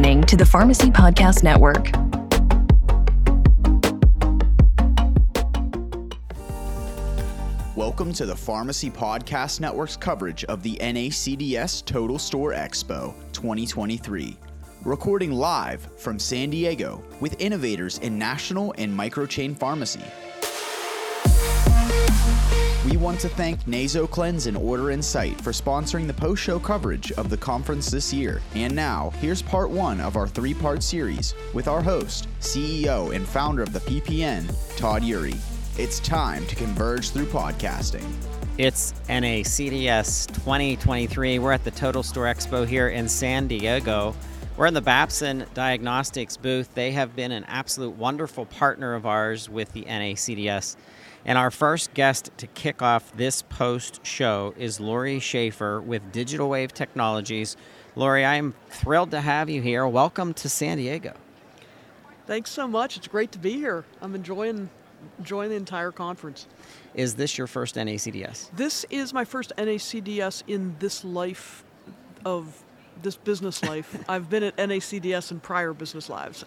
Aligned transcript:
listening 0.00 0.22
to 0.22 0.34
the 0.34 0.46
Pharmacy 0.46 0.90
Podcast 0.90 1.42
Network. 1.42 1.90
Welcome 7.76 8.14
to 8.14 8.24
the 8.24 8.34
Pharmacy 8.34 8.90
Podcast 8.90 9.60
Network's 9.60 9.98
coverage 9.98 10.44
of 10.44 10.62
the 10.62 10.78
NACDS 10.80 11.84
Total 11.84 12.18
Store 12.18 12.52
Expo 12.52 13.12
2023. 13.34 14.38
Recording 14.86 15.32
live 15.32 15.86
from 15.98 16.18
San 16.18 16.48
Diego 16.48 17.04
with 17.20 17.38
innovators 17.38 17.98
in 17.98 18.18
national 18.18 18.74
and 18.78 18.98
microchain 18.98 19.54
pharmacy. 19.54 20.00
We 22.88 22.96
want 22.96 23.20
to 23.20 23.28
thank 23.28 23.66
Naso 23.68 24.06
Cleanse 24.06 24.46
and 24.46 24.56
Order 24.56 24.90
Insight 24.90 25.38
for 25.42 25.50
sponsoring 25.50 26.06
the 26.06 26.14
post 26.14 26.42
show 26.42 26.58
coverage 26.58 27.12
of 27.12 27.28
the 27.28 27.36
conference 27.36 27.90
this 27.90 28.10
year. 28.10 28.40
And 28.54 28.74
now, 28.74 29.10
here's 29.20 29.42
part 29.42 29.68
one 29.68 30.00
of 30.00 30.16
our 30.16 30.26
three 30.26 30.54
part 30.54 30.82
series 30.82 31.34
with 31.52 31.68
our 31.68 31.82
host, 31.82 32.26
CEO, 32.40 33.14
and 33.14 33.28
founder 33.28 33.62
of 33.62 33.74
the 33.74 33.80
PPN, 33.80 34.50
Todd 34.78 35.02
Eury. 35.02 35.36
It's 35.78 36.00
time 36.00 36.46
to 36.46 36.54
converge 36.54 37.10
through 37.10 37.26
podcasting. 37.26 38.10
It's 38.56 38.94
NACDS 39.10 40.28
2023. 40.28 41.38
We're 41.38 41.52
at 41.52 41.64
the 41.64 41.70
Total 41.72 42.02
Store 42.02 42.24
Expo 42.24 42.66
here 42.66 42.88
in 42.88 43.10
San 43.10 43.46
Diego. 43.46 44.16
We're 44.56 44.66
in 44.66 44.74
the 44.74 44.80
Babson 44.80 45.44
Diagnostics 45.52 46.38
booth. 46.38 46.74
They 46.74 46.92
have 46.92 47.14
been 47.14 47.32
an 47.32 47.44
absolute 47.44 47.96
wonderful 47.96 48.46
partner 48.46 48.94
of 48.94 49.04
ours 49.04 49.50
with 49.50 49.70
the 49.74 49.82
NACDS. 49.82 50.76
And 51.24 51.36
our 51.36 51.50
first 51.50 51.92
guest 51.92 52.30
to 52.38 52.46
kick 52.46 52.80
off 52.80 53.14
this 53.16 53.42
post 53.42 54.04
show 54.04 54.54
is 54.56 54.80
Lori 54.80 55.20
Schafer 55.20 55.82
with 55.82 56.12
Digital 56.12 56.48
Wave 56.48 56.72
Technologies. 56.72 57.56
Lori, 57.94 58.24
I 58.24 58.36
am 58.36 58.54
thrilled 58.70 59.10
to 59.10 59.20
have 59.20 59.50
you 59.50 59.60
here. 59.60 59.86
Welcome 59.86 60.32
to 60.34 60.48
San 60.48 60.78
Diego. 60.78 61.12
Thanks 62.26 62.50
so 62.50 62.66
much. 62.66 62.96
It's 62.96 63.08
great 63.08 63.32
to 63.32 63.38
be 63.38 63.52
here. 63.52 63.84
I'm 64.00 64.14
enjoying 64.14 64.70
enjoying 65.18 65.50
the 65.50 65.56
entire 65.56 65.92
conference. 65.92 66.46
Is 66.94 67.14
this 67.14 67.38
your 67.38 67.46
first 67.46 67.76
NACDS? 67.76 68.50
This 68.54 68.84
is 68.90 69.12
my 69.12 69.24
first 69.24 69.52
NACDS 69.56 70.42
in 70.46 70.76
this 70.78 71.04
life 71.04 71.64
of 72.24 72.62
this 73.02 73.16
business 73.16 73.62
life. 73.62 74.04
I've 74.08 74.30
been 74.30 74.42
at 74.42 74.56
NACDS 74.56 75.30
in 75.30 75.40
prior 75.40 75.72
business 75.72 76.08
lives. 76.08 76.44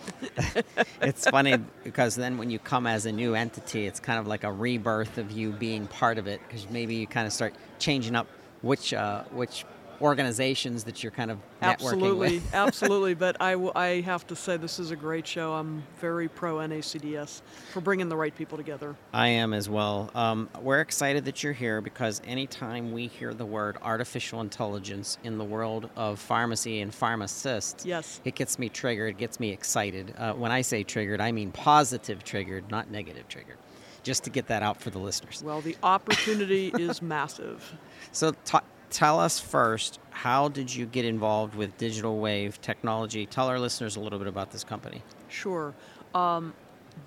it's 1.01 1.27
funny 1.27 1.57
because 1.83 2.15
then 2.15 2.37
when 2.37 2.49
you 2.49 2.59
come 2.59 2.87
as 2.87 3.05
a 3.05 3.11
new 3.11 3.35
entity, 3.35 3.85
it's 3.85 3.99
kind 3.99 4.19
of 4.19 4.27
like 4.27 4.43
a 4.43 4.51
rebirth 4.51 5.17
of 5.17 5.31
you 5.31 5.51
being 5.51 5.87
part 5.87 6.17
of 6.17 6.27
it 6.27 6.41
because 6.47 6.69
maybe 6.69 6.95
you 6.95 7.07
kind 7.07 7.27
of 7.27 7.33
start 7.33 7.53
changing 7.79 8.15
up 8.15 8.27
which 8.61 8.93
uh, 8.93 9.23
which 9.31 9.65
organizations 10.02 10.83
that 10.86 11.03
you're 11.03 11.11
kind 11.11 11.31
of 11.31 11.39
absolutely, 11.61 12.39
with. 12.39 12.44
absolutely. 12.53 12.53
Absolutely. 12.53 13.13
But 13.23 13.41
I, 13.41 13.53
w- 13.53 13.72
I 13.75 14.02
have 14.02 14.27
to 14.27 14.35
say 14.35 14.58
this 14.58 14.80
is 14.80 14.91
a 14.91 14.95
great 14.95 15.25
show. 15.25 15.53
I'm 15.53 15.83
very 16.00 16.27
pro 16.27 16.55
NACDS 16.58 17.41
for 17.72 17.80
bringing 17.80 18.09
the 18.09 18.17
right 18.17 18.35
people 18.35 18.58
together. 18.58 18.95
I 19.13 19.30
am 19.30 19.53
as 19.53 19.69
well. 19.69 20.11
Um, 20.13 20.50
we're 20.61 20.81
excited 20.81 21.25
that 21.25 21.44
you're 21.44 21.53
here 21.53 21.80
because 21.80 22.22
anytime 22.25 22.91
we 22.91 23.08
hear 23.08 23.33
the 23.33 23.45
word 23.45 23.77
artificial 23.81 24.41
intelligence 24.41 25.17
in 25.23 25.38
the 25.38 25.44
world 25.45 25.89
of 25.95 26.19
pharmacy 26.19 26.81
and 26.81 26.94
pharmacists, 26.94 27.85
yes, 27.85 28.19
it 28.25 28.35
gets 28.35 28.59
me 28.59 28.67
triggered. 28.67 29.11
It 29.11 29.17
gets 29.17 29.39
me 29.39 29.52
excited. 29.52 30.13
Uh, 30.17 30.33
when 30.33 30.52
I 30.52 30.61
say 30.61 30.83
triggered, 30.83 31.22
I 31.22 31.31
mean 31.31 31.52
positive 31.52 32.23
triggered, 32.23 32.69
not 32.69 32.91
negative 32.91 33.28
triggered 33.30 33.57
just 34.03 34.25
to 34.25 34.30
get 34.30 34.47
that 34.47 34.61
out 34.61 34.81
for 34.81 34.89
the 34.89 35.00
listeners. 35.00 35.41
Well, 35.45 35.61
the 35.61 35.78
opportunity 35.81 36.72
is 36.78 37.02
massive. 37.02 37.73
So, 38.11 38.33
t- 38.45 38.59
tell 38.94 39.19
us 39.19 39.39
first, 39.39 39.99
how 40.11 40.47
did 40.47 40.73
you 40.73 40.86
get 40.86 41.03
involved 41.03 41.55
with 41.55 41.75
Digital 41.77 42.19
Wave 42.19 42.61
Technology? 42.61 43.25
Tell 43.25 43.47
our 43.47 43.59
listeners 43.59 43.95
a 43.95 44.00
little 44.00 44.19
bit 44.19 44.27
about 44.27 44.52
this 44.52 44.63
company. 44.63 45.01
Sure. 45.28 45.73
Um, 46.13 46.53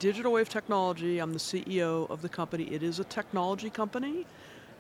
Digital 0.00 0.33
Wave 0.33 0.49
Technology, 0.49 1.21
I'm 1.21 1.33
the 1.33 1.38
CEO 1.38 2.10
of 2.10 2.21
the 2.21 2.28
company. 2.28 2.65
It 2.65 2.83
is 2.83 2.99
a 2.99 3.05
technology 3.05 3.71
company, 3.71 4.27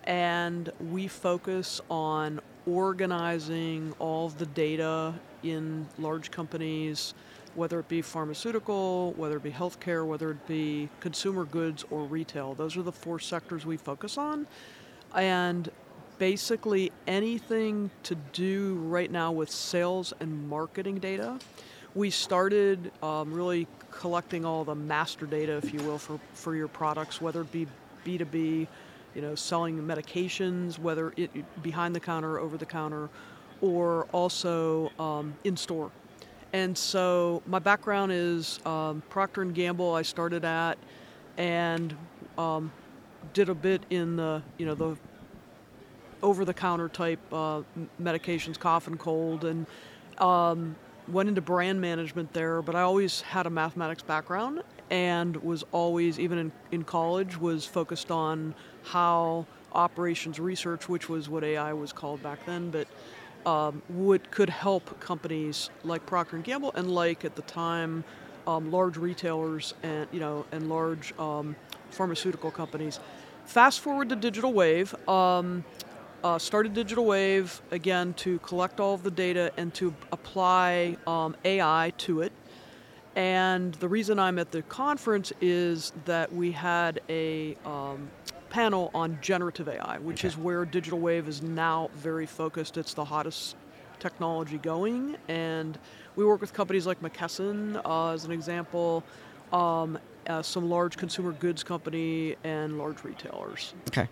and 0.04 0.70
we 0.90 1.06
focus 1.06 1.80
on 1.88 2.40
organizing 2.66 3.94
all 4.00 4.28
the 4.30 4.46
data 4.46 5.14
in 5.44 5.86
large 5.98 6.32
companies, 6.32 7.14
whether 7.54 7.78
it 7.78 7.86
be 7.86 8.02
pharmaceutical, 8.02 9.12
whether 9.16 9.36
it 9.36 9.44
be 9.44 9.52
healthcare, 9.52 10.04
whether 10.04 10.32
it 10.32 10.46
be 10.48 10.88
consumer 10.98 11.44
goods 11.44 11.84
or 11.90 12.02
retail. 12.02 12.54
Those 12.54 12.76
are 12.76 12.82
the 12.82 12.92
four 12.92 13.20
sectors 13.20 13.64
we 13.64 13.76
focus 13.76 14.18
on. 14.18 14.48
And 15.14 15.70
basically 16.18 16.92
anything 17.06 17.90
to 18.04 18.14
do 18.32 18.76
right 18.84 19.10
now 19.10 19.32
with 19.32 19.50
sales 19.50 20.12
and 20.20 20.48
marketing 20.48 20.98
data. 20.98 21.38
We 21.94 22.10
started 22.10 22.92
um, 23.02 23.32
really 23.32 23.66
collecting 23.90 24.44
all 24.44 24.64
the 24.64 24.74
master 24.74 25.26
data, 25.26 25.56
if 25.56 25.72
you 25.72 25.80
will, 25.80 25.98
for, 25.98 26.20
for 26.34 26.54
your 26.54 26.68
products, 26.68 27.20
whether 27.20 27.42
it 27.42 27.52
be 27.52 27.66
B2B, 28.04 28.66
you 29.14 29.22
know, 29.22 29.34
selling 29.34 29.78
medications, 29.78 30.78
whether 30.78 31.12
it 31.16 31.30
behind 31.62 31.94
the 31.94 32.00
counter, 32.00 32.38
over 32.38 32.56
the 32.56 32.66
counter, 32.66 33.08
or 33.62 34.04
also 34.12 34.90
um, 34.98 35.34
in 35.44 35.56
store. 35.56 35.90
And 36.52 36.76
so 36.76 37.42
my 37.46 37.58
background 37.58 38.12
is 38.12 38.60
um, 38.66 39.02
Procter 39.08 39.42
and 39.42 39.54
Gamble. 39.54 39.94
I 39.94 40.02
started 40.02 40.44
at, 40.44 40.78
and 41.36 41.96
um, 42.38 42.70
did 43.32 43.48
a 43.48 43.54
bit 43.54 43.82
in 43.90 44.16
the 44.16 44.42
you 44.58 44.66
know 44.66 44.74
the 44.74 44.96
over-the-counter 46.22 46.88
type 46.88 47.20
uh, 47.32 47.62
medications, 48.00 48.58
cough 48.58 48.86
and 48.86 48.98
cold, 48.98 49.44
and 49.44 49.66
um, 50.18 50.76
went 51.08 51.28
into 51.28 51.40
brand 51.40 51.80
management 51.80 52.32
there. 52.32 52.62
But 52.62 52.74
I 52.74 52.82
always 52.82 53.20
had 53.20 53.46
a 53.46 53.50
mathematics 53.50 54.02
background 54.02 54.62
and 54.90 55.36
was 55.38 55.64
always, 55.72 56.18
even 56.18 56.38
in, 56.38 56.52
in 56.72 56.84
college, 56.84 57.38
was 57.38 57.64
focused 57.64 58.10
on 58.10 58.54
how 58.84 59.46
operations 59.72 60.40
research, 60.40 60.88
which 60.88 61.08
was 61.08 61.28
what 61.28 61.44
AI 61.44 61.72
was 61.72 61.92
called 61.92 62.22
back 62.22 62.44
then, 62.46 62.70
but 62.70 62.86
um, 63.46 63.80
would 63.90 64.30
could 64.30 64.50
help 64.50 64.98
companies 64.98 65.70
like 65.84 66.04
Procter 66.04 66.36
and 66.36 66.44
Gamble 66.44 66.72
and 66.74 66.90
like 66.90 67.24
at 67.24 67.36
the 67.36 67.42
time 67.42 68.02
um, 68.46 68.70
large 68.72 68.96
retailers 68.96 69.74
and 69.82 70.08
you 70.12 70.20
know 70.20 70.44
and 70.52 70.68
large 70.68 71.16
um, 71.18 71.54
pharmaceutical 71.90 72.50
companies. 72.50 72.98
Fast 73.44 73.80
forward 73.80 74.08
to 74.08 74.16
digital 74.16 74.52
wave. 74.52 74.94
Uh, 76.26 76.36
started 76.40 76.74
Digital 76.74 77.04
Wave 77.04 77.62
again 77.70 78.12
to 78.14 78.40
collect 78.40 78.80
all 78.80 78.94
of 78.94 79.04
the 79.04 79.12
data 79.12 79.52
and 79.56 79.72
to 79.74 79.94
apply 80.10 80.96
um, 81.06 81.36
AI 81.44 81.92
to 81.98 82.22
it. 82.22 82.32
And 83.14 83.72
the 83.74 83.86
reason 83.86 84.18
I'm 84.18 84.40
at 84.40 84.50
the 84.50 84.62
conference 84.62 85.32
is 85.40 85.92
that 86.04 86.32
we 86.32 86.50
had 86.50 87.00
a 87.08 87.56
um, 87.64 88.10
panel 88.50 88.90
on 88.92 89.20
generative 89.22 89.68
AI, 89.68 89.98
which 89.98 90.22
okay. 90.22 90.26
is 90.26 90.36
where 90.36 90.64
Digital 90.64 90.98
Wave 90.98 91.28
is 91.28 91.42
now 91.42 91.90
very 91.94 92.26
focused. 92.26 92.76
It's 92.76 92.92
the 92.92 93.04
hottest 93.04 93.54
technology 94.00 94.58
going, 94.58 95.16
and 95.28 95.78
we 96.16 96.24
work 96.24 96.40
with 96.40 96.52
companies 96.52 96.88
like 96.88 97.00
McKesson, 97.02 97.80
uh, 97.84 98.10
as 98.10 98.24
an 98.24 98.32
example, 98.32 99.04
um, 99.52 99.96
uh, 100.26 100.42
some 100.42 100.68
large 100.68 100.96
consumer 100.96 101.30
goods 101.30 101.62
company, 101.62 102.34
and 102.42 102.78
large 102.78 103.04
retailers. 103.04 103.74
Okay, 103.86 104.08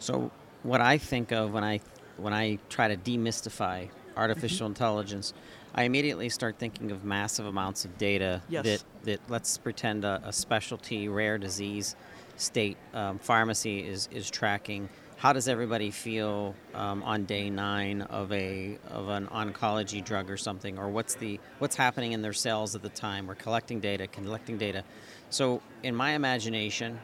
so 0.00 0.32
what 0.62 0.80
I 0.80 0.98
think 0.98 1.32
of 1.32 1.52
when 1.52 1.64
I 1.64 1.80
when 2.16 2.32
I 2.32 2.58
try 2.68 2.88
to 2.88 2.96
demystify 2.96 3.88
artificial 4.16 4.66
mm-hmm. 4.66 4.72
intelligence, 4.72 5.32
I 5.74 5.84
immediately 5.84 6.28
start 6.28 6.56
thinking 6.58 6.90
of 6.90 7.04
massive 7.04 7.46
amounts 7.46 7.84
of 7.84 7.96
data 7.96 8.42
yes. 8.48 8.64
that, 8.64 8.84
that 9.04 9.20
let's 9.28 9.56
pretend 9.58 10.04
a, 10.04 10.20
a 10.24 10.32
specialty 10.32 11.08
rare 11.08 11.38
disease 11.38 11.96
state 12.36 12.76
um, 12.92 13.18
pharmacy 13.18 13.86
is, 13.86 14.08
is 14.12 14.30
tracking. 14.30 14.88
How 15.16 15.32
does 15.32 15.48
everybody 15.48 15.90
feel 15.90 16.54
um, 16.74 17.02
on 17.04 17.24
day 17.24 17.48
nine 17.48 18.02
of 18.02 18.32
a 18.32 18.76
of 18.90 19.08
an 19.08 19.28
oncology 19.28 20.04
drug 20.04 20.28
or 20.28 20.36
something, 20.36 20.78
or 20.78 20.88
what's 20.88 21.14
the 21.14 21.38
what's 21.60 21.76
happening 21.76 22.12
in 22.12 22.22
their 22.22 22.32
cells 22.32 22.74
at 22.74 22.82
the 22.82 22.88
time? 22.88 23.28
We're 23.28 23.36
collecting 23.36 23.78
data, 23.78 24.08
collecting 24.08 24.58
data. 24.58 24.82
So, 25.30 25.62
in 25.84 25.94
my 25.94 26.12
imagination, 26.12 26.98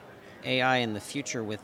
AI 0.45 0.79
in 0.79 0.95
the 0.95 1.01
future 1.01 1.45
with 1.45 1.61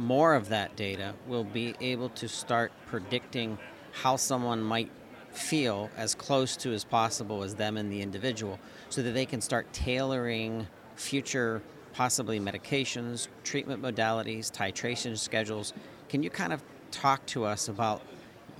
more 0.00 0.34
of 0.34 0.48
that 0.48 0.76
data, 0.76 1.14
we'll 1.26 1.44
be 1.44 1.74
able 1.80 2.08
to 2.10 2.28
start 2.28 2.72
predicting 2.86 3.58
how 3.92 4.16
someone 4.16 4.62
might 4.62 4.90
feel 5.32 5.90
as 5.96 6.14
close 6.14 6.56
to 6.56 6.72
as 6.72 6.84
possible 6.84 7.42
as 7.42 7.54
them 7.54 7.76
and 7.76 7.92
the 7.92 8.02
individual 8.02 8.58
so 8.88 9.02
that 9.02 9.12
they 9.12 9.26
can 9.26 9.40
start 9.40 9.72
tailoring 9.72 10.66
future 10.96 11.62
possibly 11.92 12.40
medications, 12.40 13.28
treatment 13.44 13.82
modalities, 13.82 14.50
titration 14.50 15.16
schedules. 15.16 15.72
Can 16.08 16.22
you 16.22 16.30
kind 16.30 16.52
of 16.52 16.62
talk 16.90 17.24
to 17.26 17.44
us 17.44 17.68
about 17.68 18.02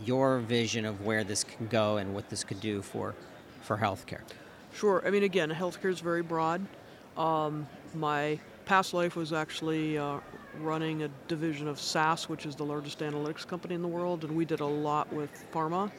your 0.05 0.39
vision 0.41 0.85
of 0.85 1.05
where 1.05 1.25
this 1.25 1.45
can 1.45 1.67
go 1.69 1.97
and 1.97 2.15
what 2.15 2.29
this 2.29 2.45
could 2.45 2.61
do 2.61 2.83
for, 2.83 3.15
for 3.63 3.77
healthcare? 3.77 4.21
Sure. 4.73 5.03
I 5.07 5.11
mean, 5.11 5.23
again, 5.23 5.51
healthcare 5.51 5.91
is 5.91 6.01
very 6.01 6.23
broad. 6.23 6.65
Um, 7.17 7.67
my 7.95 8.39
past 8.67 8.95
life 8.95 9.17
was 9.17 9.33
actually 9.33 9.99
uh, 9.99 10.19
running 10.61 11.03
a 11.03 11.09
division 11.29 11.69
of 11.69 11.79
SAS, 11.81 12.29
which 12.29 12.47
is 12.47 12.57
the 12.57 12.65
largest 12.65 13.01
analytics 13.01 13.47
company 13.47 13.75
in 13.75 13.83
the 13.83 13.89
world, 13.89 14.25
and 14.25 14.35
we 14.35 14.45
did 14.45 14.61
a 14.61 14.67
lot 14.67 15.13
with 15.13 15.31
pharma 15.53 15.91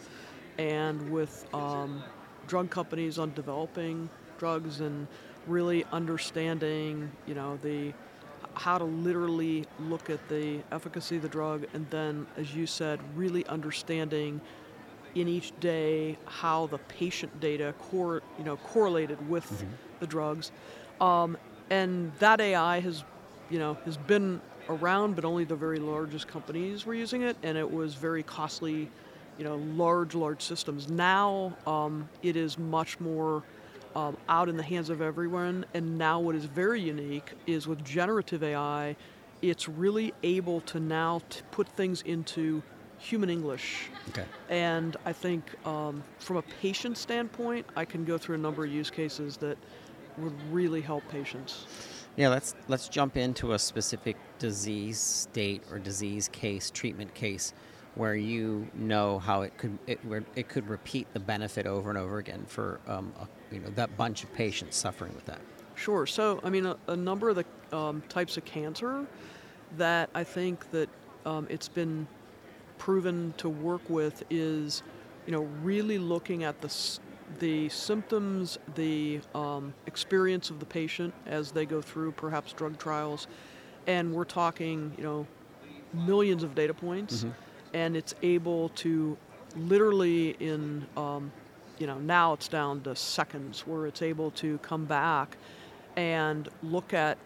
and 0.57 1.09
with 1.09 1.45
um, 1.53 2.03
drug 2.47 2.69
companies 2.69 3.17
on 3.17 3.33
developing 3.33 4.09
drugs 4.37 4.81
and 4.81 5.07
really 5.47 5.85
understanding, 5.91 7.11
you 7.25 7.33
know, 7.33 7.57
the 7.61 7.93
how 8.53 8.77
to 8.77 8.83
literally 8.83 9.65
look 9.79 10.09
at 10.09 10.27
the 10.27 10.59
efficacy 10.71 11.15
of 11.15 11.21
the 11.21 11.29
drug 11.29 11.65
and 11.73 11.89
then 11.89 12.27
as 12.35 12.53
you 12.53 12.67
said 12.67 12.99
really 13.15 13.45
understanding 13.45 14.41
in 15.15 15.27
each 15.27 15.57
day 15.59 16.17
how 16.25 16.67
the 16.67 16.77
patient 16.77 17.39
data 17.39 17.73
cor- 17.79 18.21
you 18.37 18.43
know 18.43 18.57
correlated 18.57 19.29
with 19.29 19.49
mm-hmm. 19.49 19.67
the 19.99 20.07
drugs 20.07 20.51
um, 20.99 21.37
and 21.69 22.11
that 22.19 22.41
AI 22.41 22.79
has 22.79 23.03
you 23.51 23.59
know 23.59 23.75
has 23.85 23.97
been 23.97 24.41
around 24.69 25.15
but 25.15 25.25
only 25.25 25.43
the 25.43 25.55
very 25.55 25.79
largest 25.79 26.27
companies 26.27 26.85
were 26.85 26.93
using 26.93 27.21
it 27.21 27.35
and 27.43 27.57
it 27.57 27.69
was 27.69 27.93
very 27.93 28.23
costly 28.23 28.89
you 29.37 29.43
know 29.43 29.57
large 29.75 30.15
large 30.15 30.41
systems 30.41 30.89
now 30.89 31.55
um, 31.67 32.07
it 32.23 32.35
is 32.35 32.57
much 32.57 32.99
more 32.99 33.43
um, 33.95 34.17
out 34.29 34.49
in 34.49 34.57
the 34.57 34.63
hands 34.63 34.89
of 34.89 35.01
everyone. 35.01 35.65
And 35.73 35.97
now, 35.97 36.19
what 36.19 36.35
is 36.35 36.45
very 36.45 36.81
unique 36.81 37.33
is 37.47 37.67
with 37.67 37.83
generative 37.83 38.43
AI, 38.43 38.95
it's 39.41 39.67
really 39.67 40.13
able 40.23 40.61
to 40.61 40.79
now 40.79 41.21
t- 41.29 41.41
put 41.51 41.67
things 41.69 42.01
into 42.03 42.61
human 42.97 43.29
English. 43.29 43.89
Okay. 44.09 44.25
And 44.49 44.95
I 45.05 45.13
think 45.13 45.43
um, 45.65 46.03
from 46.19 46.37
a 46.37 46.43
patient 46.43 46.97
standpoint, 46.97 47.65
I 47.75 47.85
can 47.85 48.05
go 48.05 48.17
through 48.17 48.35
a 48.35 48.39
number 48.39 48.63
of 48.63 48.71
use 48.71 48.91
cases 48.91 49.37
that 49.37 49.57
would 50.17 50.33
really 50.51 50.81
help 50.81 51.07
patients. 51.09 51.65
Yeah, 52.17 52.29
let's 52.29 52.55
let's 52.67 52.89
jump 52.89 53.15
into 53.17 53.53
a 53.53 53.59
specific 53.59 54.17
disease 54.37 54.99
state 54.99 55.63
or 55.71 55.79
disease 55.79 56.27
case, 56.27 56.69
treatment 56.69 57.13
case 57.13 57.53
where 57.95 58.15
you 58.15 58.67
know 58.73 59.19
how 59.19 59.41
it 59.41 59.57
could 59.57 59.77
it, 59.87 60.03
where 60.05 60.23
it 60.35 60.47
could 60.47 60.67
repeat 60.69 61.07
the 61.13 61.19
benefit 61.19 61.65
over 61.65 61.89
and 61.89 61.97
over 61.97 62.19
again 62.19 62.45
for 62.47 62.79
um, 62.87 63.13
a, 63.19 63.53
you 63.53 63.59
know 63.59 63.69
that 63.75 63.95
bunch 63.97 64.23
of 64.23 64.33
patients 64.33 64.77
suffering 64.77 65.13
with 65.15 65.25
that. 65.25 65.41
Sure. 65.75 66.05
So 66.05 66.39
I 66.43 66.49
mean, 66.49 66.65
a, 66.65 66.77
a 66.87 66.95
number 66.95 67.29
of 67.29 67.37
the 67.37 67.75
um, 67.75 68.01
types 68.09 68.37
of 68.37 68.45
cancer 68.45 69.05
that 69.77 70.09
I 70.13 70.23
think 70.23 70.69
that 70.71 70.89
um, 71.25 71.47
it's 71.49 71.69
been 71.69 72.07
proven 72.77 73.33
to 73.37 73.47
work 73.47 73.87
with 73.89 74.23
is, 74.29 74.83
you 75.25 75.31
know, 75.31 75.43
really 75.63 75.97
looking 75.97 76.43
at 76.43 76.59
the 76.61 76.69
the 77.39 77.69
symptoms, 77.69 78.57
the 78.75 79.21
um, 79.33 79.73
experience 79.87 80.49
of 80.49 80.59
the 80.59 80.65
patient 80.65 81.13
as 81.25 81.51
they 81.51 81.65
go 81.65 81.81
through 81.81 82.11
perhaps 82.13 82.53
drug 82.53 82.77
trials, 82.77 83.27
and 83.87 84.13
we're 84.13 84.23
talking, 84.23 84.93
you 84.97 85.03
know, 85.03 85.27
millions 85.93 86.43
of 86.43 86.55
data 86.55 86.73
points. 86.73 87.19
Mm-hmm 87.23 87.31
and 87.73 87.95
it's 87.95 88.13
able 88.21 88.69
to 88.69 89.17
literally 89.55 90.31
in 90.39 90.85
um, 90.97 91.31
you 91.79 91.87
know 91.87 91.99
now 91.99 92.33
it's 92.33 92.47
down 92.47 92.81
to 92.81 92.95
seconds 92.95 93.61
where 93.61 93.85
it's 93.85 94.01
able 94.01 94.31
to 94.31 94.57
come 94.59 94.85
back 94.85 95.37
and 95.95 96.49
look 96.63 96.93
at 96.93 97.17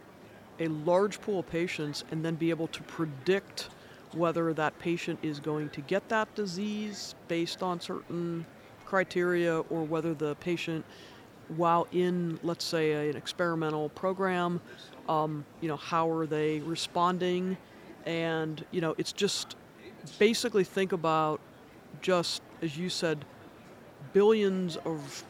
a 0.60 0.68
large 0.68 1.20
pool 1.22 1.40
of 1.40 1.50
patients 1.50 2.04
and 2.12 2.24
then 2.24 2.36
be 2.36 2.50
able 2.50 2.68
to 2.68 2.82
predict 2.84 3.70
whether 4.14 4.54
that 4.54 4.78
patient 4.80 5.20
is 5.22 5.40
going 5.40 5.70
to 5.70 5.82
get 5.82 6.08
that 6.08 6.34
disease 6.36 7.16
based 7.28 7.62
on 7.62 7.80
certain 7.80 8.46
criteria 8.86 9.60
or 9.60 9.84
whether 9.84 10.14
the 10.14 10.36
patient 10.36 10.86
while 11.58 11.88
in 11.92 12.40
let's 12.44 12.66
say 12.66 13.10
an 13.10 13.16
experimental 13.16 13.90
program 13.90 14.60
um, 15.08 15.46
you 15.62 15.68
know 15.68 15.78
how 15.78 16.10
are 16.10 16.26
they 16.26 16.60
responding 16.62 17.56
and 18.06 18.66
you 18.72 18.82
know 18.82 18.96
it's 18.98 19.14
just 19.14 19.56
basically 20.20 20.64
think 20.64 20.92
about 20.92 21.40
just, 22.02 22.42
as 22.62 22.78
you 22.78 22.90
said, 22.90 23.26
billions 24.14 24.78
of 24.78 25.24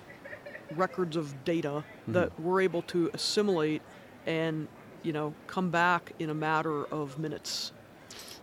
records 0.76 1.16
of 1.16 1.44
data 1.44 1.70
mm-hmm. 1.70 2.14
that 2.14 2.40
we're 2.40 2.62
able 2.62 2.82
to 2.82 3.10
assimilate 3.14 3.82
and 4.26 4.68
you 5.04 5.14
know 5.14 5.34
come 5.46 5.70
back 5.70 6.12
in 6.20 6.30
a 6.30 6.34
matter 6.34 6.86
of 6.86 7.20
minutes. 7.20 7.72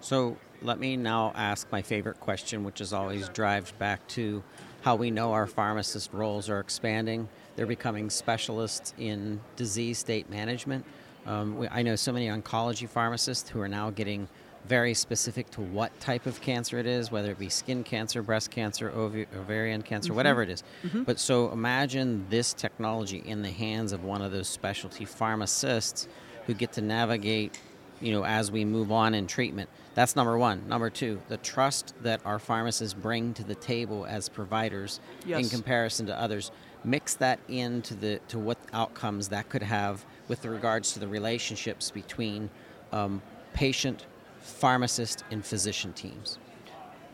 So 0.00 0.36
let 0.62 0.78
me 0.78 0.96
now 0.96 1.32
ask 1.34 1.70
my 1.70 1.82
favorite 1.82 2.20
question, 2.20 2.64
which 2.64 2.80
is 2.80 2.92
always 2.92 3.28
drives 3.28 3.72
back 3.72 4.06
to 4.08 4.42
how 4.82 4.96
we 4.96 5.10
know 5.10 5.32
our 5.32 5.46
pharmacist 5.46 6.12
roles 6.12 6.50
are 6.50 6.60
expanding. 6.60 7.28
They're 7.56 7.66
becoming 7.66 8.10
specialists 8.10 8.94
in 8.98 9.40
disease 9.56 9.98
state 9.98 10.28
management. 10.28 10.84
Um, 11.26 11.56
we, 11.56 11.68
I 11.68 11.82
know 11.82 11.96
so 11.96 12.12
many 12.12 12.26
oncology 12.26 12.88
pharmacists 12.88 13.48
who 13.48 13.60
are 13.60 13.68
now 13.68 13.90
getting 13.90 14.28
very 14.66 14.94
specific 14.94 15.50
to 15.50 15.60
what 15.60 15.98
type 16.00 16.26
of 16.26 16.40
cancer 16.40 16.78
it 16.78 16.86
is, 16.86 17.10
whether 17.10 17.30
it 17.30 17.38
be 17.38 17.48
skin 17.48 17.82
cancer, 17.82 18.22
breast 18.22 18.50
cancer, 18.50 18.90
ov- 18.90 19.26
ovarian 19.36 19.82
cancer, 19.82 20.08
mm-hmm. 20.08 20.16
whatever 20.16 20.42
it 20.42 20.50
is. 20.50 20.62
Mm-hmm. 20.84 21.02
But 21.02 21.18
so 21.18 21.50
imagine 21.50 22.26
this 22.28 22.52
technology 22.52 23.22
in 23.24 23.42
the 23.42 23.50
hands 23.50 23.92
of 23.92 24.04
one 24.04 24.22
of 24.22 24.30
those 24.32 24.48
specialty 24.48 25.04
pharmacists 25.04 26.08
who 26.46 26.54
get 26.54 26.72
to 26.72 26.80
navigate, 26.80 27.58
you 28.00 28.12
know, 28.12 28.24
as 28.24 28.50
we 28.50 28.64
move 28.64 28.92
on 28.92 29.14
in 29.14 29.26
treatment. 29.26 29.68
That's 29.94 30.16
number 30.16 30.38
one. 30.38 30.66
Number 30.68 30.88
two, 30.88 31.20
the 31.28 31.36
trust 31.36 31.94
that 32.02 32.20
our 32.24 32.38
pharmacists 32.38 32.94
bring 32.94 33.34
to 33.34 33.44
the 33.44 33.54
table 33.54 34.06
as 34.06 34.28
providers 34.28 35.00
yes. 35.26 35.44
in 35.44 35.50
comparison 35.50 36.06
to 36.06 36.18
others. 36.18 36.50
Mix 36.84 37.14
that 37.16 37.38
into 37.48 37.94
the 37.94 38.18
to 38.28 38.38
what 38.38 38.58
outcomes 38.72 39.28
that 39.28 39.48
could 39.48 39.62
have 39.62 40.04
with 40.28 40.44
regards 40.44 40.92
to 40.94 40.98
the 40.98 41.06
relationships 41.06 41.90
between 41.90 42.50
um, 42.90 43.22
patient 43.52 44.06
pharmacist 44.40 45.24
and 45.30 45.44
physician 45.44 45.92
teams? 45.92 46.38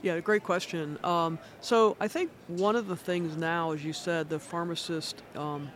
Yeah, 0.02 0.20
great 0.20 0.44
question. 0.44 0.98
Um, 1.02 1.38
so 1.60 1.96
I 2.00 2.06
think 2.06 2.30
one 2.46 2.76
of 2.76 2.86
the 2.86 2.96
things 2.96 3.36
now, 3.36 3.72
as 3.72 3.84
you 3.84 3.92
said, 3.92 4.30
the 4.30 4.38
pharmacist 4.38 5.22
um, 5.34 5.70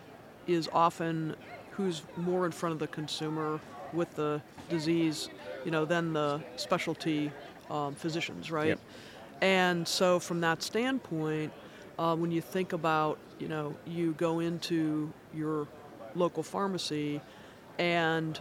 is 0.47 0.69
often 0.73 1.35
who's 1.73 2.03
more 2.17 2.47
in 2.47 2.53
front 2.53 2.73
of 2.73 2.79
the 2.79 2.87
consumer 2.87 3.61
with 3.93 4.15
the 4.17 4.41
disease, 4.69 5.29
you 5.65 5.71
know, 5.71 5.85
than 5.85 6.13
the 6.13 6.41
specialty 6.57 7.31
um, 7.71 7.95
physicians, 7.95 8.51
right? 8.51 8.69
Yep. 8.69 8.81
And 9.41 9.87
so 9.87 10.19
from 10.21 10.41
that 10.41 10.63
standpoint, 10.63 11.53
uh, 11.99 12.15
when 12.17 12.31
you 12.31 12.41
think 12.41 12.73
about, 12.73 13.19
you 13.39 13.49
know, 13.49 13.75
you 13.87 14.13
go 14.13 14.41
into 14.41 15.13
your 15.35 15.67
local 16.15 16.43
pharmacy 16.43 17.21
and 17.79 18.41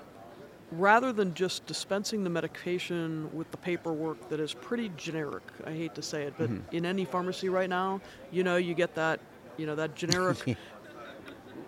rather 0.72 1.12
than 1.12 1.34
just 1.34 1.66
dispensing 1.66 2.24
the 2.24 2.30
medication 2.30 3.30
with 3.34 3.50
the 3.52 3.58
paperwork 3.58 4.30
that 4.30 4.40
is 4.40 4.54
pretty 4.54 4.92
generic, 4.96 5.44
I 5.66 5.72
hate 5.72 5.96
to 5.96 6.02
say 6.02 6.24
it, 6.24 6.34
but 6.38 6.50
mm-hmm. 6.50 6.76
in 6.76 6.86
any 6.86 7.06
pharmacy 7.06 7.50
right 7.50 7.70
now, 7.70 8.00
you 8.32 8.44
know, 8.44 8.58
you 8.58 8.74
get 8.74 8.96
that, 8.96 9.20
you 9.58 9.66
know, 9.66 9.76
that 9.76 9.96
generic 9.96 10.58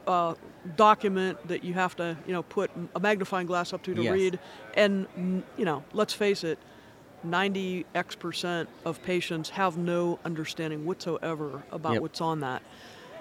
uh, 0.08 0.36
document 0.75 1.48
that 1.48 1.63
you 1.63 1.74
have 1.74 1.96
to, 1.98 2.17
you 2.25 2.34
know, 2.34 2.43
put 2.43 2.72
a 2.96 3.00
magnifying 3.00 3.48
glass 3.48 3.74
up 3.74 3.84
to 3.84 3.93
to 3.93 4.03
yes. 4.03 4.13
read, 4.13 4.39
and 4.75 5.08
you 5.58 5.65
know, 5.65 5.84
let's 5.93 6.13
face 6.13 6.43
it. 6.43 6.60
90 7.25 7.86
x 7.96 8.15
percent 8.15 8.67
of 8.84 9.01
patients 9.01 9.50
have 9.51 9.77
no 9.77 10.20
understanding 10.25 10.86
whatsoever 10.86 11.63
about 11.72 11.93
yep. 11.93 12.01
what's 12.01 12.20
on 12.20 12.41
that. 12.41 12.62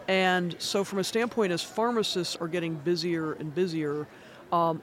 And 0.09 0.57
so, 0.59 0.83
from 0.83 0.99
a 0.99 1.05
standpoint, 1.05 1.53
as 1.53 1.63
pharmacists 1.63 2.35
are 2.37 2.49
getting 2.49 2.75
busier 2.75 3.35
and 3.35 3.55
busier, 3.55 4.09
um, 4.51 4.83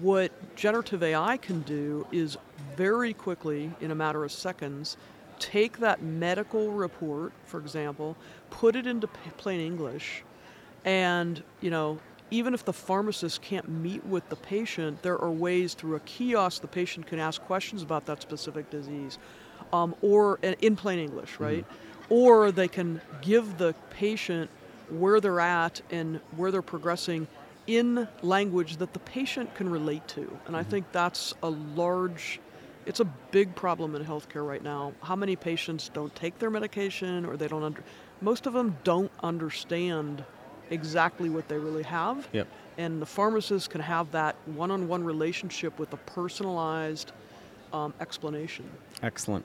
what 0.00 0.32
generative 0.54 1.02
AI 1.02 1.36
can 1.36 1.62
do 1.62 2.06
is 2.12 2.36
very 2.76 3.12
quickly, 3.12 3.72
in 3.80 3.90
a 3.90 3.94
matter 3.94 4.24
of 4.24 4.32
seconds, 4.32 4.96
take 5.38 5.78
that 5.78 6.02
medical 6.02 6.70
report, 6.70 7.32
for 7.44 7.58
example, 7.58 8.16
put 8.50 8.76
it 8.76 8.86
into 8.86 9.06
plain 9.36 9.60
English, 9.60 10.22
and 10.84 11.42
you 11.60 11.70
know, 11.70 11.98
even 12.30 12.54
if 12.54 12.64
the 12.64 12.72
pharmacist 12.72 13.42
can't 13.42 13.68
meet 13.68 14.04
with 14.06 14.28
the 14.28 14.36
patient, 14.36 15.02
there 15.02 15.18
are 15.18 15.30
ways 15.30 15.74
through 15.74 15.94
a 15.94 16.00
kiosk 16.00 16.62
the 16.62 16.68
patient 16.68 17.06
can 17.06 17.18
ask 17.18 17.40
questions 17.42 17.82
about 17.82 18.06
that 18.06 18.22
specific 18.22 18.70
disease, 18.70 19.18
um, 19.72 19.94
or 20.02 20.38
in 20.42 20.76
plain 20.76 20.98
English, 20.98 21.32
mm-hmm. 21.32 21.44
right? 21.44 21.64
Mm-hmm. 21.64 22.14
Or 22.14 22.52
they 22.52 22.68
can 22.68 23.00
give 23.22 23.58
the 23.58 23.74
patient 23.90 24.50
where 24.90 25.20
they're 25.20 25.40
at 25.40 25.80
and 25.90 26.20
where 26.36 26.50
they're 26.50 26.62
progressing 26.62 27.26
in 27.66 28.06
language 28.22 28.76
that 28.76 28.92
the 28.92 28.98
patient 28.98 29.54
can 29.54 29.70
relate 29.70 30.06
to. 30.08 30.20
And 30.20 30.30
mm-hmm. 30.30 30.56
I 30.56 30.62
think 30.64 30.90
that's 30.92 31.34
a 31.42 31.50
large, 31.50 32.40
it's 32.84 33.00
a 33.00 33.06
big 33.30 33.54
problem 33.54 33.94
in 33.94 34.04
healthcare 34.04 34.46
right 34.46 34.62
now. 34.62 34.92
How 35.02 35.16
many 35.16 35.36
patients 35.36 35.90
don't 35.94 36.14
take 36.14 36.38
their 36.38 36.50
medication 36.50 37.24
or 37.24 37.36
they 37.36 37.48
don't 37.48 37.62
under, 37.62 37.82
most 38.20 38.46
of 38.46 38.52
them 38.52 38.76
don't 38.84 39.12
understand 39.22 40.24
exactly 40.70 41.28
what 41.30 41.48
they 41.48 41.58
really 41.58 41.82
have. 41.82 42.28
Yep. 42.32 42.48
And 42.78 43.00
the 43.00 43.06
pharmacist 43.06 43.70
can 43.70 43.80
have 43.80 44.10
that 44.12 44.36
one 44.46 44.70
on 44.70 44.88
one 44.88 45.04
relationship 45.04 45.78
with 45.78 45.92
a 45.92 45.96
personalized 45.98 47.12
um, 47.72 47.94
explanation. 48.00 48.68
Excellent. 49.02 49.44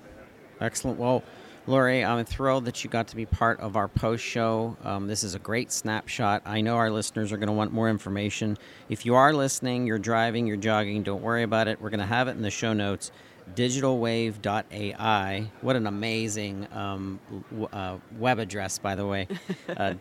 Excellent. 0.61 0.97
Well, 0.99 1.23
Lori, 1.67 2.03
I'm 2.03 2.25
thrilled 2.25 2.65
that 2.65 2.83
you 2.83 2.89
got 2.89 3.07
to 3.09 3.15
be 3.15 3.25
part 3.25 3.59
of 3.59 3.75
our 3.75 3.87
post 3.87 4.23
show. 4.23 4.75
Um, 4.83 5.07
this 5.07 5.23
is 5.23 5.35
a 5.35 5.39
great 5.39 5.71
snapshot. 5.71 6.41
I 6.45 6.61
know 6.61 6.77
our 6.77 6.89
listeners 6.89 7.31
are 7.31 7.37
going 7.37 7.47
to 7.47 7.53
want 7.53 7.71
more 7.71 7.89
information. 7.89 8.57
If 8.89 9.05
you 9.05 9.13
are 9.13 9.33
listening, 9.33 9.85
you're 9.85 9.99
driving, 9.99 10.47
you're 10.47 10.57
jogging, 10.57 11.03
don't 11.03 11.21
worry 11.21 11.43
about 11.43 11.67
it. 11.67 11.79
We're 11.79 11.91
going 11.91 11.99
to 11.99 12.07
have 12.07 12.27
it 12.27 12.31
in 12.31 12.41
the 12.41 12.49
show 12.49 12.73
notes. 12.73 13.11
digitalwave.ai. 13.55 15.51
What 15.61 15.75
an 15.75 15.87
amazing 15.87 16.67
um, 16.73 17.19
w- 17.49 17.67
uh, 17.71 17.97
web 18.17 18.39
address, 18.39 18.77
by 18.79 18.95
the 18.95 19.05
way. 19.05 19.27
uh, 19.69 19.93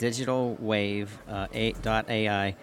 digitalwave.ai. 1.26 2.56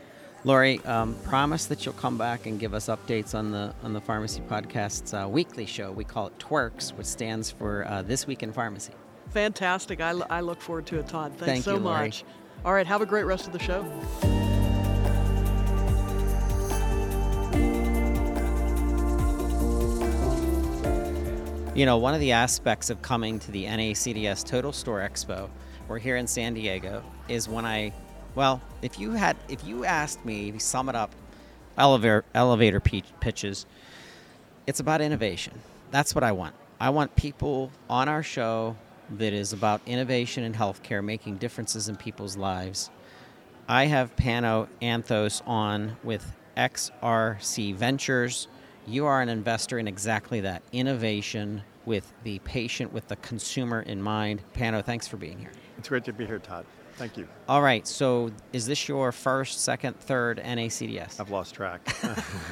Lori, 0.43 0.79
um, 0.85 1.15
promise 1.23 1.65
that 1.65 1.85
you'll 1.85 1.95
come 1.95 2.17
back 2.19 2.45
and 2.45 2.59
give 2.59 2.73
us 2.75 2.85
updates 2.87 3.33
on 3.33 3.51
the 3.51 3.73
on 3.83 3.93
the 3.93 4.01
Pharmacy 4.01 4.41
Podcast's 4.41 5.11
uh, 5.13 5.27
weekly 5.27 5.65
show. 5.65 5.91
We 5.91 6.03
call 6.03 6.27
it 6.27 6.37
Twerks, 6.37 6.93
which 6.93 7.07
stands 7.07 7.49
for 7.49 7.87
uh, 7.87 8.03
This 8.03 8.27
Week 8.27 8.43
in 8.43 8.53
Pharmacy. 8.53 8.93
Fantastic. 9.31 10.01
I, 10.01 10.09
l- 10.11 10.27
I 10.29 10.41
look 10.41 10.61
forward 10.61 10.85
to 10.87 10.99
it, 10.99 11.07
Todd. 11.07 11.31
Thanks 11.31 11.45
Thank 11.45 11.63
so 11.63 11.73
you, 11.73 11.79
Lori. 11.79 12.05
much. 12.05 12.23
All 12.63 12.73
right, 12.73 12.85
have 12.85 13.01
a 13.01 13.07
great 13.07 13.23
rest 13.23 13.47
of 13.47 13.53
the 13.53 13.59
show. 13.59 13.83
You 21.75 21.85
know, 21.85 21.97
one 21.97 22.13
of 22.13 22.21
the 22.21 22.31
aspects 22.31 22.89
of 22.89 23.01
coming 23.01 23.37
to 23.37 23.51
the 23.51 23.65
NACDS 23.65 24.45
Total 24.45 24.71
Store 24.71 25.01
Expo, 25.01 25.49
we're 25.89 25.99
here 25.99 26.15
in 26.15 26.25
San 26.25 26.53
Diego, 26.53 27.03
is 27.27 27.49
when 27.49 27.65
I, 27.65 27.91
well, 28.33 28.61
if 28.81 28.97
you 28.97 29.11
had, 29.11 29.35
if 29.49 29.61
you 29.65 29.83
asked 29.83 30.23
me, 30.23 30.47
if 30.47 30.53
you 30.53 30.59
sum 30.61 30.87
it 30.87 30.95
up, 30.95 31.11
elevator 31.77 32.23
elevator 32.33 32.79
pitches, 32.79 33.65
it's 34.65 34.79
about 34.79 35.01
innovation. 35.01 35.51
That's 35.91 36.15
what 36.15 36.23
I 36.23 36.31
want. 36.31 36.55
I 36.79 36.91
want 36.91 37.13
people 37.17 37.71
on 37.89 38.07
our 38.07 38.23
show 38.23 38.77
that 39.17 39.33
is 39.33 39.51
about 39.51 39.81
innovation 39.85 40.45
in 40.45 40.53
healthcare, 40.53 41.03
making 41.03 41.39
differences 41.39 41.89
in 41.89 41.97
people's 41.97 42.37
lives. 42.37 42.89
I 43.67 43.87
have 43.87 44.15
Pano 44.15 44.69
Anthos 44.81 45.45
on 45.45 45.97
with 46.05 46.25
XRC 46.55 47.75
Ventures. 47.75 48.47
You 48.87 49.05
are 49.05 49.21
an 49.21 49.29
investor 49.29 49.79
in 49.79 49.87
exactly 49.87 50.41
that 50.41 50.61
innovation 50.71 51.63
with 51.85 52.11
the 52.23 52.39
patient, 52.39 52.93
with 52.93 53.07
the 53.07 53.15
consumer 53.17 53.81
in 53.81 54.01
mind. 54.01 54.41
Pano, 54.55 54.83
thanks 54.83 55.07
for 55.07 55.17
being 55.17 55.39
here. 55.39 55.51
It's 55.77 55.89
great 55.89 56.03
to 56.05 56.13
be 56.13 56.25
here, 56.25 56.39
Todd. 56.39 56.65
Thank 56.97 57.17
you. 57.17 57.27
All 57.49 57.61
right, 57.61 57.85
so 57.87 58.31
is 58.53 58.65
this 58.65 58.87
your 58.87 59.11
first, 59.11 59.61
second, 59.61 59.99
third 59.99 60.37
NACDS? 60.43 61.19
I've 61.19 61.29
lost 61.31 61.53
track. 61.55 61.81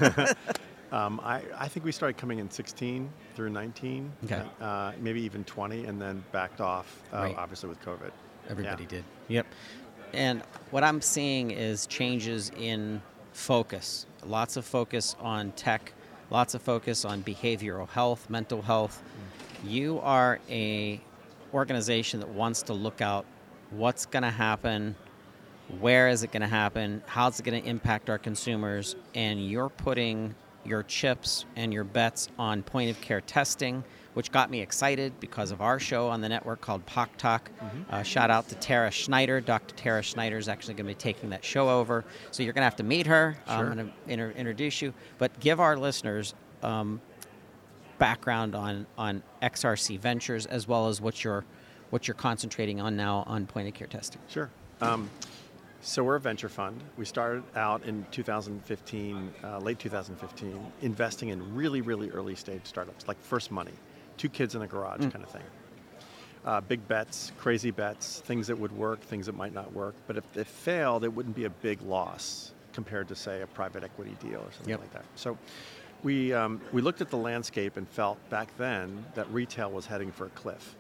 um, 0.92 1.20
I, 1.24 1.44
I 1.58 1.68
think 1.68 1.86
we 1.86 1.92
started 1.92 2.18
coming 2.18 2.40
in 2.40 2.50
16 2.50 3.10
through 3.36 3.52
19, 3.52 4.12
Okay. 4.26 4.44
uh, 4.60 4.92
maybe 5.00 5.22
even 5.22 5.44
20, 5.46 5.86
and 5.86 6.02
then 6.02 6.24
backed 6.32 6.62
off, 6.62 7.02
uh, 7.14 7.18
Right. 7.18 7.36
obviously, 7.38 7.70
with 7.70 7.82
COVID. 7.82 8.12
Everybody 8.50 8.84
Yeah. 8.84 8.90
did. 8.90 9.04
Yep. 9.30 9.46
And 10.14 10.42
what 10.72 10.84
I'm 10.84 11.02
seeing 11.02 11.52
is 11.52 11.88
changes 11.88 12.52
in 12.58 13.02
focus. 13.32 14.06
Lots 14.26 14.58
of 14.58 14.66
focus 14.66 15.16
on 15.20 15.52
tech, 15.54 15.94
lots 16.34 16.56
of 16.56 16.62
focus 16.64 17.06
on 17.06 17.24
behavioral 17.24 17.88
health, 17.88 18.28
mental 18.28 18.62
health. 18.62 19.04
You 19.64 20.00
are 20.00 20.40
a 20.50 21.00
organization 21.54 22.20
that 22.22 22.30
wants 22.30 22.64
to 22.64 22.74
look 22.74 23.02
out 23.02 23.26
what's 23.70 24.08
going 24.08 24.24
to 24.24 24.32
happen, 24.32 24.96
where 25.80 26.10
is 26.10 26.24
it 26.24 26.32
going 26.32 26.42
to 26.42 26.48
happen, 26.48 27.04
how's 27.06 27.40
it 27.40 27.44
going 27.44 27.62
to 27.62 27.70
impact 27.70 28.10
our 28.10 28.18
consumers, 28.18 28.96
and 29.14 29.48
you're 29.48 29.70
putting 29.70 30.34
your 30.66 30.82
chips 30.84 31.46
and 31.56 31.72
your 31.72 31.84
bets 31.84 32.30
on 32.40 32.64
point 32.64 32.90
of 32.90 33.00
care 33.00 33.22
testing, 33.22 33.84
which 34.14 34.32
got 34.32 34.50
me 34.50 34.62
excited 34.62 35.20
because 35.20 35.52
of 35.52 35.62
our 35.62 35.80
show 35.80 36.08
on 36.08 36.22
the 36.22 36.30
network 36.30 36.62
called 36.62 36.86
POC 36.86 37.10
Talk. 37.18 37.52
Uh, 37.90 38.04
shout 38.04 38.30
out 38.30 38.48
to 38.50 38.56
Tara 38.56 38.92
Schneider. 38.92 39.42
Dr. 39.42 39.76
Tara 39.76 40.02
Schneider 40.02 40.38
is 40.38 40.48
actually 40.48 40.76
going 40.76 40.86
to 40.86 40.92
be 40.92 40.96
taking 40.96 41.30
that 41.32 41.44
show 41.44 41.70
over. 41.70 42.06
So 42.32 42.44
you're 42.44 42.54
going 42.54 42.62
to 42.62 42.66
have 42.66 42.76
to 42.78 42.84
meet 42.84 43.08
her. 43.08 43.36
Sure. 43.48 43.56
I'm 43.56 43.74
going 43.74 43.88
to 43.88 44.12
inter- 44.12 44.32
introduce 44.32 44.82
you. 44.82 44.94
But 45.18 45.40
give 45.40 45.60
our 45.60 45.78
listeners 45.78 46.34
um, 46.62 47.02
background 47.98 48.56
on, 48.56 48.86
on 48.98 49.24
XRC 49.42 50.00
Ventures 50.00 50.46
as 50.46 50.68
well 50.68 50.88
as 50.88 51.02
what 51.02 51.24
you're, 51.24 51.46
what 51.90 52.08
you're 52.08 52.16
concentrating 52.16 52.80
on 52.82 52.96
now 52.96 53.24
on 53.28 53.46
point 53.46 53.68
of 53.68 53.74
care 53.74 53.88
testing. 53.88 54.22
Sure. 54.28 54.50
Um, 54.82 55.10
so 55.86 56.02
we're 56.02 56.16
a 56.16 56.20
venture 56.20 56.48
fund. 56.48 56.82
We 56.98 57.04
started 57.04 57.44
out 57.58 57.84
in 57.84 58.06
2015, 58.12 59.34
uh, 59.44 59.60
late 59.60 59.80
2015, 59.80 60.72
investing 60.82 61.30
in 61.30 61.54
really, 61.54 61.82
really 61.82 62.10
early 62.10 62.36
stage 62.36 62.62
startups, 62.64 63.06
like 63.08 63.22
first 63.22 63.52
money, 63.52 63.74
two 64.18 64.30
kids 64.30 64.56
in 64.56 64.62
a 64.62 64.68
garage 64.68 65.02
kind 65.02 65.24
of 65.24 65.30
thing. 65.30 65.42
Uh, 66.46 66.60
big 66.60 66.86
bets, 66.88 67.32
crazy 67.40 67.72
bets, 67.72 68.20
things 68.26 68.48
that 68.48 68.58
would 68.58 68.72
work, 68.74 69.00
things 69.02 69.26
that 69.28 69.36
might 69.36 69.54
not 69.54 69.72
work. 69.74 69.96
But 70.08 70.18
if 70.18 70.34
they 70.34 70.44
failed, 70.44 71.04
it 71.06 71.14
wouldn't 71.14 71.36
be 71.36 71.46
a 71.46 71.50
big 71.50 71.82
loss 71.82 72.52
compared 72.74 73.08
to, 73.08 73.16
say, 73.16 73.42
a 73.42 73.48
private 73.48 73.84
equity 73.84 74.16
deal 74.20 74.40
or 74.40 74.52
something 74.52 74.70
Yep. 74.70 74.80
like 74.82 74.94
that. 74.94 75.06
So 75.16 75.38
we, 76.04 76.34
um, 76.34 76.60
we 76.74 76.82
looked 76.82 77.00
at 77.00 77.10
the 77.10 77.18
landscape 77.18 77.78
and 77.78 77.88
felt 77.88 78.18
back 78.30 78.50
then 78.58 79.06
that 79.16 79.30
retail 79.32 79.72
was 79.72 79.86
heading 79.86 80.12
for 80.12 80.26
a 80.26 80.30
cliff. 80.32 80.76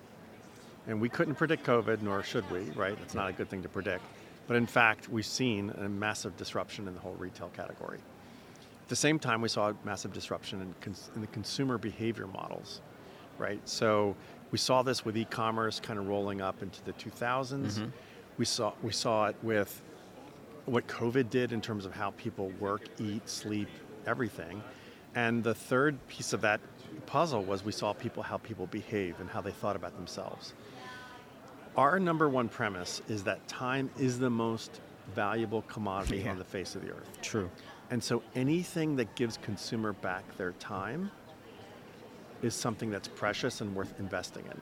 And 0.85 0.99
we 0.99 1.07
couldn't 1.07 1.35
predict 1.35 1.65
COVID, 1.65 2.01
nor 2.01 2.23
should 2.23 2.49
we, 2.51 2.61
right? 2.71 2.97
It's 3.01 3.13
not 3.15 3.29
a 3.29 3.31
good 3.31 3.49
thing 3.49 3.61
to 3.63 3.69
predict. 3.69 4.03
But 4.47 4.57
in 4.57 4.65
fact, 4.65 5.07
we've 5.07 5.25
seen 5.25 5.69
a 5.69 5.87
massive 5.87 6.35
disruption 6.35 6.89
in 6.89 6.93
the 6.93 6.99
whole 6.99 7.13
retail 7.13 7.49
category. 7.55 7.99
At 8.81 8.89
the 8.89 8.97
same 8.97 9.17
time, 9.17 9.39
we 9.39 9.47
saw 9.47 9.69
a 9.69 9.75
massive 9.85 10.11
disruption 10.11 10.59
in, 10.61 10.75
cons- 10.81 11.09
in 11.15 11.21
the 11.21 11.27
consumer 11.27 11.77
behavior 11.77 12.27
models, 12.27 12.81
right? 13.43 13.59
So 13.67 14.15
we 14.51 14.57
saw 14.57 14.81
this 14.83 15.03
with 15.03 15.17
e-commerce 15.17 15.79
kind 15.79 15.99
of 15.99 16.07
rolling 16.07 16.41
up 16.41 16.63
into 16.63 16.81
the 16.85 16.93
2000s. 16.93 17.73
Mm-hmm. 17.73 17.85
We 18.37 18.45
saw 18.45 18.73
we 18.81 18.91
saw 18.91 19.27
it 19.27 19.35
with 19.43 19.81
what 20.65 20.87
COVID 20.87 21.29
did 21.29 21.51
in 21.51 21.59
terms 21.61 21.85
of 21.85 21.93
how 21.93 22.11
people 22.11 22.51
work, 22.59 22.83
eat, 22.99 23.29
sleep, 23.29 23.67
everything. 24.07 24.63
And 25.13 25.43
the 25.43 25.53
third 25.53 25.95
piece 26.07 26.31
of 26.33 26.41
that 26.41 26.61
puzzle 27.05 27.43
was 27.43 27.63
we 27.65 27.71
saw 27.73 27.93
people 27.93 28.23
how 28.23 28.37
people 28.37 28.65
behave 28.67 29.19
and 29.19 29.29
how 29.29 29.41
they 29.41 29.51
thought 29.51 29.75
about 29.75 29.93
themselves. 29.95 30.53
Our 31.75 31.99
number 31.99 32.29
one 32.29 32.47
premise 32.49 33.01
is 33.09 33.23
that 33.25 33.45
time 33.47 33.89
is 33.99 34.17
the 34.19 34.29
most 34.29 34.79
valuable 35.13 35.63
commodity 35.63 36.19
Yeah. 36.19 36.31
on 36.31 36.37
the 36.39 36.45
face 36.45 36.75
of 36.75 36.81
the 36.81 36.91
earth. 36.91 37.09
True. 37.21 37.49
And 37.91 38.01
so 38.01 38.23
anything 38.35 38.95
that 38.95 39.13
gives 39.15 39.37
consumer 39.37 39.91
back 39.93 40.23
their 40.37 40.53
time 40.53 41.11
is 42.43 42.53
something 42.53 42.91
that's 42.91 43.07
precious 43.07 43.61
and 43.61 43.75
worth 43.75 43.99
investing 43.99 44.45
in. 44.45 44.61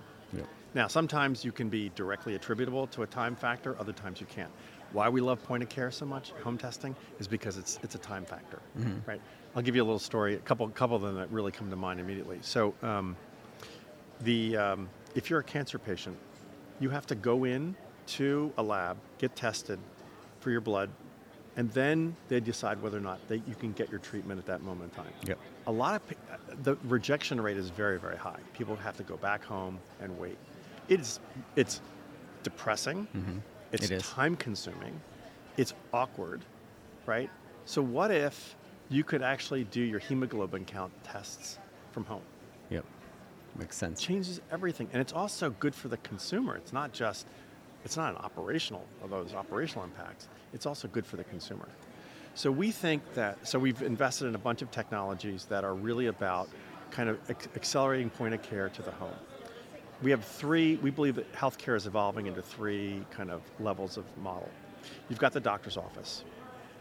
Now, 0.74 0.88
sometimes 0.88 1.44
you 1.44 1.52
can 1.52 1.68
be 1.68 1.90
directly 1.96 2.36
attributable 2.36 2.88
to 2.88 3.04
a 3.04 3.08
time 3.08 3.36
factor, 3.36 3.76
other 3.78 3.92
times 3.92 4.22
you 4.22 4.28
can't. 4.28 4.52
Why 4.94 5.10
we 5.10 5.20
love 5.20 5.44
point 5.44 5.64
of 5.64 5.70
care 5.70 5.92
so 5.92 6.06
much, 6.06 6.32
home 6.44 6.58
testing, 6.58 6.96
is 7.20 7.28
because 7.28 7.58
it's 7.58 7.80
it's 7.84 7.96
a 7.96 7.98
time 7.98 8.26
factor, 8.26 8.60
right? 9.06 9.22
I'll 9.56 9.62
give 9.62 9.76
you 9.76 9.84
a 9.84 9.90
little 9.90 10.00
story, 10.00 10.36
a 10.36 10.38
couple 10.40 10.68
couple 10.70 10.96
of 10.96 11.02
them 11.02 11.16
that 11.16 11.30
really 11.32 11.52
come 11.52 11.70
to 11.70 11.76
mind 11.76 12.00
immediately. 12.00 12.40
So, 12.42 12.74
um, 12.84 13.18
the 14.22 14.56
um, 14.58 14.90
if 15.16 15.30
you're 15.30 15.40
a 15.40 15.44
cancer 15.44 15.78
patient, 15.80 16.18
you 16.80 16.90
have 16.90 17.06
to 17.08 17.16
go 17.16 17.44
in 17.46 17.76
to 18.08 18.52
a 18.58 18.64
lab, 18.64 18.98
get 19.18 19.36
tested 19.36 19.80
for 20.40 20.52
your 20.52 20.62
blood, 20.62 20.90
and 21.58 21.70
then 21.72 22.16
they 22.28 22.40
decide 22.40 22.82
whether 22.82 22.98
or 22.98 23.02
not 23.02 23.20
they, 23.28 23.42
you 23.48 23.56
can 23.60 23.72
get 23.74 23.90
your 23.90 24.00
treatment 24.00 24.40
at 24.40 24.46
that 24.46 24.62
moment 24.62 24.92
in 24.94 25.04
time. 25.04 25.14
Yep. 25.26 25.40
A 25.68 25.72
lot 25.72 25.96
of 25.96 26.02
uh, 26.12 26.56
the 26.64 26.76
rejection 26.86 27.40
rate 27.40 27.58
is 27.58 27.70
very 27.70 28.00
very 28.00 28.18
high. 28.18 28.40
People 28.54 28.76
have 28.78 28.98
to 28.98 29.04
go 29.04 29.18
back 29.18 29.44
home 29.44 29.80
and 30.02 30.18
wait. 30.20 30.38
It's 30.90 31.20
it's 31.56 31.82
depressing. 32.44 33.08
Mm-hmm. 33.16 33.38
It's 33.72 33.86
It 33.86 33.92
is. 33.92 34.04
time 34.10 34.36
consuming. 34.36 35.00
It's 35.58 35.74
awkward, 35.94 36.42
right? 37.06 37.30
So 37.66 37.82
what 37.82 38.12
if 38.12 38.56
you 38.90 39.04
could 39.04 39.22
actually 39.22 39.64
do 39.66 39.82
your 39.82 40.00
hemoglobin 40.00 40.66
count 40.66 40.92
tests 41.04 41.60
from 41.92 42.06
home? 42.06 42.24
Yep. 42.70 42.86
Makes 43.58 43.78
sense. 43.78 44.02
changes 44.02 44.40
everything 44.52 44.88
and 44.94 45.02
it's 45.02 45.12
also 45.14 45.50
good 45.50 45.76
for 45.76 45.90
the 45.90 45.98
consumer 45.98 46.56
it's 46.56 46.72
not 46.72 46.94
just 46.94 47.28
it's 47.84 47.98
not 47.98 48.12
an 48.14 48.18
operational 48.22 48.86
of 49.04 49.10
those 49.10 49.34
operational 49.34 49.84
impacts 49.84 50.30
it's 50.54 50.66
also 50.66 50.88
good 50.88 51.06
for 51.06 51.18
the 51.18 51.26
consumer 51.26 51.68
so 52.34 52.52
we 52.52 52.72
think 52.72 53.02
that 53.14 53.46
so 53.48 53.60
we've 53.60 53.82
invested 53.82 54.28
in 54.28 54.36
a 54.36 54.40
bunch 54.40 54.62
of 54.62 54.72
technologies 54.72 55.46
that 55.46 55.64
are 55.64 55.76
really 55.76 56.08
about 56.08 56.50
kind 56.92 57.10
of 57.10 57.20
ac- 57.30 57.50
accelerating 57.56 58.10
point 58.10 58.34
of 58.34 58.42
care 58.42 58.70
to 58.70 58.82
the 58.82 58.92
home 58.92 59.16
we 60.02 60.12
have 60.12 60.24
three 60.24 60.76
we 60.78 60.90
believe 60.90 61.16
that 61.16 61.32
healthcare 61.34 61.76
is 61.76 61.88
evolving 61.88 62.28
into 62.28 62.42
three 62.42 63.04
kind 63.12 63.30
of 63.32 63.42
levels 63.60 63.98
of 63.98 64.06
model 64.18 64.50
you've 65.10 65.20
got 65.20 65.32
the 65.32 65.40
doctor's 65.40 65.78
office 65.78 66.24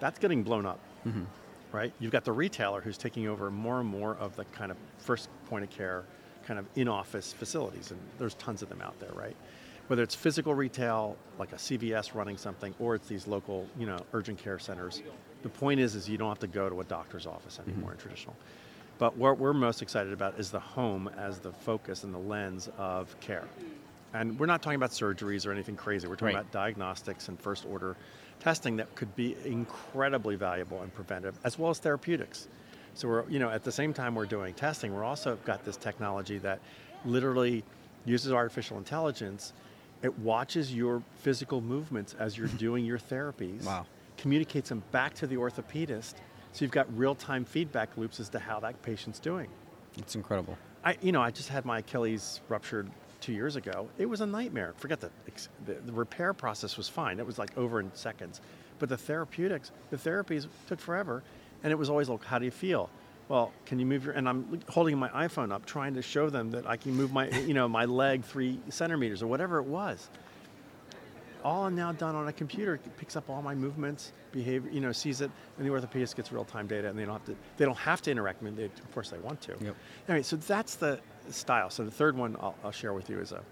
that's 0.00 0.18
getting 0.18 0.42
blown 0.42 0.66
up 0.66 0.80
mm-hmm. 1.06 1.24
right? 1.72 1.92
You've 1.98 2.12
got 2.12 2.24
the 2.24 2.32
retailer 2.32 2.80
who's 2.80 2.98
taking 2.98 3.28
over 3.28 3.50
more 3.50 3.80
and 3.80 3.88
more 3.88 4.16
of 4.16 4.36
the 4.36 4.44
kind 4.46 4.70
of 4.70 4.76
first 4.98 5.28
point 5.48 5.64
of 5.64 5.70
care, 5.70 6.04
kind 6.44 6.58
of 6.58 6.66
in 6.76 6.88
office 6.88 7.32
facilities, 7.32 7.90
and 7.90 8.00
there's 8.18 8.34
tons 8.34 8.62
of 8.62 8.68
them 8.68 8.82
out 8.82 8.98
there, 9.00 9.12
right? 9.14 9.36
Whether 9.88 10.02
it's 10.02 10.14
physical 10.14 10.54
retail, 10.54 11.16
like 11.38 11.52
a 11.52 11.56
CVS 11.56 12.14
running 12.14 12.36
something, 12.36 12.74
or 12.78 12.94
it's 12.94 13.08
these 13.08 13.26
local, 13.26 13.66
you 13.78 13.86
know, 13.86 13.98
urgent 14.12 14.38
care 14.38 14.58
centers. 14.58 15.02
The 15.42 15.48
point 15.48 15.80
is, 15.80 15.94
is 15.94 16.08
you 16.08 16.18
don't 16.18 16.28
have 16.28 16.38
to 16.40 16.46
go 16.46 16.68
to 16.68 16.80
a 16.80 16.84
doctor's 16.84 17.26
office 17.26 17.58
mm-hmm. 17.58 17.70
anymore 17.70 17.92
in 17.92 17.98
traditional. 17.98 18.36
But 18.98 19.16
what 19.16 19.38
we're 19.38 19.54
most 19.54 19.80
excited 19.80 20.12
about 20.12 20.38
is 20.38 20.50
the 20.50 20.60
home 20.60 21.08
as 21.16 21.38
the 21.38 21.52
focus 21.52 22.04
and 22.04 22.12
the 22.12 22.18
lens 22.18 22.68
of 22.76 23.18
care. 23.20 23.44
And 24.12 24.38
we're 24.38 24.46
not 24.46 24.60
talking 24.60 24.76
about 24.76 24.90
surgeries 24.90 25.46
or 25.46 25.52
anything 25.52 25.76
crazy. 25.76 26.06
We're 26.06 26.16
talking 26.16 26.34
Right. 26.34 26.40
about 26.40 26.52
diagnostics 26.52 27.28
and 27.28 27.40
first 27.40 27.64
order 27.64 27.96
testing 28.40 28.76
that 28.76 28.94
could 28.94 29.14
be 29.16 29.36
incredibly 29.44 30.34
valuable 30.34 30.82
and 30.82 30.92
preventive, 30.92 31.38
as 31.44 31.58
well 31.58 31.70
as 31.70 31.78
therapeutics. 31.78 32.48
So 32.94 33.08
we're, 33.08 33.28
you 33.28 33.38
know, 33.38 33.50
at 33.50 33.64
the 33.64 33.72
same 33.72 33.92
time 33.94 34.14
we're 34.14 34.26
doing 34.26 34.52
testing, 34.54 34.94
we're 34.94 35.04
also 35.04 35.38
got 35.44 35.64
this 35.64 35.76
technology 35.76 36.38
that 36.38 36.58
literally 37.04 37.62
uses 38.04 38.32
artificial 38.32 38.78
intelligence. 38.78 39.52
It 40.02 40.18
watches 40.18 40.74
your 40.74 41.02
physical 41.20 41.60
movements 41.60 42.14
as 42.18 42.36
you're 42.36 42.48
doing 42.58 42.84
your 42.84 42.98
therapies. 42.98 43.64
Wow. 43.64 43.86
Communicates 44.20 44.68
them 44.68 44.82
back 44.92 45.14
to 45.14 45.26
the 45.26 45.36
orthopedist. 45.36 46.14
So 46.52 46.64
you've 46.64 46.70
got 46.70 46.86
real-time 46.94 47.46
feedback 47.46 47.96
loops 47.96 48.20
as 48.20 48.28
to 48.30 48.38
how 48.38 48.60
that 48.60 48.82
patient's 48.82 49.18
doing. 49.18 49.48
It's 49.96 50.14
incredible. 50.14 50.58
I, 50.84 50.98
you 51.00 51.10
know, 51.10 51.22
I 51.22 51.30
just 51.30 51.48
had 51.48 51.64
my 51.64 51.78
Achilles 51.78 52.42
ruptured 52.50 52.90
two 53.22 53.32
years 53.32 53.56
ago. 53.56 53.88
It 53.96 54.04
was 54.04 54.20
a 54.20 54.26
nightmare. 54.26 54.74
Forget 54.76 55.00
the, 55.00 55.10
the, 55.64 55.74
the 55.86 55.92
repair 55.92 56.34
process 56.34 56.76
was 56.76 56.86
fine. 56.86 57.18
It 57.18 57.26
was 57.26 57.38
like 57.38 57.56
over 57.56 57.80
in 57.80 57.90
seconds. 57.94 58.42
But 58.78 58.90
the 58.90 58.96
therapeutics, 58.98 59.72
the 59.88 59.96
therapies 59.96 60.48
took 60.66 60.80
forever. 60.80 61.22
And 61.62 61.72
it 61.72 61.76
was 61.76 61.88
always 61.88 62.10
like, 62.10 62.22
how 62.24 62.38
do 62.38 62.44
you 62.44 62.50
feel? 62.50 62.90
Well, 63.28 63.52
can 63.64 63.78
you 63.78 63.86
move 63.86 64.04
your, 64.04 64.12
and 64.12 64.28
I'm 64.28 64.60
holding 64.68 64.98
my 64.98 65.08
iPhone 65.10 65.50
up 65.50 65.64
trying 65.64 65.94
to 65.94 66.02
show 66.02 66.28
them 66.28 66.50
that 66.50 66.66
I 66.66 66.76
can 66.76 66.94
move 66.94 67.10
my, 67.10 67.28
you 67.28 67.54
know, 67.54 67.68
my 67.68 67.86
leg 67.86 68.24
three 68.24 68.58
centimeters 68.68 69.22
or 69.22 69.28
whatever 69.28 69.58
it 69.58 69.66
was. 69.66 70.10
All 71.44 71.70
now 71.70 71.92
done 71.92 72.14
on 72.14 72.28
a 72.28 72.32
computer. 72.32 72.74
It 72.74 72.96
picks 72.96 73.16
up 73.16 73.28
all 73.30 73.42
my 73.42 73.54
movements, 73.54 74.12
behavior, 74.32 74.70
you 74.70 74.80
know, 74.80 74.92
sees 74.92 75.20
it, 75.20 75.30
and 75.58 75.66
the 75.66 75.70
orthopedist 75.70 76.16
gets 76.16 76.30
real-time 76.32 76.66
data, 76.66 76.88
and 76.88 76.98
they 76.98 77.04
don't 77.04 77.14
have 77.14 77.24
to. 77.26 77.36
They 77.56 77.64
don't 77.64 77.78
have 77.78 78.02
to 78.02 78.10
interact. 78.10 78.42
I 78.42 78.44
mean, 78.44 78.56
they, 78.56 78.64
of 78.64 78.92
course, 78.92 79.10
they 79.10 79.18
want 79.18 79.40
to. 79.42 79.52
Yep. 79.52 79.76
All 80.08 80.14
right. 80.14 80.24
So 80.24 80.36
that's 80.36 80.74
the 80.74 81.00
style. 81.30 81.70
So 81.70 81.84
the 81.84 81.90
third 81.90 82.16
one 82.16 82.36
I'll, 82.40 82.54
I'll 82.64 82.72
share 82.72 82.92
with 82.92 83.08
you 83.08 83.18
is 83.20 83.32
a. 83.32 83.42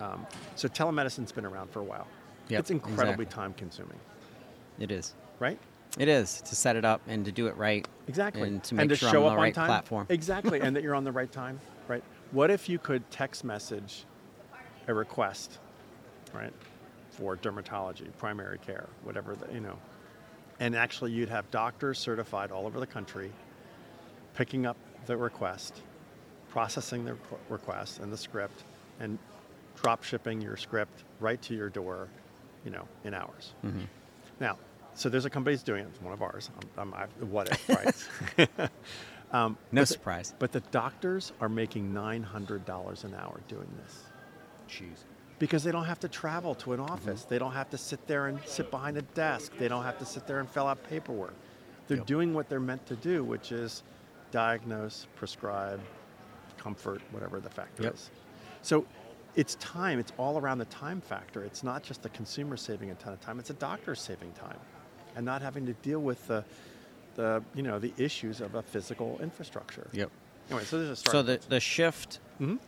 Um, 0.00 0.26
so 0.56 0.66
telemedicine's 0.68 1.30
been 1.32 1.46
around 1.46 1.70
for 1.70 1.80
a 1.80 1.84
while. 1.84 2.06
Yep, 2.48 2.60
it's 2.60 2.70
incredibly 2.70 3.24
exactly. 3.24 3.26
time-consuming, 3.26 3.98
It 4.78 4.90
is. 4.90 5.14
right? 5.38 5.58
It 5.98 6.08
is 6.08 6.40
to 6.42 6.56
set 6.56 6.74
it 6.76 6.84
up 6.84 7.00
and 7.06 7.24
to 7.24 7.32
do 7.32 7.46
it 7.46 7.56
right. 7.56 7.86
Exactly. 8.08 8.42
And 8.42 8.62
to 8.64 8.74
make 8.74 8.92
sure 8.96 9.08
show 9.08 9.22
I'm 9.22 9.30
on 9.30 9.36
the 9.36 9.42
right 9.42 9.54
time. 9.54 9.66
platform. 9.66 10.06
Exactly, 10.08 10.60
and 10.60 10.74
that 10.74 10.82
you're 10.82 10.96
on 10.96 11.04
the 11.04 11.12
right 11.12 11.30
time, 11.30 11.60
right? 11.86 12.02
What 12.32 12.50
if 12.50 12.68
you 12.68 12.78
could 12.78 13.08
text 13.10 13.44
message 13.44 14.04
a 14.88 14.92
request, 14.92 15.58
right, 16.34 16.52
for 17.16 17.36
dermatology, 17.36 18.06
primary 18.18 18.58
care, 18.58 18.86
whatever 19.04 19.34
the, 19.36 19.52
you 19.52 19.60
know, 19.60 19.76
and 20.60 20.74
actually 20.74 21.12
you'd 21.12 21.28
have 21.28 21.48
doctors 21.50 21.98
certified 21.98 22.50
all 22.50 22.66
over 22.66 22.80
the 22.80 22.86
country 22.86 23.30
picking 24.34 24.66
up 24.66 24.76
the 25.06 25.16
request, 25.16 25.80
processing 26.50 27.04
the 27.04 27.16
request 27.48 28.00
and 28.00 28.12
the 28.12 28.16
script, 28.16 28.64
and 29.00 29.18
drop 29.80 30.02
shipping 30.02 30.40
your 30.40 30.56
script 30.56 31.04
right 31.20 31.40
to 31.42 31.54
your 31.54 31.68
door, 31.68 32.08
you 32.64 32.70
know, 32.70 32.86
in 33.04 33.14
hours. 33.14 33.52
Mm-hmm. 33.64 33.80
Now, 34.40 34.58
so 34.94 35.08
there's 35.08 35.24
a 35.24 35.30
company 35.30 35.54
that's 35.54 35.64
doing 35.64 35.84
it. 35.84 35.88
It's 35.92 36.02
one 36.02 36.12
of 36.12 36.22
ours. 36.22 36.50
I'm, 36.78 36.92
I'm, 36.92 36.94
I, 36.94 37.06
what 37.24 37.48
if, 37.50 37.68
right? 38.38 38.70
um, 39.32 39.56
No 39.72 39.80
but 39.82 39.88
the- 39.88 39.94
surprise. 39.94 40.34
but 40.38 40.52
the 40.52 40.60
doctors 40.70 41.32
are 41.40 41.48
making 41.48 41.92
$900 41.92 43.04
an 43.04 43.14
hour 43.14 43.40
doing 43.48 43.68
this 43.84 44.02
Jeez. 44.68 45.04
Because 45.38 45.64
they 45.64 45.72
don't 45.72 45.84
have 45.86 46.00
to 46.00 46.08
travel 46.08 46.54
to 46.56 46.72
an 46.72 46.80
office. 46.80 47.20
Mm-hmm. 47.22 47.30
They 47.30 47.38
don't 47.38 47.52
have 47.52 47.70
to 47.70 47.78
sit 47.78 48.06
there 48.06 48.26
and 48.28 48.38
sit 48.46 48.70
behind 48.70 48.96
a 48.96 49.02
desk. 49.02 49.52
They 49.58 49.68
don't 49.68 49.84
have 49.84 49.98
to 49.98 50.04
sit 50.06 50.26
there 50.26 50.40
and 50.40 50.48
fill 50.48 50.66
out 50.66 50.82
paperwork. 50.88 51.34
They're 51.88 51.98
Yep. 51.98 52.06
doing 52.06 52.34
what 52.34 52.48
they're 52.48 52.60
meant 52.60 52.86
to 52.86 52.96
do, 52.96 53.24
which 53.24 53.52
is 53.52 53.82
diagnose, 54.30 55.06
prescribe, 55.16 55.80
comfort, 56.56 57.02
whatever 57.10 57.40
the 57.40 57.50
factor 57.50 57.82
Yep. 57.84 57.94
is. 57.94 58.10
So 58.62 58.86
it's 59.36 59.56
time. 59.56 59.98
It's 59.98 60.12
all 60.16 60.38
around 60.38 60.58
the 60.58 60.64
time 60.66 61.00
factor. 61.00 61.44
It's 61.44 61.62
not 61.62 61.82
just 61.82 62.02
the 62.02 62.08
consumer 62.10 62.56
saving 62.56 62.90
a 62.90 62.94
ton 62.94 63.12
of 63.12 63.20
time. 63.20 63.38
It's 63.38 63.50
a 63.50 63.54
doctor 63.54 63.94
saving 63.94 64.32
time, 64.32 64.58
and 65.16 65.24
not 65.26 65.42
having 65.42 65.66
to 65.66 65.72
deal 65.74 66.00
with 66.00 66.26
the, 66.28 66.44
the 67.16 67.42
you 67.54 67.62
know 67.62 67.78
the 67.78 67.92
issues 67.98 68.40
of 68.40 68.54
a 68.54 68.62
physical 68.62 69.18
infrastructure. 69.20 69.88
Yep. 69.92 70.10
Anyway, 70.50 70.64
so 70.64 70.78
there's 70.78 70.90
a 70.90 70.96
So 70.96 71.10
start. 71.10 71.26
the 71.26 71.40
the 71.48 71.60
shift 71.60 72.18
Mhm. 72.40 72.58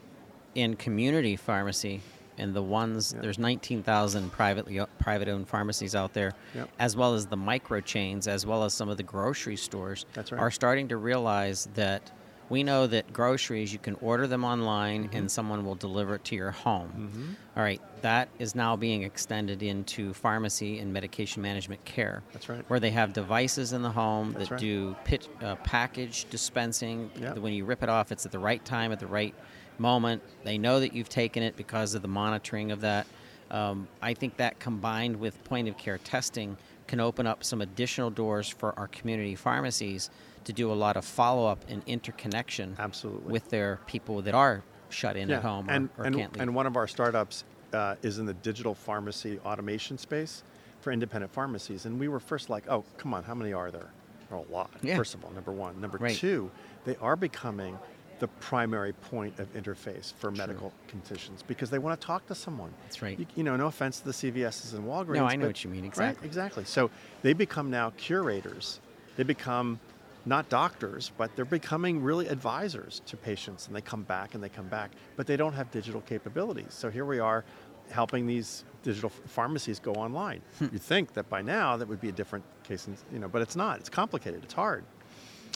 in 0.54 0.76
community 0.76 1.36
pharmacy 1.36 2.02
and 2.38 2.54
the 2.54 2.62
ones 2.62 3.12
Yeah. 3.14 3.22
there's 3.22 3.38
19,000 3.38 4.30
privately 4.30 4.80
private 4.98 5.28
owned 5.28 5.48
pharmacies 5.48 5.94
out 5.94 6.12
there, 6.12 6.32
Yep. 6.54 6.68
as 6.78 6.96
well 6.96 7.14
as 7.14 7.26
the 7.26 7.36
micro 7.36 7.80
chains, 7.80 8.26
as 8.28 8.46
well 8.46 8.64
as 8.64 8.74
some 8.74 8.88
of 8.88 8.96
the 8.96 9.02
grocery 9.02 9.56
stores, 9.56 10.06
right. 10.16 10.32
are 10.34 10.50
starting 10.50 10.88
to 10.88 10.96
realize 10.96 11.68
that 11.74 12.10
we 12.48 12.62
know 12.62 12.86
that 12.86 13.12
groceries 13.12 13.72
you 13.72 13.78
can 13.80 13.96
order 14.00 14.28
them 14.28 14.44
online 14.44 15.08
Mm-hmm. 15.08 15.16
and 15.16 15.30
someone 15.30 15.64
will 15.64 15.74
deliver 15.74 16.14
it 16.14 16.22
to 16.26 16.36
your 16.36 16.52
home. 16.52 17.36
All 17.56 17.62
right, 17.64 17.80
that 18.02 18.28
is 18.38 18.54
now 18.54 18.76
being 18.76 19.02
extended 19.02 19.64
into 19.64 20.12
pharmacy 20.14 20.78
and 20.78 20.92
medication 20.92 21.42
management 21.42 21.84
care. 21.84 22.22
That's 22.32 22.48
right. 22.48 22.64
Where 22.68 22.78
they 22.78 22.90
have 22.92 23.12
devices 23.12 23.72
in 23.72 23.82
the 23.82 23.90
home 23.90 24.32
That's 24.34 24.44
that 24.50 24.50
right. 24.52 24.60
do 24.60 24.94
pit, 25.04 25.28
uh, 25.42 25.56
package 25.56 26.26
dispensing. 26.30 27.10
Yep. 27.20 27.38
When 27.38 27.52
you 27.52 27.64
rip 27.64 27.82
it 27.82 27.88
off, 27.88 28.12
it's 28.12 28.24
at 28.26 28.30
the 28.30 28.38
right 28.38 28.64
time, 28.64 28.92
at 28.92 29.00
the 29.00 29.08
right 29.08 29.34
moment. 29.78 30.22
They 30.44 30.58
know 30.58 30.80
that 30.80 30.92
you've 30.94 31.08
taken 31.08 31.42
it 31.42 31.56
because 31.56 31.94
of 31.94 32.02
the 32.02 32.08
monitoring 32.08 32.70
of 32.72 32.80
that. 32.82 33.06
Um, 33.50 33.86
I 34.02 34.14
think 34.14 34.36
that 34.38 34.58
combined 34.58 35.16
with 35.20 35.42
point 35.44 35.68
of 35.68 35.76
care 35.76 35.98
testing 35.98 36.56
can 36.86 37.00
open 37.00 37.26
up 37.26 37.44
some 37.44 37.60
additional 37.62 38.10
doors 38.10 38.48
for 38.48 38.76
our 38.78 38.88
community 38.88 39.34
pharmacies 39.34 40.10
to 40.44 40.52
do 40.52 40.70
a 40.70 40.74
lot 40.74 40.96
of 40.96 41.04
follow 41.04 41.46
up 41.48 41.64
and 41.68 41.82
interconnection 41.86 42.76
Absolutely. 42.78 43.32
with 43.32 43.48
their 43.50 43.80
people 43.86 44.22
that 44.22 44.34
are 44.34 44.62
shut 44.88 45.16
in 45.16 45.30
at 45.30 45.42
home 45.42 45.68
or, 45.68 45.72
and, 45.72 45.88
or 45.98 46.04
and, 46.04 46.16
can't 46.16 46.32
leave. 46.32 46.42
and 46.42 46.54
one 46.54 46.66
of 46.66 46.76
our 46.76 46.86
startups 46.86 47.44
uh, 47.72 47.96
is 48.02 48.18
in 48.18 48.26
the 48.26 48.34
digital 48.34 48.72
pharmacy 48.74 49.40
automation 49.44 49.98
space 49.98 50.44
for 50.80 50.92
independent 50.92 51.32
pharmacies. 51.32 51.84
And 51.86 51.98
we 51.98 52.06
were 52.06 52.20
first 52.20 52.48
like, 52.50 52.68
oh, 52.68 52.84
come 52.96 53.12
on, 53.12 53.24
how 53.24 53.34
many 53.34 53.52
are 53.52 53.72
there? 53.72 53.88
There 54.28 54.38
are 54.38 54.44
a 54.48 54.52
lot, 54.52 54.70
Yeah. 54.82 54.96
first 54.96 55.14
of 55.14 55.24
all, 55.24 55.30
number 55.32 55.50
one. 55.52 55.80
Number 55.80 55.98
Right. 55.98 56.16
two, 56.16 56.50
they 56.84 56.94
are 56.96 57.16
becoming 57.16 57.76
the 58.18 58.28
primary 58.28 58.92
point 58.92 59.38
of 59.38 59.52
interface 59.54 60.12
for 60.14 60.30
medical 60.30 60.72
conditions 60.88 61.42
because 61.46 61.68
they 61.70 61.78
want 61.78 62.00
to 62.00 62.06
talk 62.06 62.26
to 62.26 62.34
someone. 62.34 62.72
That's 62.84 63.02
right. 63.02 63.18
You, 63.18 63.26
you 63.36 63.42
know, 63.44 63.56
no 63.56 63.66
offense 63.66 64.00
to 64.00 64.06
the 64.06 64.12
CVSs 64.12 64.74
and 64.74 64.84
Walgreens. 64.84 65.16
No, 65.16 65.26
I 65.26 65.36
know 65.36 65.42
but- 65.42 65.48
what 65.48 65.64
you 65.64 65.70
mean, 65.70 65.82
Right, 65.82 65.88
exactly. 65.88 66.26
exactly. 66.26 66.64
So 66.64 66.90
they 67.22 67.32
become 67.32 67.70
now 67.70 67.90
curators. 67.98 68.80
They 69.16 69.22
become 69.22 69.80
not 70.24 70.48
doctors, 70.48 71.12
but 71.16 71.34
they're 71.36 71.44
becoming 71.44 72.02
really 72.02 72.26
advisors 72.28 73.00
to 73.06 73.16
patients, 73.16 73.66
and 73.68 73.76
they 73.76 73.80
come 73.80 74.02
back 74.02 74.34
and 74.34 74.42
they 74.42 74.48
come 74.48 74.66
back, 74.66 74.90
but 75.16 75.26
they 75.26 75.36
don't 75.36 75.52
have 75.52 75.70
digital 75.70 76.00
capabilities. 76.00 76.68
So 76.74 76.90
here 76.90 77.04
we 77.04 77.20
are, 77.20 77.44
helping 77.90 78.26
these 78.26 78.64
digital 78.82 79.08
pharmacies 79.10 79.78
go 79.78 79.92
online. 79.92 80.40
Hmm. 80.58 80.66
You'd 80.72 80.82
think 80.82 81.12
that 81.14 81.28
by 81.28 81.42
now 81.42 81.76
that 81.76 81.86
would 81.86 82.00
be 82.00 82.08
a 82.08 82.12
different 82.12 82.44
case, 82.64 82.88
you 83.12 83.20
know, 83.20 83.28
but 83.28 83.40
it's 83.42 83.54
not. 83.54 83.78
It's 83.78 83.88
complicated. 83.88 84.42
It's 84.42 84.54
hard. 84.54 84.84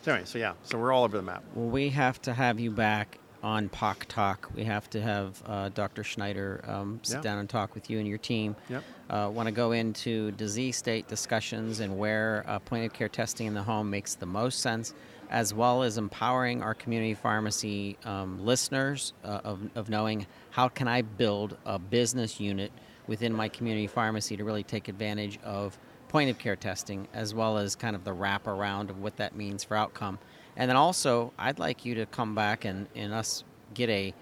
So 0.03 0.12
anyway, 0.12 0.26
so 0.26 0.38
yeah, 0.38 0.55
so 0.62 0.79
we're 0.79 0.92
all 0.92 1.05
over 1.05 1.16
the 1.16 1.22
map. 1.22 1.42
Well, 1.55 1.68
we 1.68 1.88
have 1.90 2.20
to 2.22 2.33
have 2.33 2.59
you 2.59 2.70
back 2.70 3.18
on 3.42 3.68
POC 3.70 4.05
Talk. 4.07 4.50
We 4.55 4.64
have 4.64 4.88
to 4.90 5.00
have 5.00 5.42
uh, 5.46 5.68
Dr. 5.70 6.05
Schneider 6.05 6.62
um, 6.66 7.00
sit 7.03 7.16
Yeah. 7.16 7.22
down 7.22 7.38
and 7.38 7.48
talk 7.48 7.74
with 7.74 7.88
you 7.90 7.98
and 7.98 8.07
your 8.07 8.18
team. 8.18 8.55
Yep. 8.68 8.85
Uh, 9.09 9.31
Want 9.33 9.46
to 9.46 9.53
go 9.53 9.72
into 9.72 10.31
disease 10.33 10.76
state 10.76 11.09
discussions 11.09 11.81
and 11.81 11.96
where 11.98 12.44
uh, 12.46 12.59
point 12.59 12.85
of 12.87 12.92
care 12.92 13.09
testing 13.09 13.46
in 13.46 13.55
the 13.55 13.62
home 13.62 13.88
makes 13.90 14.14
the 14.14 14.26
most 14.26 14.61
sense, 14.61 14.92
as 15.31 15.53
well 15.55 15.83
as 15.83 15.96
empowering 15.98 16.62
our 16.62 16.74
community 16.74 17.14
pharmacy 17.14 17.96
um, 18.05 18.44
listeners 18.44 19.12
uh, 19.24 19.40
of, 19.44 19.61
of 19.74 19.88
knowing 19.88 20.26
how 20.50 20.68
can 20.68 20.87
I 20.88 21.03
build 21.03 21.57
a 21.64 21.79
business 21.79 22.40
unit 22.40 22.72
within 23.07 23.33
my 23.33 23.48
community 23.48 23.87
pharmacy 23.87 24.37
to 24.37 24.44
really 24.44 24.62
take 24.64 24.88
advantage 24.88 25.38
of 25.42 25.79
point 26.11 26.29
of 26.29 26.38
care 26.38 26.57
testing 26.57 27.07
as 27.14 27.33
well 27.33 27.57
as 27.57 27.77
kind 27.77 27.94
of 27.94 28.03
the 28.03 28.11
wraparound 28.11 28.90
of 28.90 29.01
what 29.01 29.16
that 29.16 29.37
means 29.37 29.62
for 29.62 29.77
outcome. 29.77 30.18
And 30.57 30.68
then 30.68 30.77
also, 30.77 31.33
I'd 31.38 31.61
like 31.61 31.85
you 31.85 31.94
to 31.94 32.07
come 32.07 32.35
back 32.35 32.64
and, 32.64 32.88
and 32.94 33.14
us 33.14 33.44
get 33.73 33.88
a 33.88 34.12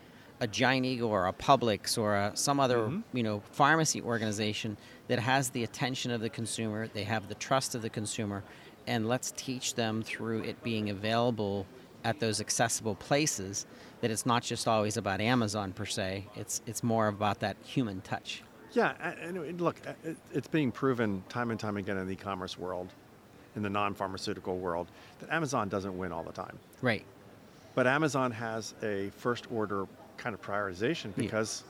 a 0.41 0.47
Giant 0.47 0.87
Eagle 0.87 1.11
or 1.11 1.27
a 1.27 1.33
Publix 1.33 1.99
or 1.99 2.15
a, 2.15 2.31
some 2.35 2.61
other 2.61 2.79
mm-hmm. 2.79 3.17
you 3.17 3.23
know 3.25 3.43
pharmacy 3.51 4.01
organization 4.03 4.77
that 5.09 5.19
has 5.19 5.51
the 5.51 5.65
attention 5.65 6.11
of 6.11 6.21
the 6.21 6.29
consumer, 6.29 6.87
they 6.87 7.03
have 7.03 7.29
the 7.29 7.35
trust 7.35 7.75
of 7.75 7.83
the 7.83 7.91
consumer, 7.91 8.45
and 8.87 9.09
let's 9.09 9.33
teach 9.37 9.75
them 9.75 10.03
through 10.03 10.43
it 10.43 10.63
being 10.63 10.91
available 10.91 11.67
at 12.05 12.21
those 12.21 12.41
accessible 12.41 12.95
places 12.95 13.67
that 14.01 14.11
it's 14.11 14.27
not 14.27 14.43
just 14.43 14.69
always 14.69 14.97
about 14.97 15.21
Amazon 15.21 15.73
per 15.73 15.87
se. 15.87 16.27
It's 16.37 16.61
it's 16.67 16.83
more 16.83 17.09
about 17.09 17.41
that 17.41 17.57
human 17.65 18.01
touch. 18.03 18.43
Yeah, 18.73 18.93
and 19.23 19.61
look, 19.61 19.77
it's 20.33 20.49
being 20.49 20.71
proven 20.71 21.23
time 21.29 21.51
and 21.51 21.59
time 21.59 21.77
again 21.77 21.97
in 21.97 22.07
the 22.07 22.13
e-commerce 22.13 22.59
world, 22.59 22.89
in 23.57 23.63
the 23.63 23.71
non-pharmaceutical 23.71 24.59
world, 24.59 24.89
that 25.21 25.31
Amazon 25.31 25.69
doesn't 25.69 25.97
win 25.97 26.13
all 26.13 26.23
the 26.23 26.33
time. 26.33 26.59
Right. 26.83 27.05
But 27.75 27.87
Amazon 27.87 28.31
has 28.33 28.75
a 28.83 29.11
first 29.17 29.47
order 29.51 29.87
kind 30.17 30.35
of 30.35 30.43
prioritization 30.43 31.07
Yeah. 31.07 31.13
because 31.17 31.65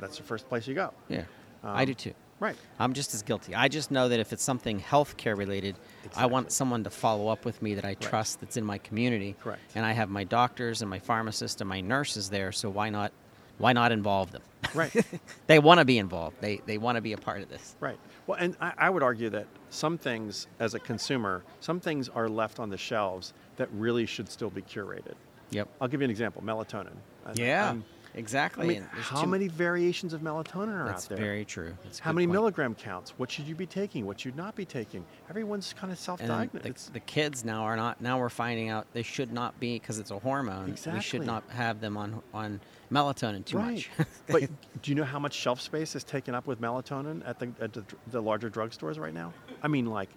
that's 0.00 0.16
the 0.16 0.22
first 0.22 0.48
place 0.48 0.66
you 0.66 0.74
go. 0.74 0.92
Yeah. 1.08 1.24
I 1.62 1.82
Um, 1.82 1.86
do 1.86 1.94
too. 1.94 2.14
Right. 2.40 2.56
I'm 2.78 2.94
just 2.94 3.12
as 3.12 3.22
guilty. 3.22 3.54
I 3.54 3.68
just 3.68 3.90
know 3.90 4.08
that 4.08 4.18
if 4.18 4.32
it's 4.32 4.42
something 4.42 4.80
healthcare 4.80 5.36
related, 5.36 5.76
I 6.16 6.24
want 6.24 6.50
someone 6.52 6.82
to 6.84 6.90
follow 6.90 7.28
up 7.28 7.44
with 7.44 7.60
me 7.60 7.74
that 7.74 7.84
I 7.84 7.92
trust 7.94 8.40
that's 8.40 8.56
in 8.56 8.64
my 8.64 8.78
community. 8.78 9.36
Correct. 9.42 9.60
And 9.74 9.84
I 9.84 9.92
have 9.92 10.08
my 10.08 10.24
doctors 10.24 10.80
and 10.80 10.88
my 10.88 10.98
pharmacists 10.98 11.60
and 11.60 11.68
my 11.68 11.82
nurses 11.82 12.30
there, 12.30 12.50
so 12.50 12.70
why 12.70 12.88
not 12.88 13.12
why 13.58 13.74
not 13.74 13.92
involve 13.92 14.32
them? 14.32 14.40
Right. 14.74 14.92
they 15.46 15.58
want 15.58 15.78
to 15.80 15.84
be 15.84 15.98
involved. 15.98 16.36
They 16.40 16.60
they 16.66 16.78
want 16.78 16.96
to 16.96 17.02
be 17.02 17.12
a 17.12 17.18
part 17.18 17.42
of 17.42 17.48
this. 17.48 17.76
Right. 17.80 17.98
Well, 18.26 18.38
and 18.40 18.56
I, 18.60 18.72
I 18.78 18.90
would 18.90 19.02
argue 19.02 19.30
that 19.30 19.46
some 19.70 19.98
things, 19.98 20.46
as 20.58 20.74
a 20.74 20.78
consumer, 20.78 21.42
some 21.60 21.80
things 21.80 22.08
are 22.08 22.28
left 22.28 22.58
on 22.60 22.70
the 22.70 22.78
shelves 22.78 23.32
that 23.56 23.68
really 23.72 24.06
should 24.06 24.30
still 24.30 24.50
be 24.50 24.62
curated. 24.62 25.14
Yep. 25.50 25.68
I'll 25.80 25.88
give 25.88 26.00
you 26.00 26.04
an 26.06 26.10
example: 26.10 26.42
melatonin. 26.42 26.94
Yeah. 27.34 27.66
I'm- 27.66 27.84
exactly. 28.14 28.64
I 28.64 28.68
mean, 28.68 28.88
how 28.92 29.24
many 29.24 29.48
variations 29.48 30.12
of 30.12 30.20
melatonin 30.20 30.74
are 30.74 30.86
That's 30.86 31.04
out 31.04 31.08
there? 31.10 31.18
very 31.18 31.44
true. 31.44 31.76
That's 31.84 31.98
How 31.98 32.12
many 32.12 32.26
point. 32.26 32.32
milligram 32.32 32.74
counts? 32.74 33.14
What 33.18 33.30
should 33.30 33.46
you 33.46 33.54
be 33.54 33.66
taking? 33.66 34.06
What 34.06 34.20
should 34.20 34.34
you 34.34 34.36
not 34.36 34.54
be 34.54 34.64
taking? 34.64 35.04
Everyone's 35.28 35.72
kind 35.72 35.92
of 35.92 35.98
self-diagnosed. 35.98 36.86
the, 36.86 36.92
the 36.92 37.00
kids 37.00 37.44
now 37.44 37.62
are 37.62 37.76
not. 37.76 38.00
Now 38.00 38.18
we're 38.18 38.28
finding 38.28 38.68
out 38.68 38.86
they 38.92 39.02
should 39.02 39.32
not 39.32 39.58
be 39.60 39.78
because 39.78 39.98
it's 39.98 40.10
a 40.10 40.18
hormone. 40.18 40.70
Exactly. 40.70 40.98
We 40.98 41.02
should 41.02 41.26
not 41.26 41.44
have 41.50 41.80
them 41.80 41.96
on 41.96 42.22
on 42.34 42.60
melatonin 42.90 43.44
too 43.44 43.58
right. 43.58 43.74
much. 43.74 43.90
but 44.28 44.42
do 44.82 44.90
you 44.90 44.94
know 44.94 45.04
how 45.04 45.18
much 45.18 45.34
shelf 45.34 45.60
space 45.60 45.94
is 45.94 46.04
taken 46.04 46.34
up 46.34 46.46
with 46.46 46.60
melatonin 46.60 47.26
at 47.26 47.38
the 47.38 47.52
at 47.60 47.72
the, 47.72 47.84
the 48.08 48.20
larger 48.20 48.50
drugstores 48.50 48.98
right 48.98 49.14
now? 49.14 49.32
I 49.62 49.68
mean, 49.68 49.86
like 49.86 50.10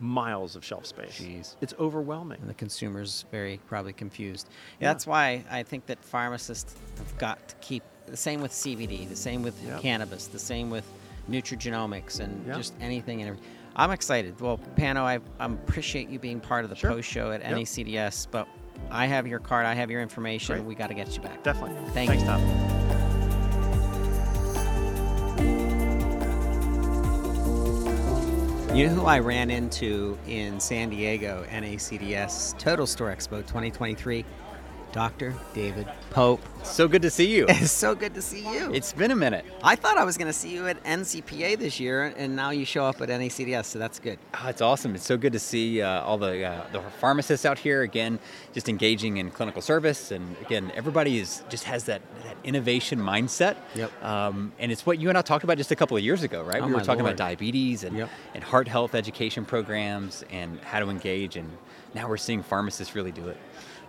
miles 0.00 0.56
of 0.56 0.64
shelf 0.64 0.86
space. 0.86 1.20
Jeez. 1.20 1.56
It's 1.60 1.74
overwhelming. 1.78 2.38
and 2.40 2.48
the 2.50 2.54
consumer's 2.54 3.24
very 3.30 3.60
probably 3.66 3.92
confused. 3.92 4.48
Yeah. 4.80 4.88
That's 4.92 5.06
why 5.06 5.44
I 5.50 5.62
think 5.62 5.86
that 5.86 6.02
pharmacists 6.04 6.74
have 6.98 7.18
got 7.18 7.48
to 7.48 7.54
keep 7.56 7.82
the 8.06 8.16
same 8.16 8.40
with 8.40 8.50
CBD, 8.52 9.08
the 9.08 9.14
same 9.16 9.42
with 9.42 9.62
Yep. 9.64 9.80
cannabis, 9.80 10.26
the 10.26 10.38
same 10.38 10.70
with 10.70 10.84
nutrigenomics, 11.30 12.20
and 12.20 12.46
Yep. 12.46 12.56
just 12.56 12.74
anything 12.80 13.20
and 13.20 13.28
everything. 13.30 13.50
I'm 13.76 13.92
excited. 13.92 14.40
Well, 14.40 14.58
Pano, 14.76 15.02
I, 15.02 15.20
I 15.38 15.44
appreciate 15.46 16.08
you 16.08 16.18
being 16.18 16.40
part 16.40 16.64
of 16.64 16.70
the 16.70 16.76
Sure. 16.76 16.90
post 16.90 17.08
show 17.08 17.30
at 17.30 17.40
Yep. 17.42 17.52
NACDS, 17.52 18.26
but 18.30 18.48
I 18.90 19.06
have 19.06 19.26
your 19.26 19.38
card, 19.38 19.66
I 19.66 19.74
have 19.74 19.90
your 19.90 20.00
information. 20.02 20.56
Great. 20.56 20.66
We 20.66 20.74
got 20.74 20.88
to 20.88 20.94
get 20.94 21.14
you 21.14 21.22
back. 21.22 21.42
Definitely. 21.42 21.76
Thank 21.92 22.08
Thanks, 22.10 22.22
you. 22.22 22.28
Todd. 22.28 22.79
You 28.72 28.86
know 28.86 28.94
who 28.94 29.04
I 29.04 29.18
ran 29.18 29.50
into 29.50 30.16
in 30.28 30.60
San 30.60 30.90
Diego, 30.90 31.44
NACDS 31.50 32.56
Total 32.56 32.86
Store 32.86 33.12
Expo 33.12 33.38
2023? 33.38 34.24
Dr. 34.92 35.34
David 35.54 35.86
Pope. 36.10 36.40
So 36.64 36.88
good 36.88 37.02
to 37.02 37.10
see 37.10 37.26
you. 37.34 37.46
It's 37.48 37.70
so 37.84 37.94
good 37.94 38.12
to 38.14 38.22
see 38.22 38.40
you. 38.42 38.72
It's 38.74 38.92
been 38.92 39.10
a 39.12 39.16
minute. 39.16 39.44
I 39.62 39.76
thought 39.76 39.96
I 39.96 40.04
was 40.04 40.16
going 40.18 40.26
to 40.26 40.32
see 40.32 40.52
you 40.52 40.66
at 40.66 40.82
NCPA 40.84 41.58
this 41.58 41.78
year, 41.78 42.12
and 42.16 42.34
now 42.36 42.50
you 42.50 42.64
show 42.64 42.84
up 42.84 43.00
at 43.00 43.08
NACDS, 43.08 43.64
so 43.66 43.78
that's 43.78 43.98
good. 43.98 44.18
Oh, 44.34 44.48
it's 44.48 44.60
awesome. 44.60 44.94
It's 44.94 45.06
so 45.06 45.16
good 45.16 45.32
to 45.32 45.38
see 45.38 45.80
uh, 45.80 46.02
all 46.02 46.18
the 46.18 46.44
uh, 46.44 46.66
the 46.72 46.80
pharmacists 47.00 47.46
out 47.46 47.58
here 47.58 47.82
again, 47.82 48.18
just 48.52 48.68
engaging 48.68 49.18
in 49.18 49.30
clinical 49.30 49.62
service, 49.62 50.10
and 50.10 50.36
again, 50.42 50.72
everybody 50.74 51.18
is 51.18 51.42
just 51.48 51.64
has 51.64 51.84
that, 51.84 52.02
that 52.24 52.36
innovation 52.44 52.98
mindset. 52.98 53.56
Yep. 53.74 54.04
Um, 54.04 54.52
and 54.58 54.72
it's 54.72 54.84
what 54.84 54.98
you 54.98 55.08
and 55.08 55.16
I 55.16 55.22
talked 55.22 55.44
about 55.44 55.56
just 55.56 55.70
a 55.70 55.76
couple 55.76 55.96
of 55.96 56.02
years 56.02 56.22
ago, 56.24 56.42
right? 56.42 56.62
Oh, 56.62 56.66
we 56.66 56.72
were 56.72 56.80
talking 56.80 57.04
Lord. 57.04 57.14
about 57.14 57.16
diabetes 57.16 57.84
and 57.84 57.96
Yep. 57.96 58.10
and 58.34 58.44
heart 58.44 58.66
health 58.68 58.94
education 58.94 59.44
programs 59.44 60.24
and 60.30 60.60
how 60.60 60.80
to 60.80 60.90
engage, 60.90 61.36
and 61.36 61.48
now 61.94 62.08
we're 62.08 62.16
seeing 62.16 62.42
pharmacists 62.42 62.94
really 62.94 63.12
do 63.12 63.28
it. 63.28 63.36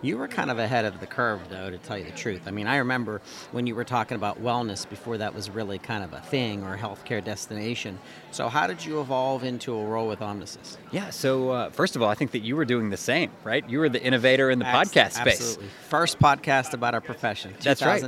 You 0.02 0.18
were 0.18 0.26
kind 0.26 0.50
of 0.50 0.58
ahead 0.58 0.84
of 0.84 0.98
the 0.98 1.06
curve, 1.06 1.40
though, 1.48 1.70
to 1.70 1.78
tell 1.78 1.96
you 1.96 2.04
the 2.04 2.10
truth. 2.10 2.42
I 2.46 2.50
mean, 2.50 2.66
I 2.66 2.78
remember 2.78 3.22
when 3.52 3.68
you 3.68 3.76
were 3.76 3.84
talking 3.84 4.16
about 4.16 4.42
wellness 4.42 4.88
before 4.88 5.16
that 5.18 5.32
was 5.32 5.48
really 5.48 5.78
kind 5.78 6.02
of 6.02 6.12
a 6.12 6.20
thing 6.20 6.64
or 6.64 6.74
a 6.74 6.78
healthcare 6.78 7.24
destination. 7.24 7.98
So, 8.32 8.48
how 8.48 8.66
did 8.66 8.84
you 8.84 9.00
evolve 9.00 9.44
into 9.44 9.74
a 9.74 9.84
role 9.84 10.08
with 10.08 10.18
Omnisys? 10.18 10.76
Yeah. 10.90 11.10
So 11.10 11.50
uh, 11.50 11.70
first 11.70 11.94
of 11.94 12.02
all, 12.02 12.08
I 12.08 12.14
think 12.14 12.32
that 12.32 12.40
you 12.40 12.56
were 12.56 12.64
doing 12.64 12.90
the 12.90 12.96
same, 12.96 13.30
right? 13.44 13.68
You 13.68 13.78
were 13.78 13.88
the 13.88 14.02
innovator 14.02 14.50
in 14.50 14.58
the 14.58 14.64
podcast 14.64 15.12
space. 15.12 15.40
Absolutely. 15.40 15.68
First 15.88 16.18
podcast 16.18 16.74
about 16.74 16.94
our 16.94 17.00
profession. 17.00 17.54
That's 17.60 17.80
right. 17.82 18.02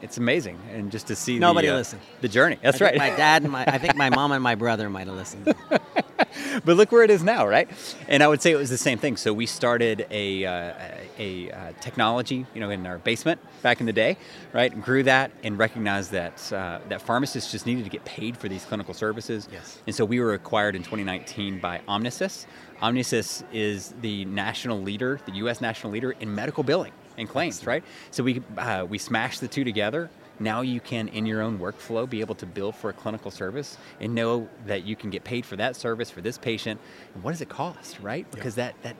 2009. 0.00 0.04
It's 0.08 0.18
amazing, 0.18 0.58
and 0.72 0.90
just 0.90 1.06
to 1.08 1.16
see 1.16 1.38
Nobody 1.38 1.68
the, 1.68 1.74
uh, 1.74 1.78
listened. 1.78 2.02
the 2.20 2.28
journey. 2.28 2.58
That's 2.62 2.80
right. 2.80 2.96
My 2.96 3.10
dad 3.10 3.42
and 3.42 3.52
my, 3.52 3.64
I 3.66 3.78
think 3.78 3.96
my 3.96 4.10
mom 4.18 4.32
and 4.32 4.42
my 4.42 4.54
brother 4.54 4.88
might 4.88 5.06
have 5.06 5.16
listened. 5.16 5.54
but 6.64 6.76
look 6.76 6.92
where 6.92 7.02
it 7.02 7.10
is 7.10 7.22
now, 7.22 7.46
right? 7.46 7.68
And 8.08 8.22
I 8.22 8.28
would 8.28 8.42
say 8.42 8.52
it 8.52 8.56
was 8.56 8.70
the 8.70 8.78
same 8.78 8.98
thing. 8.98 9.16
So 9.16 9.32
we 9.32 9.46
started 9.46 10.06
a, 10.10 10.44
uh, 10.44 10.74
a, 11.18 11.50
uh 11.50 11.72
technology, 11.80 12.46
you 12.54 12.60
know, 12.60 12.70
in 12.70 12.86
our 12.86 12.98
basement 12.98 13.40
back 13.62 13.80
in 13.80 13.86
the 13.86 13.92
day, 13.92 14.16
right? 14.52 14.72
And 14.72 14.82
grew 14.82 15.02
that 15.04 15.30
and 15.42 15.58
recognized 15.58 16.12
that 16.12 16.52
uh, 16.52 16.80
that 16.88 17.02
pharmacists 17.02 17.50
just 17.50 17.66
needed 17.66 17.84
to 17.84 17.90
get 17.90 18.04
paid 18.04 18.36
for 18.36 18.48
these 18.48 18.64
clinical 18.64 18.94
services. 18.94 19.48
Yes. 19.50 19.80
And 19.86 19.94
so 19.94 20.04
we 20.04 20.20
were 20.20 20.34
acquired 20.34 20.76
in 20.76 20.82
2019 20.82 21.60
by 21.60 21.80
Omnisys. 21.88 22.46
Omnisys 22.82 23.42
is 23.52 23.94
the 24.00 24.24
national 24.26 24.80
leader, 24.80 25.20
the 25.26 25.32
U.S. 25.32 25.60
national 25.60 25.92
leader 25.92 26.12
in 26.12 26.34
medical 26.34 26.62
billing 26.62 26.92
and 27.18 27.28
claims, 27.28 27.66
right? 27.66 27.84
So 28.10 28.22
we 28.22 28.42
uh, 28.56 28.86
we 28.88 28.96
smashed 28.96 29.40
the 29.40 29.48
two 29.48 29.64
together. 29.64 30.08
Now 30.40 30.60
you 30.60 30.78
can, 30.78 31.08
in 31.08 31.26
your 31.26 31.42
own 31.42 31.58
workflow, 31.58 32.08
be 32.08 32.20
able 32.20 32.36
to 32.36 32.46
bill 32.46 32.70
for 32.70 32.90
a 32.90 32.92
clinical 32.92 33.32
service 33.32 33.76
and 34.00 34.14
know 34.14 34.48
that 34.66 34.84
you 34.84 34.94
can 34.94 35.10
get 35.10 35.24
paid 35.24 35.44
for 35.44 35.56
that 35.56 35.74
service 35.74 36.10
for 36.10 36.20
this 36.20 36.38
patient. 36.38 36.80
And 37.14 37.24
what 37.24 37.32
does 37.32 37.40
it 37.40 37.48
cost, 37.48 37.98
right? 37.98 38.24
Because 38.30 38.54
that 38.54 38.76
that 38.82 38.96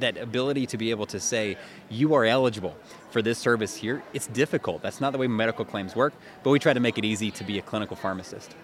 that 0.00 0.18
ability 0.18 0.66
to 0.66 0.76
be 0.76 0.90
able 0.90 1.06
to 1.06 1.20
say 1.20 1.56
you 1.88 2.14
are 2.14 2.24
eligible 2.24 2.76
for 3.10 3.22
this 3.22 3.38
service 3.38 3.76
here, 3.76 4.02
it's 4.12 4.26
difficult. 4.26 4.82
That's 4.82 5.00
not 5.00 5.12
the 5.12 5.18
way 5.18 5.28
medical 5.28 5.64
claims 5.64 5.94
work. 5.94 6.12
But 6.42 6.50
we 6.50 6.58
try 6.58 6.72
to 6.72 6.80
make 6.80 6.98
it 6.98 7.04
easy 7.04 7.30
to 7.30 7.44
be 7.44 7.58
a 7.58 7.62
clinical 7.62 7.96
pharmacist. 7.96 8.56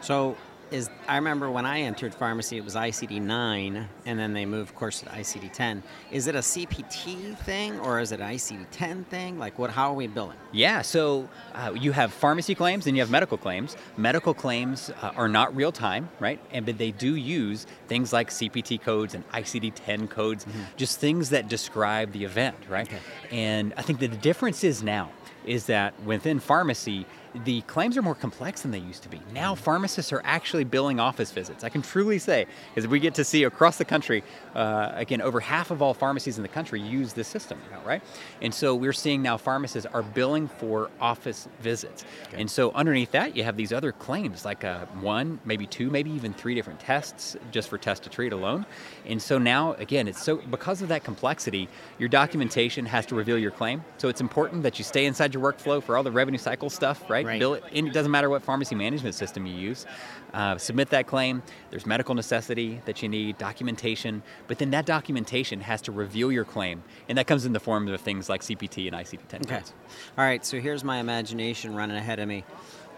So 0.00 0.36
is 0.70 0.90
I 1.08 1.16
remember 1.16 1.50
when 1.50 1.66
I 1.66 1.80
entered 1.80 2.14
pharmacy, 2.14 2.56
it 2.56 2.64
was 2.64 2.74
ICD 2.74 3.20
nine, 3.22 3.88
and 4.04 4.18
then 4.18 4.32
they 4.32 4.44
moved, 4.44 4.70
of 4.70 4.74
course, 4.74 5.00
to 5.00 5.06
ICD 5.06 5.52
ten. 5.52 5.82
Is 6.10 6.26
it 6.26 6.34
a 6.34 6.40
CPT 6.40 7.36
thing 7.38 7.78
or 7.80 8.00
is 8.00 8.12
it 8.12 8.20
an 8.20 8.28
ICD 8.28 8.66
ten 8.70 9.04
thing? 9.04 9.38
Like, 9.38 9.58
what? 9.58 9.70
How 9.70 9.90
are 9.90 9.94
we 9.94 10.06
billing? 10.06 10.36
Yeah, 10.52 10.82
so 10.82 11.28
uh, 11.54 11.72
you 11.74 11.92
have 11.92 12.12
pharmacy 12.12 12.54
claims 12.54 12.86
and 12.86 12.96
you 12.96 13.02
have 13.02 13.10
medical 13.10 13.38
claims. 13.38 13.76
Medical 13.96 14.34
claims 14.34 14.90
uh, 15.02 15.12
are 15.16 15.28
not 15.28 15.54
real 15.54 15.72
time, 15.72 16.08
right? 16.20 16.40
And 16.50 16.66
but 16.66 16.78
they 16.78 16.90
do 16.90 17.14
use 17.14 17.66
things 17.88 18.12
like 18.12 18.30
CPT 18.30 18.80
codes 18.80 19.14
and 19.14 19.28
ICD-10 19.30 20.10
codes, 20.10 20.46
just 20.76 20.98
things 20.98 21.30
that 21.30 21.48
describe 21.48 22.12
the 22.12 22.24
event, 22.24 22.56
right? 22.68 22.86
Okay. 22.86 23.00
And 23.30 23.72
I 23.76 23.82
think 23.82 24.00
that 24.00 24.10
the 24.10 24.16
difference 24.16 24.64
is 24.64 24.82
now 24.82 25.10
is 25.46 25.66
that 25.66 26.00
within 26.02 26.40
pharmacy, 26.40 27.06
the 27.44 27.60
claims 27.62 27.96
are 27.96 28.02
more 28.02 28.14
complex 28.14 28.62
than 28.62 28.70
they 28.70 28.78
used 28.78 29.02
to 29.02 29.08
be. 29.08 29.20
Now 29.32 29.54
pharmacists 29.54 30.12
are 30.12 30.22
actually 30.24 30.64
billing 30.64 31.00
office 31.00 31.32
visits. 31.32 31.64
I 31.64 31.68
can 31.68 31.82
truly 31.82 32.18
say, 32.18 32.46
because 32.74 32.88
we 32.88 33.00
get 33.00 33.14
to 33.14 33.24
see 33.24 33.44
across 33.44 33.78
the 33.78 33.84
country, 33.84 34.22
uh, 34.54 34.92
again, 34.94 35.20
over 35.20 35.40
half 35.40 35.70
of 35.70 35.82
all 35.82 35.94
pharmacies 35.94 36.36
in 36.36 36.42
the 36.42 36.48
country 36.48 36.80
use 36.80 37.12
this 37.12 37.28
system 37.28 37.58
now, 37.70 37.80
right? 37.84 38.02
And 38.40 38.54
so 38.54 38.74
we're 38.74 38.92
seeing 38.92 39.22
now 39.22 39.36
pharmacists 39.36 39.88
are 39.92 40.02
billing 40.02 40.48
for 40.48 40.90
office 41.00 41.48
visits. 41.60 42.04
And 42.32 42.50
so 42.50 42.72
underneath 42.72 43.10
that, 43.12 43.36
you 43.36 43.44
have 43.44 43.56
these 43.56 43.72
other 43.72 43.92
claims, 43.92 44.44
like 44.44 44.64
uh, 44.64 44.86
one, 45.00 45.40
maybe 45.44 45.66
two, 45.66 45.90
maybe 45.90 46.10
even 46.10 46.32
three 46.32 46.54
different 46.54 46.80
tests 46.80 47.36
just 47.50 47.68
for 47.68 47.78
test 47.78 48.02
to 48.04 48.10
treat 48.10 48.32
alone. 48.32 48.64
And 49.04 49.20
so 49.20 49.38
now, 49.38 49.74
again, 49.74 50.08
it's 50.08 50.22
so 50.22 50.36
because 50.36 50.82
of 50.82 50.88
that 50.88 51.04
complexity, 51.04 51.68
your 51.98 52.08
documentation 52.08 52.86
has 52.86 53.04
to 53.06 53.14
reveal 53.14 53.38
your 53.38 53.50
claim. 53.50 53.84
So 53.98 54.08
it's 54.08 54.20
important 54.20 54.62
that 54.62 54.78
you 54.78 54.84
stay 54.84 55.04
inside 55.06 55.34
your 55.34 55.42
workflow 55.42 55.82
for 55.82 55.96
all 55.96 56.02
the 56.02 56.12
revenue 56.12 56.38
cycle 56.38 56.70
stuff, 56.70 57.08
right? 57.10 57.25
Right. 57.26 57.38
Bill 57.40 57.54
it. 57.54 57.64
And 57.72 57.88
it 57.88 57.92
doesn't 57.94 58.10
matter 58.10 58.30
what 58.30 58.42
pharmacy 58.42 58.74
management 58.74 59.14
system 59.14 59.46
you 59.46 59.54
use. 59.54 59.86
Uh, 60.32 60.56
submit 60.58 60.90
that 60.90 61.06
claim. 61.06 61.42
There's 61.70 61.86
medical 61.86 62.14
necessity 62.14 62.80
that 62.84 63.02
you 63.02 63.08
need, 63.08 63.38
documentation, 63.38 64.22
but 64.48 64.58
then 64.58 64.70
that 64.70 64.86
documentation 64.86 65.60
has 65.60 65.80
to 65.82 65.92
reveal 65.92 66.30
your 66.30 66.44
claim, 66.44 66.82
and 67.08 67.16
that 67.18 67.26
comes 67.26 67.46
in 67.46 67.52
the 67.52 67.60
form 67.60 67.88
of 67.88 68.00
things 68.00 68.28
like 68.28 68.42
CPT 68.42 68.86
and 68.86 68.94
ICD-10 68.96 69.42
Okay. 69.42 69.56
codes. 69.56 69.72
All 70.18 70.24
right, 70.24 70.44
so 70.44 70.60
here's 70.60 70.84
my 70.84 70.98
imagination 70.98 71.74
running 71.74 71.96
ahead 71.96 72.18
of 72.18 72.28
me. 72.28 72.44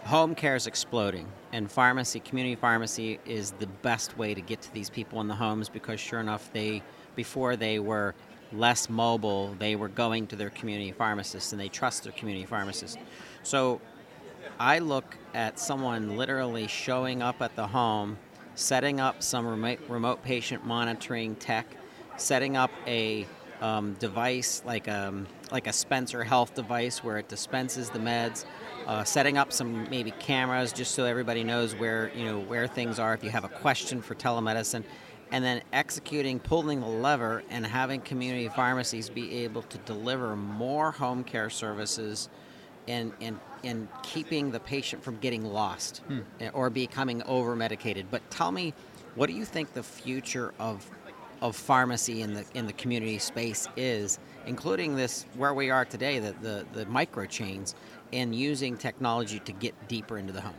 Home 0.05 0.33
care 0.35 0.55
is 0.55 0.65
exploding, 0.67 1.27
and 1.51 1.69
pharmacy, 1.71 2.19
community 2.19 2.55
pharmacy, 2.55 3.19
is 3.25 3.51
the 3.59 3.67
best 3.67 4.17
way 4.17 4.33
to 4.33 4.41
get 4.41 4.61
to 4.61 4.73
these 4.73 4.89
people 4.89 5.19
in 5.21 5.27
the 5.27 5.35
homes 5.35 5.69
because, 5.69 5.99
sure 5.99 6.19
enough, 6.19 6.51
they 6.53 6.81
before 7.15 7.55
they 7.57 7.79
were 7.79 8.15
less 8.53 8.89
mobile, 8.89 9.55
they 9.59 9.75
were 9.75 9.89
going 9.89 10.25
to 10.27 10.35
their 10.35 10.49
community 10.49 10.91
pharmacist, 10.91 11.51
and 11.51 11.59
they 11.59 11.67
trust 11.67 12.03
their 12.03 12.13
community 12.13 12.45
pharmacist. 12.45 12.97
So, 13.43 13.81
I 14.59 14.79
look 14.79 15.17
at 15.33 15.57
someone 15.57 16.17
literally 16.17 16.67
showing 16.67 17.21
up 17.21 17.41
at 17.41 17.55
the 17.55 17.65
home, 17.65 18.17
setting 18.55 18.99
up 18.99 19.23
some 19.23 19.47
remote, 19.47 19.79
remote 19.87 20.21
patient 20.21 20.65
monitoring 20.65 21.35
tech, 21.35 21.65
setting 22.17 22.57
up 22.57 22.71
a 22.85 23.25
um, 23.61 23.93
device 23.93 24.61
like 24.65 24.89
a, 24.89 25.13
like 25.49 25.67
a 25.67 25.73
Spencer 25.73 26.25
Health 26.25 26.55
device 26.55 27.01
where 27.01 27.17
it 27.17 27.29
dispenses 27.29 27.89
the 27.89 27.99
meds, 27.99 28.43
uh, 28.85 29.05
setting 29.05 29.37
up 29.37 29.53
some 29.53 29.89
maybe 29.89 30.11
cameras 30.11 30.73
just 30.73 30.93
so 30.93 31.05
everybody 31.05 31.45
knows 31.45 31.73
where 31.73 32.11
you 32.13 32.25
know 32.25 32.39
where 32.41 32.67
things 32.67 32.99
are. 32.99 33.13
If 33.13 33.23
you 33.23 33.29
have 33.29 33.45
a 33.45 33.49
question 33.49 34.01
for 34.01 34.13
telemedicine, 34.13 34.83
and 35.31 35.41
then 35.41 35.61
executing, 35.71 36.37
pulling 36.37 36.81
the 36.81 36.87
lever, 36.87 37.43
and 37.49 37.65
having 37.65 38.01
community 38.01 38.49
pharmacies 38.49 39.09
be 39.09 39.43
able 39.43 39.61
to 39.63 39.77
deliver 39.79 40.35
more 40.35 40.91
home 40.91 41.23
care 41.23 41.49
services 41.49 42.27
and, 42.87 43.13
and, 43.21 43.39
and 43.63 43.87
keeping 44.03 44.51
the 44.51 44.59
patient 44.59 45.03
from 45.03 45.17
getting 45.17 45.43
lost 45.43 46.01
eh, 46.39 46.49
or 46.53 46.69
becoming 46.69 47.23
over 47.23 47.55
medicated. 47.55 48.07
But 48.09 48.29
tell 48.29 48.51
me, 48.51 48.73
what 49.15 49.27
do 49.27 49.33
you 49.33 49.45
think 49.45 49.73
the 49.73 49.83
future 49.83 50.53
of, 50.59 50.89
of 51.41 51.55
pharmacy 51.55 52.21
in 52.21 52.33
the, 52.33 52.45
in 52.53 52.67
the 52.67 52.73
community 52.73 53.19
space 53.19 53.67
is? 53.75 54.19
including 54.45 54.95
this 54.95 55.25
where 55.35 55.53
we 55.53 55.69
are 55.69 55.85
today, 55.85 56.19
the, 56.19 56.33
the, 56.41 56.65
the 56.73 56.85
micro 56.87 57.25
chains, 57.25 57.75
and 58.11 58.33
using 58.33 58.77
technology 58.77 59.39
to 59.39 59.51
get 59.53 59.87
deeper 59.87 60.17
into 60.17 60.33
the 60.33 60.41
home. 60.41 60.55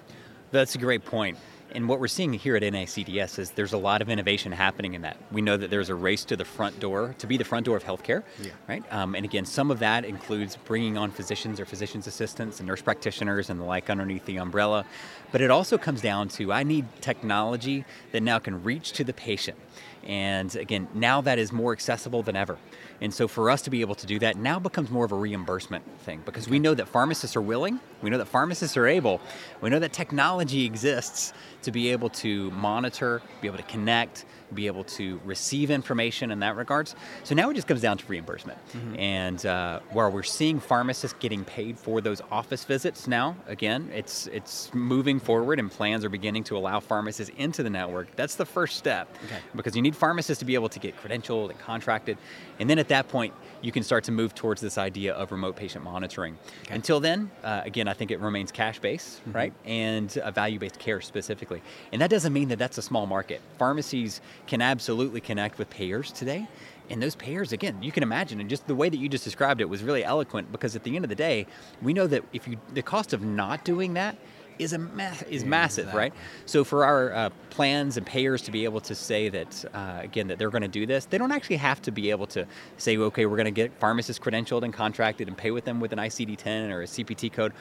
That's 0.53 0.75
a 0.77 0.79
great 0.79 1.05
point. 1.05 1.37
And 1.72 1.88
what 1.88 2.00
we're 2.00 2.09
seeing 2.09 2.33
here 2.33 2.56
at 2.56 2.62
NACDS 2.62 3.38
is 3.38 3.50
there's 3.52 3.72
a 3.72 3.78
lot 3.78 4.02
of 4.02 4.09
innovation 4.09 4.50
happening 4.50 4.94
in 4.94 5.02
that. 5.02 5.16
We 5.30 5.40
know 5.40 5.56
that 5.56 5.70
there's 5.70 5.88
a 5.88 5.94
race 5.94 6.24
to 6.26 6.37
the 6.37 6.44
front 6.44 6.80
door 6.80 7.14
to 7.18 7.26
be 7.26 7.37
the 7.37 7.44
front 7.44 7.66
door 7.66 7.76
of 7.76 7.85
healthcare, 7.85 8.24
Yeah. 8.42 8.50
right? 8.68 8.83
Um, 8.92 9.14
and 9.14 9.24
again, 9.24 9.44
some 9.44 9.70
of 9.70 9.78
that 9.78 10.04
includes 10.04 10.56
bringing 10.56 10.98
on 10.98 11.11
physicians 11.12 11.61
or 11.61 11.64
physicians 11.66 12.06
assistants 12.06 12.59
and 12.59 12.66
nurse 12.66 12.83
practitioners 12.83 13.50
and 13.50 13.61
the 13.61 13.64
like 13.64 13.88
underneath 13.88 14.24
the 14.24 14.38
umbrella. 14.38 14.85
But 15.30 15.42
it 15.42 15.50
also 15.50 15.78
comes 15.78 16.00
down 16.00 16.28
to 16.30 16.52
I 16.52 16.64
need 16.64 16.87
technology 17.00 17.85
that 18.11 18.22
now 18.22 18.40
can 18.40 18.64
reach 18.64 18.92
to 18.92 19.04
the 19.04 19.12
patient. 19.12 19.56
And 20.05 20.55
again, 20.57 20.89
now 20.95 21.21
that 21.21 21.39
is 21.39 21.53
more 21.53 21.73
accessible 21.73 22.23
than 22.23 22.37
ever. 22.37 22.59
And 23.01 23.13
so 23.13 23.29
for 23.29 23.51
us 23.51 23.63
to 23.63 23.71
be 23.71 23.81
able 23.81 23.95
to 23.97 24.07
do 24.07 24.19
that 24.19 24.37
now 24.37 24.59
becomes 24.59 24.91
more 24.91 25.05
of 25.05 25.13
a 25.13 25.17
reimbursement 25.17 25.85
thing 26.01 26.23
because 26.25 26.49
we 26.49 26.59
know 26.59 26.75
that 26.75 26.89
pharmacists 26.89 27.37
are 27.37 27.43
willing, 27.43 27.81
we 28.03 28.11
know 28.11 28.19
that 28.19 28.29
pharmacists 28.29 28.77
are 28.77 28.87
able, 28.87 29.21
we 29.61 29.71
know 29.71 29.79
that 29.79 29.93
technology 29.93 30.65
exists 30.65 31.33
to 31.63 31.71
be 31.71 31.91
able 31.91 32.11
to 32.11 32.51
monitor, 32.51 33.23
be 33.41 33.49
able 33.49 33.59
to 33.59 33.65
connect, 33.65 34.25
be 34.55 34.67
able 34.67 34.85
to 34.85 35.21
receive 35.25 35.71
information 35.71 36.31
in 36.31 36.41
that 36.41 36.57
regards. 36.57 36.95
So 37.25 37.35
now 37.35 37.51
it 37.51 37.55
just 37.55 37.67
comes 37.67 37.81
down 37.81 37.99
to 37.99 38.07
reimbursement. 38.07 38.59
And 38.99 39.45
uh, 39.47 39.81
where 39.93 40.09
we're 40.11 40.23
seeing 40.23 40.61
pharmacists 40.61 41.17
getting 41.21 41.45
paid 41.45 41.79
for 41.79 42.01
those 42.01 42.21
office 42.31 42.65
visits 42.65 43.07
now, 43.07 43.37
again, 43.47 43.91
it's 43.95 44.27
it's 44.29 44.73
moving 44.75 45.21
forward 45.21 45.59
and 45.59 45.71
plans 45.71 46.05
are 46.05 46.09
beginning 46.09 46.45
to 46.45 46.57
allow 46.57 46.81
pharmacists 46.81 47.33
into 47.37 47.63
the 47.63 47.71
network. 47.71 48.15
That's 48.17 48.35
the 48.37 48.47
first 48.47 48.77
step 48.77 49.09
Okay. 49.25 49.39
because 49.55 49.77
you 49.77 49.83
need 49.83 49.97
pharmacists 49.97 50.39
to 50.41 50.45
be 50.45 50.55
able 50.55 50.69
to 50.71 50.79
get 50.79 50.97
credentialed 51.03 51.51
and 51.51 51.59
contracted. 51.59 52.19
And 52.59 52.69
then 52.69 52.79
at 52.79 52.89
that 52.89 53.09
point, 53.09 53.33
you 53.63 53.73
can 53.73 53.83
start 53.83 54.05
to 54.05 54.13
move 54.13 54.35
towards 54.35 54.61
this 54.61 54.79
idea 54.79 55.15
of 55.15 55.33
remote 55.33 55.57
patient 55.57 55.85
monitoring. 55.85 56.39
Until 56.71 56.99
then, 57.01 57.31
uh, 57.45 57.63
again, 57.65 57.89
I 57.89 57.93
think 57.93 58.11
it 58.11 58.21
remains 58.21 58.51
cash 58.53 58.79
based, 58.79 59.21
right? 59.27 59.53
And 59.65 60.17
uh, 60.19 60.31
value 60.31 60.59
based 60.59 60.79
care 60.79 61.01
specifically. 61.01 61.63
And 61.93 62.01
that 62.01 62.11
doesn't 62.11 62.33
mean 62.33 62.49
that 62.49 62.59
that's 62.59 62.79
a 62.79 62.83
small 62.83 63.07
market. 63.07 63.41
Pharmacies 63.59 64.21
can 64.46 64.61
absolutely 64.61 65.20
connect 65.20 65.59
with 65.59 65.70
payers 65.70 66.12
today. 66.12 66.48
And 66.90 67.00
those 67.00 67.14
payers, 67.14 67.53
again, 67.53 67.81
you 67.83 67.92
can 67.92 68.03
imagine, 68.03 68.40
and 68.40 68.50
just 68.50 68.66
the 68.66 68.74
way 68.74 68.88
that 68.88 68.96
you 68.96 69.09
just 69.09 69.22
described 69.22 69.61
it 69.61 69.68
was 69.68 69.83
really 69.85 70.03
eloquent 70.05 70.50
because 70.50 70.74
at 70.74 70.83
the 70.83 70.96
end 70.96 71.05
of 71.05 71.09
the 71.09 71.14
day, 71.14 71.46
we 71.81 71.92
know 71.92 72.09
that 72.09 72.24
if 72.33 72.48
you, 72.48 72.59
the 72.74 72.83
cost 72.83 73.12
of 73.12 73.22
not 73.22 73.64
doing 73.64 73.94
that 73.94 74.16
is 74.59 74.72
a 74.74 74.79
ma- 74.79 75.12
is 75.29 75.44
massive, 75.44 75.94
right? 75.94 76.12
So 76.46 76.64
for 76.64 76.85
our 76.85 77.12
uh, 77.12 77.31
plans 77.48 77.96
and 77.96 78.05
payers 78.05 78.42
to 78.42 78.50
be 78.50 78.64
able 78.64 78.81
to 78.83 78.94
say 78.94 79.29
that 79.31 79.64
uh, 79.72 80.00
again 80.03 80.29
that 80.29 80.38
they're 80.38 80.50
going 80.50 80.62
to 80.62 80.68
do 80.68 80.85
this, 80.85 81.07
they 81.07 81.16
don't 81.16 81.33
actually 81.33 81.57
have 81.57 81.81
to 81.83 81.90
be 81.90 82.11
able 82.11 82.26
to 82.29 82.46
say, 82.76 82.96
okay, 82.98 83.24
we're 83.24 83.37
going 83.37 83.46
to 83.46 83.50
get 83.53 83.72
pharmacists 83.81 84.22
credentialed 84.22 84.62
and 84.62 84.74
contracted 84.74 85.29
and 85.29 85.37
pay 85.37 85.50
with 85.50 85.64
them 85.64 85.81
with 85.81 85.92
an 85.92 85.98
ICD-10 85.98 86.70
or 86.70 86.83
a 86.83 86.87
CPT 86.87 87.33
code. 87.33 87.53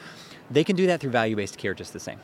They 0.50 0.62
can 0.62 0.76
do 0.76 0.86
that 0.88 1.00
through 1.00 1.10
value-based 1.10 1.56
care 1.56 1.72
just 1.72 1.92
the 1.94 2.00
same. 2.00 2.20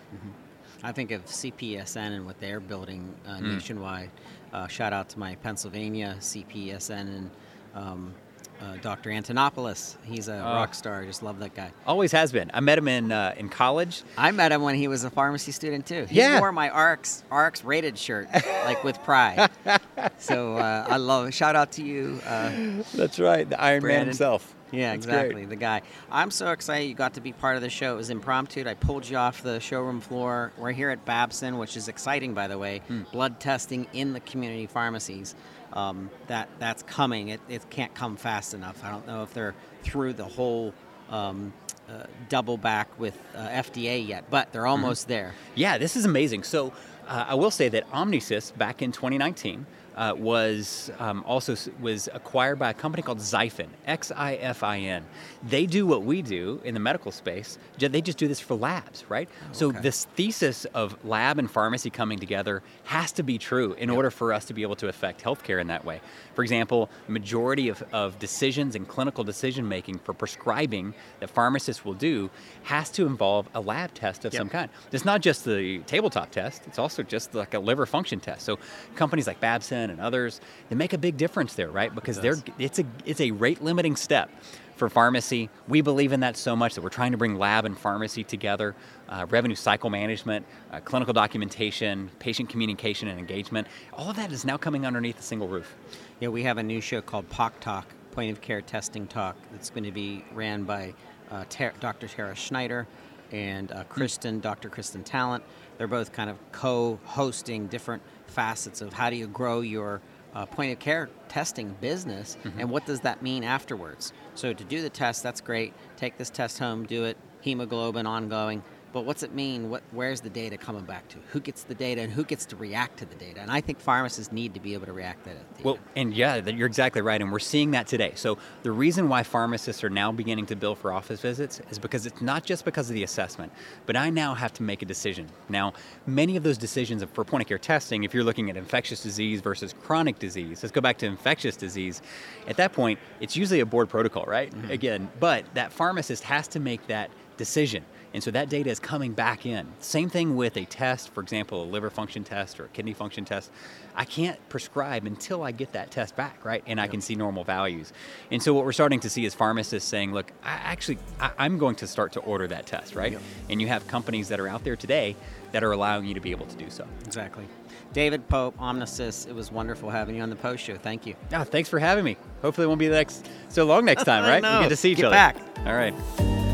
I 0.83 0.93
think 0.93 1.11
of 1.11 1.25
CPESN 1.27 1.97
and 2.17 2.27
what 2.27 2.39
they're 2.41 2.61
building 2.61 3.15
uh, 3.27 3.37
Hmm. 3.39 3.55
nationwide. 3.55 4.11
Uh, 4.53 4.67
shout 4.69 4.93
out 4.93 5.09
to 5.11 5.19
my 5.19 5.35
Pennsylvania 5.37 6.17
CPESN 6.21 6.91
and 7.01 7.31
um, 7.75 8.15
uh, 8.63 8.77
Dr. 8.81 9.11
Antonopoulos. 9.11 9.97
He's 10.05 10.29
a 10.29 10.39
Oh. 10.39 10.55
rock 10.55 10.75
star. 10.75 11.03
I 11.03 11.05
just 11.07 11.23
love 11.23 11.39
that 11.41 11.55
guy. 11.55 11.73
Always 11.87 12.13
has 12.13 12.33
been. 12.33 12.51
I 12.55 12.61
met 12.61 12.79
him 12.79 12.89
in 12.89 13.13
uh, 13.13 13.35
in 13.37 13.51
college. 13.51 14.03
I 14.17 14.31
met 14.31 14.51
him 14.53 14.63
when 14.63 14.75
he 14.77 14.89
was 14.89 15.05
a 15.05 15.11
pharmacy 15.11 15.53
student 15.53 15.85
too. 15.87 16.07
He 16.09 16.17
Yeah. 16.21 16.41
wore 16.41 16.53
my 16.53 16.69
RX 16.69 17.23
RX 17.31 17.65
rated 17.65 17.99
shirt 17.99 18.29
like 18.65 18.83
with 18.83 19.03
pride. 19.03 19.51
so 20.19 20.57
uh, 20.57 20.87
I 20.89 20.97
love. 20.97 21.35
Shout 21.35 21.55
out 21.55 21.73
to 21.73 21.83
you. 21.83 22.21
Uh, 22.27 22.51
That's 22.95 23.19
right, 23.19 23.49
the 23.49 23.61
Iron 23.61 23.83
Brandon. 23.83 24.09
himself. 24.09 24.55
Yeah, 24.77 24.93
That's 24.93 25.07
great. 25.07 25.17
exactly. 25.17 25.45
The 25.47 25.57
guy. 25.57 25.83
I'm 26.11 26.31
so 26.31 26.51
excited 26.51 26.85
you 26.87 26.95
got 26.95 27.15
to 27.15 27.21
be 27.21 27.33
part 27.33 27.57
of 27.57 27.63
the 27.63 27.71
show. 27.71 27.95
It 27.95 27.97
was 27.97 28.11
impromptu. 28.11 28.65
I 28.67 28.75
pulled 28.75 29.09
you 29.09 29.17
off 29.17 29.43
the 29.43 29.59
showroom 29.61 30.01
floor. 30.01 30.53
We're 30.59 30.73
here 30.73 30.91
at 30.91 31.05
Babson, 31.05 31.59
which 31.59 31.77
is 31.77 31.89
exciting, 31.89 32.35
by 32.35 32.49
the 32.49 32.59
way. 32.59 32.83
Hmm. 32.89 33.03
Blood 33.13 33.41
testing 33.41 33.87
in 33.93 34.13
the 34.13 34.21
community 34.21 34.67
pharmacies. 34.67 35.35
Um, 35.73 36.11
that 36.29 36.49
that's 36.59 36.83
coming. 36.83 37.29
It, 37.29 37.41
it 37.49 37.69
can't 37.71 37.95
come 37.95 38.17
fast 38.17 38.55
enough. 38.55 38.83
I 38.85 38.91
don't 38.91 39.07
know 39.07 39.23
if 39.23 39.35
they're 39.35 39.55
through 39.83 40.15
the 40.15 40.25
whole 40.25 40.73
um, 41.11 41.53
uh, 41.89 42.05
double 42.29 42.57
back 42.57 42.89
with 42.99 43.19
uh, 43.35 43.49
FDA 43.49 44.07
yet, 44.07 44.25
but 44.31 44.53
they're 44.53 44.67
almost 44.67 45.09
there. 45.09 45.35
Yeah, 45.55 45.79
this 45.79 45.97
is 45.97 46.05
amazing. 46.05 46.43
So 46.45 46.73
uh, 47.07 47.27
I 47.29 47.35
will 47.35 47.51
say 47.51 47.69
that 47.69 47.89
Omnisys 47.91 48.57
back 48.57 48.83
in 48.83 48.93
2019 48.93 49.67
uh, 49.97 50.15
was 50.17 50.91
um, 50.99 51.25
also 51.27 51.57
was 51.81 52.09
acquired 52.13 52.59
by 52.59 52.71
a 52.71 52.75
company 52.75 53.03
called 53.03 53.19
Xifin, 53.19 53.69
X-I-F-I-N. 53.87 55.05
They 55.43 55.67
do 55.67 55.87
what 55.87 56.03
we 56.03 56.23
do 56.23 56.61
in 56.65 56.75
the 56.75 56.81
medical 56.81 57.13
space. 57.13 57.59
They 57.79 58.01
just 58.03 58.19
do 58.19 58.29
this 58.29 58.41
for 58.41 58.55
labs, 58.55 59.05
right? 59.09 59.29
So 59.53 59.73
this 59.73 60.05
thesis 60.17 60.65
of 60.67 61.03
lab 61.05 61.39
and 61.39 61.51
pharmacy 61.51 61.91
coming 61.91 62.19
together 62.19 62.63
has 62.85 63.13
to 63.13 63.23
be 63.23 63.39
true 63.39 63.73
in 63.75 63.91
order 63.91 64.11
for 64.11 64.33
us 64.33 64.45
to 64.47 64.55
be 64.55 64.63
able 64.63 64.77
to 64.77 64.89
affect 64.89 65.23
healthcare 65.23 65.61
in 65.61 65.69
that 65.69 65.85
way. 65.85 66.01
For 66.35 66.43
example, 66.43 66.91
majority 67.09 67.69
of, 67.69 67.83
of 67.93 68.19
decisions 68.19 68.75
and 68.75 68.87
clinical 68.87 69.25
decision 69.25 69.69
making 69.69 69.99
for 70.01 70.13
prescribing 70.13 70.95
that 71.21 71.31
pharmacists 71.31 71.85
will 71.85 71.95
do 71.95 72.31
has 72.65 72.91
to 72.91 73.07
involve 73.07 73.49
a 73.55 73.61
lab 73.61 73.95
test 73.95 74.25
of 74.25 74.33
Yep. 74.33 74.41
some 74.41 74.49
kind. 74.49 74.71
It's 74.93 75.05
not 75.05 75.23
just 75.23 75.45
the 75.45 75.79
tabletop 75.87 76.31
test, 76.31 76.63
it's 76.67 76.79
also 76.79 77.03
just 77.03 77.35
like 77.35 77.55
a 77.55 77.59
liver 77.59 77.87
function 77.87 78.21
test. 78.21 78.43
So 78.45 78.59
companies 78.95 79.27
like 79.27 79.41
Babson 79.41 79.86
and 79.91 80.01
others, 80.01 80.41
they 80.69 80.77
make 80.77 80.93
a 80.93 80.99
big 80.99 81.17
difference 81.17 81.55
there, 81.55 81.71
right? 81.71 81.95
Because 81.95 82.21
they're 82.21 82.37
it's 82.59 82.79
a 82.79 82.85
it's 83.05 83.21
a 83.21 83.31
rate 83.31 83.63
limiting 83.63 83.97
step 83.97 84.31
for 84.77 84.89
pharmacy. 84.89 85.49
We 85.69 85.81
believe 85.81 86.13
in 86.13 86.21
that 86.21 86.37
so 86.37 86.55
much 86.55 86.75
that 86.75 86.83
we're 86.83 86.91
trying 86.91 87.13
to 87.13 87.19
bring 87.19 87.39
lab 87.39 87.65
and 87.65 87.77
pharmacy 87.77 88.25
together. 88.25 88.75
Uh, 89.09 89.27
revenue 89.31 89.55
cycle 89.55 89.91
management, 89.91 90.45
uh, 90.71 90.81
clinical 90.81 91.15
documentation, 91.15 92.11
patient 92.19 92.49
communication 92.49 93.09
and 93.09 93.19
engagement, 93.19 93.67
all 93.93 94.11
of 94.11 94.17
that 94.17 94.33
is 94.33 94.45
now 94.45 94.57
coming 94.57 94.87
underneath 94.87 95.19
a 95.19 95.23
single 95.23 95.49
roof. 95.49 95.75
Yeah, 96.21 96.29
we 96.29 96.43
have 96.43 96.59
a 96.59 96.63
new 96.63 96.81
show 96.81 97.01
called 97.01 97.29
POC 97.31 97.53
Talk, 97.61 97.87
Point 98.13 98.33
of 98.33 98.41
Care 98.41 98.61
Testing 98.61 99.07
Talk. 99.07 99.37
That's 99.53 99.71
going 99.71 99.85
to 99.85 99.93
be 99.93 100.25
ran 100.33 100.65
by 100.65 100.95
uh, 101.31 101.45
Ter- 101.49 101.73
Dr. 101.81 102.09
Tara 102.09 102.35
Schneider 102.35 102.87
and 103.33 103.73
uh, 103.73 103.85
Kristen, 103.85 104.41
Dr. 104.41 104.69
Kristen 104.69 105.03
Talent. 105.03 105.43
They're 105.79 105.87
both 105.87 106.13
kind 106.13 106.31
of 106.31 106.39
co-hosting 106.53 107.67
different 107.69 108.03
facets 108.27 108.81
of 108.81 108.93
how 108.93 109.11
do 109.11 109.17
you 109.17 109.27
grow 109.27 109.61
your 109.61 110.01
uh, 110.35 110.45
point 110.47 110.73
of 110.73 110.79
care 110.79 111.09
testing 111.29 111.75
business 111.81 112.37
and 112.59 112.71
what 112.71 112.85
does 112.85 113.01
that 113.01 113.23
mean 113.23 113.43
afterwards. 113.43 114.13
So 114.35 114.53
to 114.53 114.65
do 114.65 114.83
the 114.83 114.91
test, 114.91 115.23
that's 115.23 115.41
great. 115.41 115.73
Take 115.97 116.19
this 116.19 116.29
test 116.29 116.59
home, 116.59 116.85
do 116.85 117.05
it. 117.05 117.17
Hemoglobin 117.41 118.07
ongoing. 118.07 118.63
But 118.97 119.05
what's 119.05 119.23
it 119.23 119.35
mean? 119.35 119.69
What, 119.69 119.83
where's 119.91 120.23
the 120.23 120.31
data 120.31 120.57
coming 120.57 120.87
back 120.87 121.07
to? 121.09 121.19
Who 121.33 121.41
gets 121.41 121.65
the 121.65 121.75
data 121.75 122.01
and 122.01 122.11
who 122.11 122.25
gets 122.25 122.47
to 122.47 122.57
react 122.57 122.97
to 123.01 123.05
the 123.05 123.15
data? 123.15 123.43
And 123.43 123.51
I 123.51 123.61
think 123.61 123.79
pharmacists 123.79 124.33
need 124.33 124.55
to 124.55 124.61
be 124.61 124.73
able 124.73 124.87
to 124.87 124.95
react 124.95 125.25
to 125.25 125.35
that. 125.35 125.63
Well, 125.63 125.79
and 125.97 126.15
yeah, 126.15 126.37
you're 126.37 126.67
exactly 126.67 127.03
right, 127.03 127.21
and 127.21 127.31
we're 127.31 127.39
seeing 127.39 127.73
that 127.73 127.87
today. 127.87 128.13
So 128.15 128.39
the 128.63 128.71
reason 128.71 129.11
why 129.11 129.23
pharmacists 129.23 129.85
are 129.85 129.91
now 129.91 130.13
beginning 130.13 130.47
to 130.47 130.57
bill 130.57 130.75
for 130.75 130.95
office 130.95 131.21
visits 131.21 131.61
is 131.69 131.79
because 131.79 132.07
it's 132.07 132.23
not 132.23 132.47
just 132.47 132.65
because 132.65 132.89
of 132.89 132.95
the 132.95 133.03
assessment, 133.03 133.53
but 133.85 133.97
I 133.97 134.09
now 134.09 134.33
have 134.33 134.55
to 134.55 134.63
make 134.63 134.81
a 134.81 134.87
decision. 134.87 135.29
Now, 135.51 135.75
many 136.07 136.39
of 136.39 136.43
those 136.43 136.57
decisions 136.57 137.05
for 137.13 137.23
point 137.23 137.43
of 137.43 137.49
care 137.49 137.59
testing, 137.59 138.05
if 138.05 138.15
you're 138.15 138.25
looking 138.25 138.49
at 138.49 138.57
infectious 138.57 139.03
disease 139.03 139.43
versus 139.43 139.75
chronic 139.83 140.19
disease, 140.19 140.63
let's 140.63 140.73
go 140.73 140.81
back 140.81 140.97
to 141.01 141.07
infectious 141.07 141.55
disease. 141.55 142.01
At 142.49 142.57
that 142.57 142.73
point, 142.73 142.99
it's 143.21 143.37
usually 143.37 143.61
a 143.61 143.67
board 143.67 143.91
protocol, 143.91 144.25
right? 144.25 144.51
Mm-hmm. 144.51 144.71
Again, 144.71 145.11
but 145.21 145.45
that 145.53 145.71
pharmacist 145.71 146.23
has 146.23 146.49
to 146.49 146.61
make 146.61 146.87
that 146.87 147.11
decision. 147.37 147.85
And 148.15 148.23
so 148.23 148.31
that 148.31 148.49
data 148.49 148.71
is 148.71 148.79
coming 148.81 149.13
back 149.13 149.45
in. 149.45 149.67
Same 149.81 150.09
thing 150.09 150.37
with 150.37 150.57
a 150.57 150.65
test, 150.65 151.11
for 151.11 151.21
example, 151.21 151.63
a 151.63 151.67
liver 151.67 151.91
function 151.91 152.25
test 152.25 152.59
or 152.59 152.65
a 152.65 152.69
kidney 152.69 152.95
function 152.95 153.25
test. 153.25 153.51
I 153.95 154.05
can't 154.05 154.39
prescribe 154.49 155.05
until 155.07 155.43
I 155.43 155.53
get 155.53 155.73
that 155.73 155.91
test 155.91 156.17
back, 156.17 156.45
right? 156.45 156.63
And 156.67 156.81
I 156.81 156.87
can 156.87 157.01
see 157.01 157.15
normal 157.15 157.45
values. 157.45 157.93
And 158.31 158.43
so 158.43 158.55
what 158.55 158.65
we're 158.65 158.73
starting 158.73 159.01
to 159.01 159.11
see 159.11 159.25
is 159.25 159.35
pharmacists 159.35 159.89
saying, 159.89 160.13
look, 160.13 160.33
I 160.43 160.53
actually, 160.53 160.99
I, 161.21 161.31
I'm 161.39 161.59
going 161.59 161.77
to 161.77 161.87
start 161.87 162.13
to 162.13 162.21
order 162.21 162.47
that 162.49 162.67
test, 162.67 162.95
right? 162.95 163.19
And 163.51 163.61
you 163.61 163.69
have 163.69 163.87
companies 163.89 164.29
that 164.29 164.41
are 164.41 164.49
out 164.49 164.65
there 164.65 164.77
today 164.77 165.17
that 165.53 165.63
are 165.63 165.73
allowing 165.73 166.07
you 166.07 166.15
to 166.15 166.21
be 166.21 166.31
able 166.31 166.47
to 166.47 166.57
do 166.57 166.71
so. 166.71 166.87
Exactly. 167.05 167.45
David 167.93 168.29
Pope, 168.29 168.59
Omnisys, 168.59 169.27
it 169.29 169.35
was 169.35 169.51
wonderful 169.51 169.89
having 169.89 170.17
you 170.17 170.23
on 170.23 170.29
the 170.31 170.37
post 170.37 170.63
show. 170.65 170.77
Thank 170.77 171.07
you. 171.07 171.15
Ah, 171.33 171.45
thanks 171.45 171.69
for 171.69 171.79
having 171.79 172.05
me. 172.05 172.17
Hopefully 172.43 172.65
it 172.67 172.69
won't 172.69 172.79
be 172.79 172.89
the 172.89 172.95
next 172.95 173.27
so 173.49 173.65
long 173.65 173.85
next 173.85 174.05
time, 174.05 174.25
right? 174.25 174.43
We 174.43 174.65
get 174.65 174.69
to 174.71 174.77
see 174.77 174.91
each 174.93 174.99
Get 174.99 175.07
other. 175.07 175.15
back. 175.15 175.37
All 175.65 175.75
right. 175.75 176.46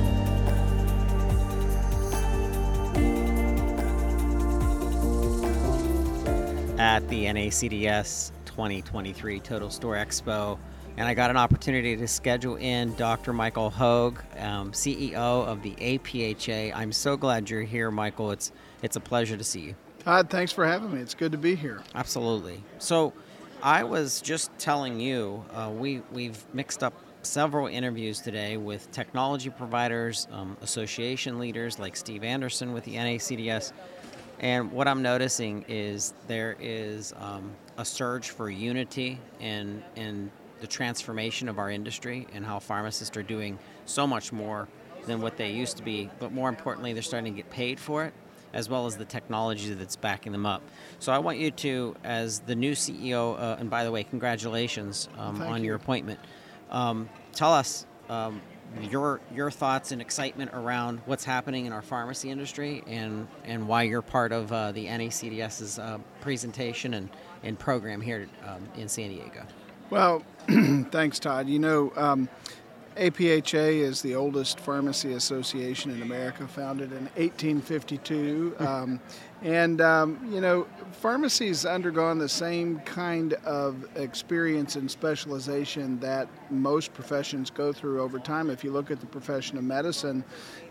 At 6.82 7.08
the 7.08 7.26
NACDS 7.26 8.32
2023 8.44 9.38
Total 9.38 9.70
Store 9.70 9.94
Expo, 9.94 10.58
and 10.96 11.06
I 11.06 11.14
got 11.14 11.30
an 11.30 11.36
opportunity 11.36 11.96
to 11.96 12.08
schedule 12.08 12.56
in 12.56 12.92
Dr. 12.96 13.32
Michael 13.32 13.70
Hogue, 13.70 14.18
um, 14.40 14.72
CEO 14.72 15.14
of 15.14 15.62
the 15.62 15.76
APHA. 15.76 16.74
I'm 16.74 16.90
so 16.90 17.16
glad 17.16 17.48
you're 17.48 17.62
here, 17.62 17.92
Michael. 17.92 18.32
It's 18.32 18.50
it's 18.82 18.96
a 18.96 19.00
pleasure 19.00 19.36
to 19.36 19.44
see 19.44 19.60
you. 19.60 19.76
Todd, 20.00 20.28
thanks 20.28 20.50
for 20.50 20.66
having 20.66 20.92
me. 20.92 21.00
It's 21.00 21.14
good 21.14 21.30
to 21.30 21.38
be 21.38 21.54
here. 21.54 21.84
Absolutely. 21.94 22.60
So, 22.80 23.12
I 23.62 23.84
was 23.84 24.20
just 24.20 24.50
telling 24.58 24.98
you, 24.98 25.44
uh, 25.54 25.70
we 25.72 26.02
we've 26.10 26.44
mixed 26.52 26.82
up 26.82 26.94
several 27.22 27.68
interviews 27.68 28.20
today 28.20 28.56
with 28.56 28.90
technology 28.90 29.50
providers, 29.50 30.26
um, 30.32 30.56
association 30.62 31.38
leaders 31.38 31.78
like 31.78 31.94
Steve 31.94 32.24
Anderson 32.24 32.72
with 32.72 32.82
the 32.82 32.96
NACDS. 32.96 33.72
And 34.42 34.72
what 34.72 34.88
I'm 34.88 35.02
noticing 35.02 35.64
is 35.68 36.12
there 36.26 36.56
is 36.60 37.14
um, 37.18 37.52
a 37.78 37.84
surge 37.84 38.30
for 38.30 38.50
unity 38.50 39.20
in, 39.40 39.82
in 39.94 40.32
the 40.60 40.66
transformation 40.66 41.48
of 41.48 41.58
our 41.58 41.70
industry 41.70 42.26
and 42.34 42.44
how 42.44 42.58
pharmacists 42.58 43.16
are 43.16 43.22
doing 43.22 43.56
so 43.86 44.04
much 44.04 44.32
more 44.32 44.66
than 45.06 45.20
what 45.20 45.36
they 45.36 45.52
used 45.52 45.76
to 45.76 45.84
be. 45.84 46.10
But 46.18 46.32
more 46.32 46.48
importantly, 46.48 46.92
they're 46.92 47.02
starting 47.02 47.32
to 47.32 47.36
get 47.36 47.50
paid 47.50 47.78
for 47.78 48.04
it, 48.04 48.12
as 48.52 48.68
well 48.68 48.86
as 48.86 48.96
the 48.96 49.04
technology 49.04 49.74
that's 49.74 49.94
backing 49.94 50.32
them 50.32 50.44
up. 50.44 50.62
So 50.98 51.12
I 51.12 51.18
want 51.18 51.38
you 51.38 51.52
to, 51.52 51.94
as 52.02 52.40
the 52.40 52.56
new 52.56 52.72
CEO, 52.72 53.40
uh, 53.40 53.56
and 53.60 53.70
by 53.70 53.84
the 53.84 53.92
way, 53.92 54.02
congratulations 54.02 55.08
um, 55.18 55.40
on 55.40 55.60
you. 55.60 55.68
your 55.68 55.76
appointment. 55.76 56.18
Um, 56.68 57.08
tell 57.32 57.52
us 57.52 57.86
um, 58.08 58.40
your 58.80 59.20
your 59.34 59.50
thoughts 59.50 59.92
and 59.92 60.00
excitement 60.00 60.50
around 60.54 61.00
what's 61.06 61.24
happening 61.24 61.66
in 61.66 61.72
our 61.72 61.82
pharmacy 61.82 62.30
industry 62.30 62.82
and 62.86 63.28
and 63.44 63.66
why 63.66 63.82
you're 63.82 64.02
part 64.02 64.32
of 64.32 64.52
uh, 64.52 64.72
the 64.72 64.86
NACDS's 64.86 65.78
uh, 65.78 65.98
presentation 66.20 66.94
and, 66.94 67.08
and 67.42 67.58
program 67.58 68.00
here 68.00 68.28
um, 68.46 68.68
in 68.76 68.88
San 68.88 69.10
Diego. 69.10 69.44
Well, 69.90 70.22
thanks, 70.90 71.18
Todd. 71.18 71.48
You 71.48 71.58
know, 71.58 71.92
um, 71.96 72.28
APHA 72.96 73.80
is 73.80 74.02
the 74.02 74.14
oldest 74.14 74.60
pharmacy 74.60 75.14
association 75.14 75.90
in 75.90 76.02
America, 76.02 76.46
founded 76.46 76.92
in 76.92 77.04
1852. 77.16 78.56
Um, 78.58 79.00
and, 79.42 79.80
um, 79.80 80.20
you 80.30 80.40
know, 80.40 80.68
pharmacy's 80.92 81.66
undergone 81.66 82.18
the 82.18 82.28
same 82.28 82.78
kind 82.80 83.32
of 83.44 83.84
experience 83.96 84.76
and 84.76 84.88
specialization 84.88 85.98
that 85.98 86.28
most 86.50 86.94
professions 86.94 87.50
go 87.50 87.72
through 87.72 88.00
over 88.00 88.20
time. 88.20 88.50
If 88.50 88.62
you 88.62 88.70
look 88.70 88.92
at 88.92 89.00
the 89.00 89.06
profession 89.06 89.58
of 89.58 89.64
medicine, 89.64 90.22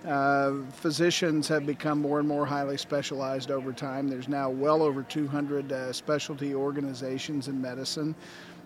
uh, 0.07 0.53
physicians 0.71 1.49
have 1.49 1.65
become 1.65 1.99
more 1.99 2.19
and 2.19 2.27
more 2.27 2.45
highly 2.45 2.77
specialized 2.77 3.51
over 3.51 3.73
time. 3.73 4.07
There's 4.07 4.29
now 4.29 4.49
well 4.49 4.81
over 4.81 5.03
200 5.03 5.71
uh, 5.71 5.91
specialty 5.91 6.55
organizations 6.55 7.49
in 7.49 7.61
medicine. 7.61 8.15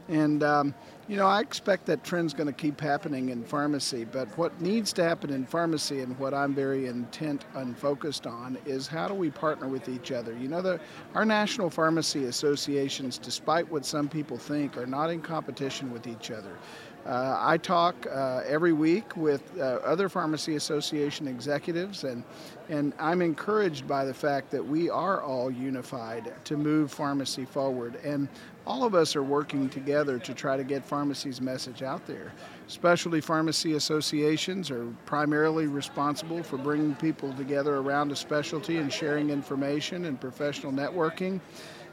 And, 0.08 0.44
um, 0.44 0.76
you 1.08 1.18
know, 1.18 1.28
I 1.28 1.39
expect 1.39 1.86
that 1.86 2.04
trend's 2.04 2.34
going 2.34 2.48
to 2.48 2.54
keep 2.54 2.82
happening 2.82 3.30
in 3.30 3.44
pharmacy. 3.44 4.06
But 4.06 4.28
what 4.38 4.60
needs 4.60 4.91
to 4.94 5.04
happen 5.04 5.32
in 5.32 5.46
pharmacy 5.46 6.02
and 6.02 6.18
what 6.18 6.34
I'm 6.34 6.56
very 6.56 6.88
intent 6.88 7.46
and 7.54 7.78
focused 7.78 8.26
on 8.26 8.58
is 8.65 8.88
how 8.88 9.08
do 9.08 9.13
we 9.13 9.30
partner 9.30 9.68
with 9.68 9.88
each 9.88 10.12
other? 10.12 10.36
You 10.36 10.48
know, 10.48 10.63
the, 10.63 10.80
our 11.13 11.24
national 11.24 11.70
pharmacy 11.70 12.26
associations, 12.26 13.20
despite 13.20 13.70
what 13.72 13.86
some 13.86 14.10
people 14.10 14.38
think, 14.38 14.78
are 14.78 14.88
not 14.88 15.12
in 15.12 15.22
competition 15.22 15.91
with 15.91 16.08
each 16.08 16.32
other. 16.32 16.58
Uh, 17.06 17.38
I 17.39 17.58
talk 17.58 18.08
uh, 18.08 18.41
every 18.48 18.74
week 18.74 19.15
with 19.15 19.44
uh, 19.60 19.80
other 19.84 20.10
pharmacy 20.10 20.56
association 20.56 21.28
executives, 21.28 22.04
and 22.04 22.24
and 22.68 22.94
I'm 22.98 23.22
encouraged 23.22 23.88
by 23.88 24.06
the 24.06 24.13
fact 24.13 24.50
that 24.50 24.65
we 24.65 24.89
are 24.89 25.22
all 25.22 25.52
unified 25.52 26.34
to 26.46 26.58
move 26.58 26.91
pharmacy 26.91 27.46
forward. 27.46 27.98
And 28.04 28.28
all 28.65 28.84
of 28.84 28.96
us 28.96 29.15
are 29.15 29.22
working 29.22 29.70
together 29.70 30.18
to 30.18 30.34
try 30.34 30.58
to 30.58 30.63
get 30.63 30.84
pharmacy's 30.84 31.39
message 31.39 31.84
out 31.84 32.08
there. 32.08 32.34
Specialty 32.65 33.22
pharmacy 33.22 33.74
associations 33.74 34.72
are 34.72 34.88
primarily 35.06 35.68
responsible 35.68 36.41
for 36.41 36.58
bringing 36.58 36.96
people 36.96 37.32
together 37.34 37.76
around 37.76 38.12
a 38.12 38.15
specialty 38.15 38.78
and 38.78 38.91
sharing 38.91 39.30
information 39.30 40.06
and 40.06 40.20
professional 40.20 40.72
networking. 40.72 41.39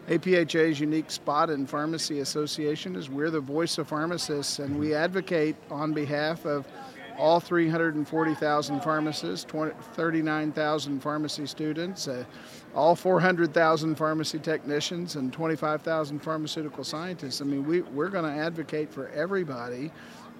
APHA's 0.08 0.80
unique 0.80 1.10
spot 1.10 1.48
in 1.48 1.66
Pharmacy 1.66 2.20
Association 2.20 2.96
is 2.96 3.08
we're 3.08 3.30
the 3.30 3.40
voice 3.40 3.78
of 3.78 3.86
pharmacists 3.86 4.58
and 4.58 4.78
we 4.78 4.94
advocate 4.94 5.54
on 5.70 5.92
behalf 5.92 6.44
of 6.44 6.66
all 7.18 7.38
340,000 7.38 8.80
pharmacists, 8.80 9.46
39,000 9.94 11.00
pharmacy 11.00 11.46
students, 11.46 12.08
uh, 12.08 12.24
all 12.74 12.96
400,000 12.96 13.94
pharmacy 13.94 14.38
technicians, 14.38 15.16
and 15.16 15.32
25,000 15.32 16.18
pharmaceutical 16.20 16.82
scientists. 16.82 17.40
I 17.40 17.44
mean, 17.44 17.64
we, 17.64 17.82
we're 17.82 18.08
going 18.08 18.24
to 18.24 18.40
advocate 18.40 18.90
for 18.92 19.08
everybody, 19.10 19.92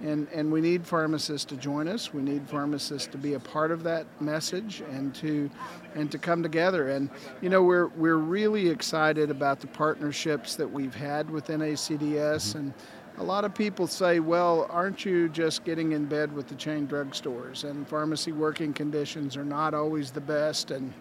and, 0.02 0.28
and 0.32 0.52
we 0.52 0.60
need 0.60 0.86
pharmacists 0.86 1.44
to 1.46 1.56
join 1.56 1.88
us. 1.88 2.12
We 2.12 2.22
need 2.22 2.48
pharmacists 2.48 3.08
to 3.08 3.18
be 3.18 3.34
a 3.34 3.40
part 3.40 3.70
of 3.70 3.82
that 3.84 4.06
message 4.20 4.82
and 4.90 5.14
to 5.16 5.50
and 5.94 6.10
to 6.10 6.18
come 6.18 6.42
together. 6.42 6.90
And 6.90 7.08
you 7.40 7.48
know, 7.48 7.62
we're 7.62 7.88
we're 7.88 8.16
really 8.16 8.68
excited 8.68 9.30
about 9.30 9.60
the 9.60 9.68
partnerships 9.68 10.56
that 10.56 10.70
we've 10.70 10.94
had 10.94 11.30
with 11.30 11.46
NACDS 11.46 11.98
mm-hmm. 11.98 12.58
and 12.58 12.74
a 13.18 13.22
lot 13.22 13.44
of 13.44 13.54
people 13.54 13.86
say, 13.86 14.20
well, 14.20 14.66
aren't 14.70 15.04
you 15.04 15.28
just 15.28 15.64
getting 15.64 15.92
in 15.92 16.06
bed 16.06 16.32
with 16.32 16.48
the 16.48 16.54
chain 16.54 16.88
drugstores? 16.88 17.64
And 17.64 17.86
pharmacy 17.86 18.32
working 18.32 18.72
conditions 18.72 19.36
are 19.36 19.44
not 19.44 19.74
always 19.74 20.10
the 20.10 20.20
best 20.20 20.70
and 20.70 20.92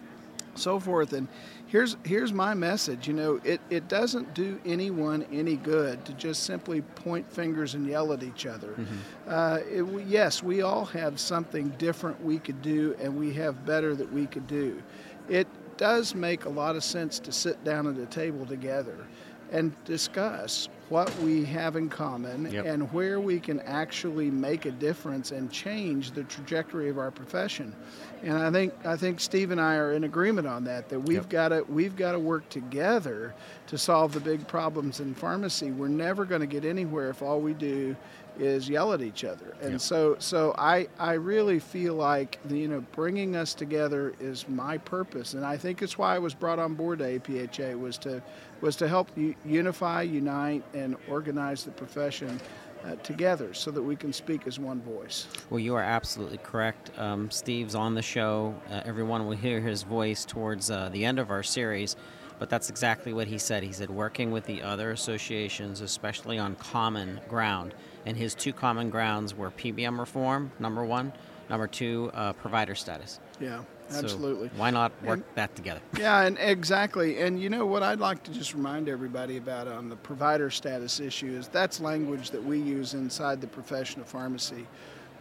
so 0.54 0.78
forth. 0.78 1.14
And 1.14 1.28
here's 1.72 1.96
here's 2.04 2.34
my 2.34 2.52
message. 2.52 3.08
You 3.08 3.14
know, 3.14 3.40
it, 3.42 3.60
it 3.70 3.88
doesn't 3.88 4.34
do 4.34 4.60
anyone 4.64 5.24
any 5.32 5.56
good 5.56 6.04
to 6.04 6.12
just 6.12 6.42
simply 6.44 6.82
point 6.82 7.32
fingers 7.32 7.74
and 7.74 7.86
yell 7.86 8.12
at 8.12 8.22
each 8.22 8.44
other. 8.44 8.68
Mm-hmm. 8.68 8.96
Uh, 9.26 9.58
it, 9.70 10.06
yes, 10.06 10.42
we 10.42 10.60
all 10.60 10.84
have 10.84 11.18
something 11.18 11.70
different 11.78 12.22
we 12.22 12.38
could 12.38 12.60
do, 12.60 12.94
and 13.00 13.16
we 13.18 13.32
have 13.32 13.64
better 13.64 13.96
that 13.96 14.12
we 14.12 14.26
could 14.26 14.46
do. 14.46 14.82
It 15.30 15.48
does 15.78 16.14
make 16.14 16.44
a 16.44 16.50
lot 16.50 16.76
of 16.76 16.84
sense 16.84 17.18
to 17.20 17.32
sit 17.32 17.64
down 17.64 17.86
at 17.86 17.96
a 17.96 18.06
table 18.06 18.44
together 18.44 19.06
and 19.52 19.72
discuss 19.84 20.68
what 20.88 21.14
we 21.20 21.44
have 21.44 21.76
in 21.76 21.88
common 21.88 22.50
yep. 22.50 22.66
and 22.66 22.92
where 22.92 23.20
we 23.20 23.38
can 23.38 23.60
actually 23.60 24.30
make 24.30 24.66
a 24.66 24.70
difference 24.70 25.30
and 25.30 25.50
change 25.50 26.10
the 26.10 26.24
trajectory 26.24 26.90
of 26.90 26.98
our 26.98 27.10
profession. 27.10 27.74
And 28.22 28.36
I 28.36 28.50
think 28.50 28.74
I 28.84 28.96
think 28.96 29.20
Steve 29.20 29.50
and 29.52 29.60
I 29.60 29.76
are 29.76 29.92
in 29.92 30.04
agreement 30.04 30.46
on 30.46 30.64
that 30.64 30.88
that 30.88 31.00
we've 31.00 31.16
yep. 31.16 31.28
got 31.30 31.48
to 31.48 31.62
we've 31.68 31.96
got 31.96 32.12
to 32.12 32.18
work 32.18 32.48
together 32.48 33.34
to 33.68 33.78
solve 33.78 34.12
the 34.12 34.20
big 34.20 34.46
problems 34.46 35.00
in 35.00 35.14
pharmacy. 35.14 35.70
We're 35.70 35.88
never 35.88 36.24
going 36.24 36.40
to 36.40 36.46
get 36.46 36.64
anywhere 36.64 37.10
if 37.10 37.22
all 37.22 37.40
we 37.40 37.54
do 37.54 37.96
is 38.38 38.68
yell 38.68 38.92
at 38.92 39.02
each 39.02 39.24
other. 39.24 39.54
And 39.60 39.80
so 39.80 40.16
so 40.18 40.54
I 40.58 40.88
I 40.98 41.14
really 41.14 41.58
feel 41.58 41.94
like 41.94 42.38
the, 42.44 42.58
you 42.58 42.68
know 42.68 42.84
bringing 42.92 43.36
us 43.36 43.54
together 43.54 44.14
is 44.20 44.48
my 44.48 44.78
purpose 44.78 45.34
and 45.34 45.44
I 45.44 45.56
think 45.56 45.82
it's 45.82 45.98
why 45.98 46.14
I 46.16 46.18
was 46.18 46.34
brought 46.34 46.58
on 46.58 46.74
board 46.74 47.00
to 47.00 47.18
APHA 47.18 47.78
was 47.78 47.98
to 47.98 48.22
was 48.60 48.76
to 48.76 48.88
help 48.88 49.10
unify, 49.44 50.02
unite 50.02 50.62
and 50.72 50.96
organize 51.08 51.64
the 51.64 51.72
profession 51.72 52.40
uh, 52.84 52.96
together 52.96 53.54
so 53.54 53.70
that 53.70 53.82
we 53.82 53.96
can 53.96 54.12
speak 54.12 54.46
as 54.46 54.58
one 54.58 54.80
voice. 54.82 55.26
Well, 55.50 55.60
you 55.60 55.74
are 55.74 55.82
absolutely 55.82 56.38
correct. 56.38 56.90
Um, 56.98 57.30
Steve's 57.30 57.74
on 57.74 57.94
the 57.94 58.02
show. 58.02 58.54
Uh, 58.70 58.80
everyone 58.84 59.26
will 59.26 59.36
hear 59.36 59.60
his 59.60 59.82
voice 59.82 60.24
towards 60.24 60.70
uh, 60.70 60.88
the 60.90 61.04
end 61.04 61.18
of 61.18 61.30
our 61.30 61.42
series. 61.42 61.96
But 62.38 62.50
that's 62.50 62.70
exactly 62.70 63.12
what 63.12 63.28
he 63.28 63.38
said. 63.38 63.62
He 63.62 63.72
said 63.72 63.88
working 63.88 64.32
with 64.32 64.44
the 64.46 64.62
other 64.62 64.90
associations, 64.90 65.80
especially 65.80 66.38
on 66.38 66.56
common 66.56 67.20
ground. 67.28 67.72
And 68.04 68.16
his 68.16 68.34
two 68.34 68.52
common 68.52 68.90
grounds 68.90 69.34
were 69.34 69.50
PBM 69.50 69.98
reform, 69.98 70.50
number 70.58 70.84
one, 70.84 71.12
number 71.48 71.66
two, 71.66 72.10
uh, 72.14 72.32
provider 72.32 72.74
status. 72.74 73.20
Yeah, 73.40 73.62
absolutely. 73.92 74.48
So 74.48 74.54
why 74.56 74.70
not 74.70 74.92
work 75.02 75.18
and, 75.18 75.24
that 75.34 75.54
together? 75.54 75.80
Yeah, 75.98 76.22
and 76.22 76.38
exactly. 76.38 77.20
And 77.20 77.40
you 77.40 77.48
know 77.48 77.66
what 77.66 77.82
I'd 77.82 78.00
like 78.00 78.22
to 78.24 78.32
just 78.32 78.54
remind 78.54 78.88
everybody 78.88 79.36
about 79.36 79.68
on 79.68 79.88
the 79.88 79.96
provider 79.96 80.50
status 80.50 81.00
issue 81.00 81.36
is 81.36 81.48
that's 81.48 81.80
language 81.80 82.30
that 82.30 82.42
we 82.42 82.58
use 82.58 82.94
inside 82.94 83.40
the 83.40 83.46
profession 83.46 84.00
of 84.00 84.08
pharmacy. 84.08 84.66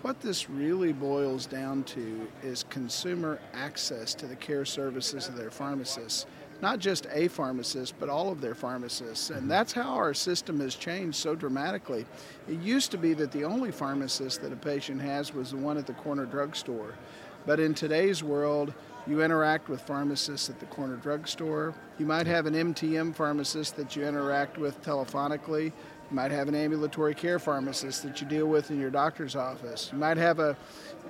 What 0.02 0.20
this 0.20 0.50
really 0.50 0.94
boils 0.94 1.46
down 1.46 1.84
to 1.84 2.28
is 2.42 2.64
consumer 2.70 3.40
access 3.54 4.16
to 4.16 4.26
the 4.26 4.36
care 4.36 4.66
services 4.66 5.28
of 5.28 5.38
their 5.38 5.52
pharmacists 5.52 6.26
not 6.62 6.80
just 6.80 7.08
a 7.12 7.28
pharmacist, 7.28 8.00
but 8.00 8.10
all 8.10 8.32
of 8.32 8.42
their 8.42 8.56
pharmacists. 8.56 9.30
And 9.30 9.40
mm-hmm. 9.40 9.50
that's 9.50 9.74
how 9.74 9.96
our 9.96 10.14
system 10.14 10.60
has 10.60 10.76
changed 10.76 11.18
so 11.18 11.36
dramatically. 11.36 12.06
It 12.48 12.60
used 12.60 12.92
to 12.92 12.98
be 12.98 13.14
that 13.16 13.32
the 13.32 13.44
only 13.44 13.72
pharmacist 13.72 14.42
that 14.42 14.54
a 14.54 14.56
patient 14.56 15.02
has 15.02 15.34
was 15.34 15.52
the 15.52 15.58
one 15.58 15.78
at 15.78 15.88
the 15.88 15.94
corner 15.94 16.26
drugstore. 16.26 16.96
But 17.46 17.60
in 17.60 17.74
today's 17.74 18.24
world, 18.24 18.74
you 19.08 19.24
interact 19.24 19.68
with 19.68 19.82
pharmacists 19.82 20.50
at 20.50 20.60
the 20.60 20.68
corner 20.68 20.96
drugstore. 20.96 21.74
You 21.98 22.06
might 22.06 22.28
have 22.28 22.46
an 22.46 22.54
MTM 22.54 23.16
pharmacist 23.16 23.76
that 23.78 23.96
you 23.96 24.06
interact 24.06 24.60
with 24.60 24.82
telephonically. 24.84 25.66
You 25.66 26.16
might 26.16 26.32
have 26.32 26.48
an 26.48 26.56
ambulatory 26.56 27.16
care 27.16 27.40
pharmacist 27.40 28.04
that 28.04 28.22
you 28.22 28.28
deal 28.28 28.46
with 28.46 28.70
in 28.70 28.80
your 28.80 28.92
doctor's 28.92 29.36
office. 29.36 29.90
You 29.92 29.98
might 29.98 30.18
have 30.18 30.40
a 30.40 30.56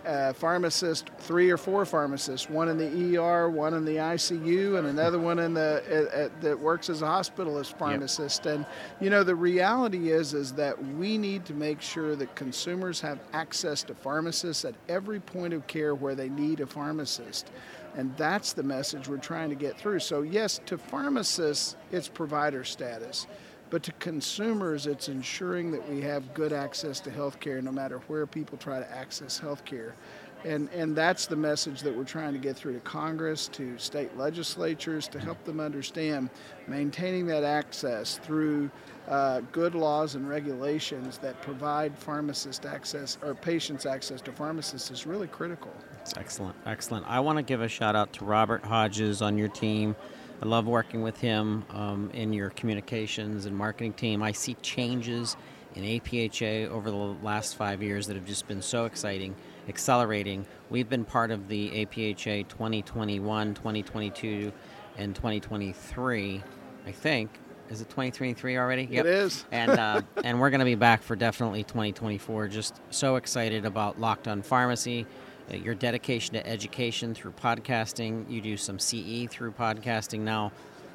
uh, 0.05 0.33
pharmacist, 0.33 1.09
three 1.19 1.49
or 1.49 1.57
four 1.57 1.85
pharmacists, 1.85 2.49
one 2.49 2.69
in 2.69 2.77
the 2.77 3.17
ER, 3.17 3.49
one 3.49 3.73
in 3.73 3.85
the 3.85 3.95
ICU, 3.95 4.77
and 4.77 4.87
another 4.87 5.19
one 5.19 5.39
in 5.39 5.53
the 5.53 5.83
uh, 5.89 6.17
uh, 6.17 6.29
that 6.41 6.59
works 6.59 6.89
as 6.89 7.01
a 7.01 7.05
hospitalist 7.05 7.77
pharmacist. 7.77 8.45
Yep. 8.45 8.55
And 8.55 8.65
you 8.99 9.09
know, 9.09 9.23
the 9.23 9.35
reality 9.35 10.11
is 10.11 10.33
is 10.33 10.53
that 10.53 10.83
we 10.95 11.17
need 11.17 11.45
to 11.45 11.53
make 11.53 11.81
sure 11.81 12.15
that 12.15 12.35
consumers 12.35 13.01
have 13.01 13.19
access 13.33 13.83
to 13.83 13.95
pharmacists 13.95 14.65
at 14.65 14.75
every 14.89 15.19
point 15.19 15.53
of 15.53 15.65
care 15.67 15.95
where 15.95 16.15
they 16.15 16.29
need 16.29 16.59
a 16.59 16.67
pharmacist. 16.67 17.51
And 17.95 18.15
that's 18.15 18.53
the 18.53 18.63
message 18.63 19.07
we're 19.09 19.17
trying 19.17 19.49
to 19.49 19.55
get 19.55 19.77
through. 19.77 19.99
So 19.99 20.21
yes, 20.21 20.59
to 20.65 20.77
pharmacists, 20.77 21.75
it's 21.91 22.07
provider 22.07 22.63
status. 22.63 23.27
But 23.71 23.83
to 23.83 23.93
consumers, 23.93 24.85
it's 24.85 25.07
ensuring 25.07 25.71
that 25.71 25.89
we 25.89 26.01
have 26.01 26.33
good 26.33 26.51
access 26.51 26.99
to 26.99 27.09
health 27.09 27.39
care 27.39 27.61
no 27.61 27.71
matter 27.71 27.99
where 28.07 28.27
people 28.27 28.57
try 28.57 28.79
to 28.79 28.91
access 28.91 29.39
health 29.39 29.65
care. 29.65 29.95
And, 30.43 30.69
and 30.69 30.95
that's 30.95 31.27
the 31.27 31.35
message 31.35 31.81
that 31.81 31.95
we're 31.95 32.03
trying 32.03 32.33
to 32.33 32.39
get 32.39 32.57
through 32.57 32.73
to 32.73 32.79
Congress, 32.81 33.47
to 33.49 33.77
state 33.77 34.17
legislatures, 34.17 35.07
to 35.09 35.19
help 35.19 35.41
them 35.45 35.59
understand 35.59 36.29
maintaining 36.67 37.27
that 37.27 37.43
access 37.43 38.17
through 38.17 38.69
uh, 39.07 39.41
good 39.51 39.75
laws 39.75 40.15
and 40.15 40.27
regulations 40.27 41.17
that 41.19 41.39
provide 41.41 41.97
pharmacist 41.97 42.65
access 42.65 43.17
or 43.23 43.35
patients 43.35 43.85
access 43.85 44.19
to 44.21 44.31
pharmacists 44.31 44.91
is 44.91 45.05
really 45.05 45.27
critical. 45.27 45.71
It's 46.01 46.17
excellent, 46.17 46.55
excellent. 46.65 47.05
I 47.07 47.19
want 47.19 47.37
to 47.37 47.43
give 47.43 47.61
a 47.61 47.69
shout 47.69 47.95
out 47.95 48.11
to 48.13 48.25
Robert 48.25 48.65
Hodges 48.65 49.21
on 49.21 49.37
your 49.37 49.49
team. 49.49 49.95
I 50.41 50.47
love 50.47 50.65
working 50.65 51.01
with 51.01 51.19
him 51.19 51.63
um, 51.69 52.09
in 52.13 52.33
your 52.33 52.49
communications 52.49 53.45
and 53.45 53.55
marketing 53.55 53.93
team. 53.93 54.23
I 54.23 54.31
see 54.31 54.55
changes 54.55 55.37
in 55.75 55.83
APHA 55.83 56.69
over 56.69 56.89
the 56.89 56.97
last 56.97 57.55
five 57.55 57.83
years 57.83 58.07
that 58.07 58.15
have 58.15 58.25
just 58.25 58.47
been 58.47 58.61
so 58.61 58.85
exciting 58.85 59.35
accelerating. 59.69 60.45
We've 60.69 60.89
been 60.89 61.05
part 61.05 61.31
of 61.31 61.47
the 61.47 61.85
APHA 61.85 62.47
2021, 62.47 63.53
2022, 63.53 64.51
and 64.97 65.15
2023. 65.15 66.43
I 66.85 66.91
think 66.91 67.29
is 67.69 67.79
it 67.79 67.85
2023 67.85 68.57
already? 68.57 68.87
Yep. 68.91 69.05
It 69.05 69.09
is. 69.09 69.45
and 69.51 69.71
uh, 69.71 70.01
and 70.23 70.39
we're 70.39 70.49
going 70.49 70.59
to 70.59 70.65
be 70.65 70.75
back 70.75 71.01
for 71.01 71.15
definitely 71.15 71.63
2024. 71.63 72.47
Just 72.49 72.81
so 72.89 73.15
excited 73.15 73.65
about 73.65 73.99
Locked 73.99 74.27
On 74.27 74.41
Pharmacy. 74.41 75.05
Uh, 75.51 75.57
your 75.57 75.75
dedication 75.75 76.33
to 76.33 76.47
education 76.47 77.13
through 77.13 77.31
podcasting. 77.31 78.29
You 78.29 78.41
do 78.41 78.57
some 78.57 78.79
CE 78.79 79.27
through 79.29 79.51
podcasting 79.51 80.19
now. 80.19 80.51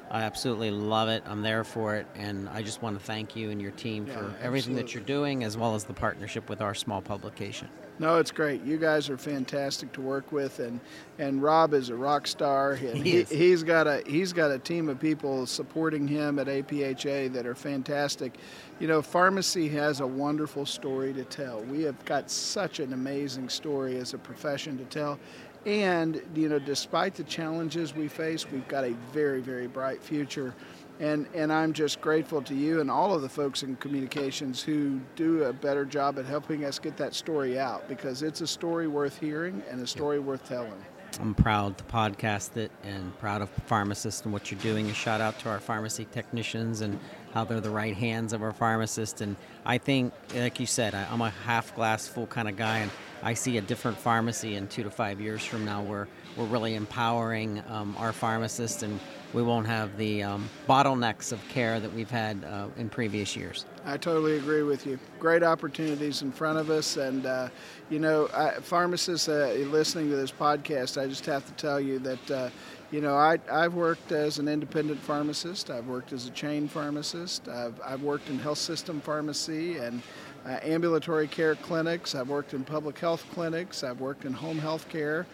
I 0.09 0.23
absolutely 0.23 0.71
love 0.71 1.09
it. 1.09 1.23
I'm 1.25 1.41
there 1.41 1.63
for 1.63 1.95
it, 1.95 2.07
and 2.15 2.47
I 2.49 2.61
just 2.61 2.81
want 2.81 2.97
to 2.97 3.03
thank 3.03 3.35
you 3.35 3.49
and 3.49 3.61
your 3.61 3.71
team 3.71 4.05
yeah, 4.05 4.13
for 4.13 4.19
absolutely. 4.19 4.45
everything 4.45 4.75
that 4.75 4.93
you're 4.93 5.03
doing, 5.03 5.43
as 5.43 5.57
well 5.57 5.75
as 5.75 5.83
the 5.83 5.93
partnership 5.93 6.49
with 6.49 6.61
our 6.61 6.73
small 6.73 7.01
publication. 7.01 7.67
No, 7.99 8.17
it's 8.17 8.29
great. 8.29 8.63
You 8.63 8.77
guys 8.77 9.09
are 9.09 9.17
fantastic 9.17 9.91
to 9.93 10.01
work 10.01 10.31
with, 10.31 10.59
and 10.59 10.79
and 11.17 11.41
Rob 11.41 11.73
is 11.73 11.89
a 11.89 11.95
rock 11.95 12.27
star. 12.27 12.77
And 12.87 13.05
he, 13.05 13.23
he 13.23 13.51
has 13.51 13.63
got 13.63 13.87
a 13.87 14.03
he's 14.05 14.33
got 14.33 14.51
a 14.51 14.59
team 14.59 14.87
of 14.87 14.99
people 14.99 15.45
supporting 15.45 16.07
him 16.07 16.39
at 16.39 16.47
APHA 16.47 17.33
that 17.33 17.45
are 17.45 17.55
fantastic. 17.55 18.37
You 18.79 18.87
know, 18.87 19.01
pharmacy 19.01 19.67
has 19.69 19.99
a 19.99 20.07
wonderful 20.07 20.65
story 20.65 21.11
to 21.13 21.23
tell. 21.23 21.63
We 21.63 21.81
have 21.83 22.03
got 22.05 22.29
such 22.29 22.79
an 22.79 22.93
amazing 22.93 23.49
story 23.49 23.97
as 23.97 24.13
a 24.13 24.17
profession 24.17 24.77
to 24.77 24.85
tell. 24.85 25.19
And, 25.67 26.21
you 26.33 26.47
know, 26.47 26.59
despite 26.59 27.15
the 27.15 27.25
challenges 27.25 27.93
we 27.93 28.07
face, 28.07 28.49
we've 28.49 28.67
got 28.69 28.85
a 28.85 28.93
very, 29.11 29.41
very 29.41 29.67
bright 29.67 30.01
future. 30.01 30.55
And, 31.01 31.27
and 31.35 31.51
I'm 31.51 31.73
just 31.73 31.99
grateful 31.99 32.41
to 32.43 32.55
you 32.55 32.79
and 32.79 32.89
all 32.89 33.13
of 33.13 33.21
the 33.21 33.27
folks 33.27 33.63
in 33.63 33.75
communications 33.75 34.63
who 34.63 35.01
do 35.17 35.43
a 35.43 35.51
better 35.51 35.83
job 35.83 36.19
at 36.19 36.25
helping 36.25 36.63
us 36.63 36.79
get 36.79 36.95
that 36.97 37.13
story 37.13 37.59
out 37.59 37.85
because 37.89 38.23
it's 38.23 38.39
a 38.39 38.47
story 38.47 38.87
worth 38.87 39.19
hearing 39.19 39.61
and 39.69 39.81
a 39.81 39.87
story 39.87 40.19
worth 40.19 40.47
telling. 40.47 40.85
I'm 41.19 41.35
proud 41.35 41.77
to 41.79 41.83
podcast 41.83 42.55
it 42.55 42.71
and 42.83 43.17
proud 43.19 43.41
of 43.41 43.49
pharmacists 43.65 44.21
and 44.21 44.31
what 44.31 44.49
you're 44.49 44.61
doing. 44.61 44.89
A 44.89 44.93
shout 44.93 45.19
out 45.19 45.37
to 45.39 45.49
our 45.49 45.59
pharmacy 45.59 46.07
technicians 46.11 46.79
and 46.79 46.97
how 47.37 47.43
they're 47.43 47.61
the 47.61 47.69
right 47.69 47.95
hands 47.95 48.33
of 48.33 48.41
our 48.41 48.51
pharmacists. 48.51 49.21
And 49.21 49.35
I 49.63 49.77
think, 49.77 50.11
like 50.33 50.59
you 50.59 50.65
said, 50.65 50.95
I, 50.95 51.03
am 51.13 51.21
a 51.21 51.29
half 51.29 51.75
glass 51.75 52.07
full 52.07 52.25
kind 52.25 52.49
of 52.49 52.57
guy, 52.57 52.79
and 52.79 52.89
I 53.21 53.35
see 53.35 53.59
a 53.59 53.61
different 53.61 53.95
pharmacy 53.95 54.55
in 54.55 54.67
two 54.67 54.81
to 54.81 54.89
five 54.89 55.21
years 55.21 55.45
from 55.45 55.63
now 55.63 55.83
where 55.83 56.07
we're 56.35 56.45
really 56.45 56.73
empowering 56.73 57.61
um, 57.69 57.95
our 57.99 58.11
pharmacists 58.11 58.81
and 58.81 58.99
we 59.33 59.43
won't 59.43 59.67
have 59.67 59.97
the 59.97 60.23
um, 60.23 60.49
bottlenecks 60.67 61.31
of 61.31 61.47
care 61.49 61.79
that 61.79 61.93
we've 61.93 62.09
had 62.09 62.43
uh, 62.43 62.69
in 62.77 62.89
previous 62.89 63.35
years. 63.35 63.65
I 63.85 63.97
totally 63.97 64.37
agree 64.37 64.63
with 64.63 64.87
you. 64.87 64.97
Great 65.19 65.43
opportunities 65.43 66.23
in 66.23 66.31
front 66.31 66.57
of 66.57 66.71
us, 66.71 66.97
and 66.97 67.25
uh, 67.25 67.49
you 67.89 67.99
know, 67.99 68.29
I, 68.33 68.53
pharmacists 68.61 69.29
uh, 69.29 69.53
listening 69.67 70.09
to 70.09 70.15
this 70.15 70.31
podcast, 70.31 70.99
I 70.99 71.07
just 71.07 71.25
have 71.27 71.45
to 71.45 71.53
tell 71.53 71.79
you 71.79 71.99
that. 71.99 72.51
You 72.89 73.01
know, 73.01 73.15
I, 73.15 73.37
I've 73.51 73.73
worked 73.73 74.13
as 74.13 74.39
an 74.39 74.47
independent 74.47 75.01
pharmacist. 75.01 75.69
I've 75.69 75.87
worked 75.87 76.13
as 76.13 76.25
a 76.25 76.29
chain 76.29 76.69
pharmacist. 76.69 77.49
I've, 77.49 77.79
I've 77.85 78.01
worked 78.01 78.29
in 78.29 78.39
health 78.39 78.59
system 78.59 79.01
pharmacy 79.01 79.77
and 79.77 80.01
uh, 80.45 80.59
ambulatory 80.63 81.27
care 81.27 81.55
clinics. 81.55 82.15
I've 82.15 82.29
worked 82.29 82.53
in 82.53 82.63
public 82.63 82.97
health 82.97 83.25
clinics. 83.33 83.83
I've 83.83 83.99
worked 83.99 84.23
in 84.23 84.31
home 84.31 84.57
health 84.57 84.87
care. 84.87 85.25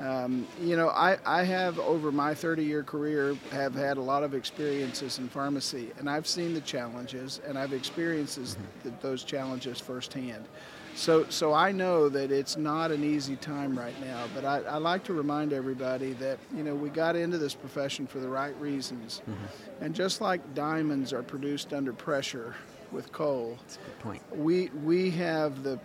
Um, 0.00 0.48
you 0.60 0.76
know, 0.76 0.88
I, 0.88 1.18
I 1.26 1.44
have 1.44 1.78
over 1.78 2.10
my 2.10 2.34
30 2.34 2.64
year 2.64 2.82
career 2.82 3.36
have 3.52 3.74
had 3.74 3.98
a 3.98 4.00
lot 4.00 4.24
of 4.24 4.34
experiences 4.34 5.18
in 5.18 5.28
pharmacy, 5.28 5.90
and 5.98 6.08
I've 6.08 6.26
seen 6.26 6.54
the 6.54 6.62
challenges 6.62 7.40
and 7.46 7.58
I've 7.58 7.74
experienced 7.74 8.38
mm-hmm. 8.38 8.90
those 9.02 9.24
challenges 9.24 9.78
firsthand. 9.78 10.46
So, 10.94 11.26
so 11.28 11.52
I 11.52 11.72
know 11.72 12.08
that 12.08 12.30
it's 12.30 12.56
not 12.56 12.90
an 12.90 13.02
easy 13.02 13.36
time 13.36 13.76
right 13.78 13.98
now, 14.00 14.26
but 14.34 14.44
I, 14.44 14.60
I 14.60 14.76
like 14.76 15.04
to 15.04 15.12
remind 15.12 15.52
everybody 15.52 16.12
that 16.14 16.38
you 16.54 16.62
know 16.62 16.74
we 16.74 16.88
got 16.88 17.16
into 17.16 17.36
this 17.38 17.54
profession 17.54 18.06
for 18.06 18.20
the 18.20 18.28
right 18.28 18.58
reasons, 18.60 19.20
mm-hmm. 19.28 19.84
and 19.84 19.94
just 19.94 20.20
like 20.20 20.54
diamonds 20.54 21.12
are 21.12 21.22
produced 21.22 21.72
under 21.72 21.92
pressure 21.92 22.54
with 22.92 23.10
coal, 23.12 23.58
point. 24.00 24.22
we 24.36 24.70
we 24.84 25.10
have 25.10 25.64
the 25.64 25.78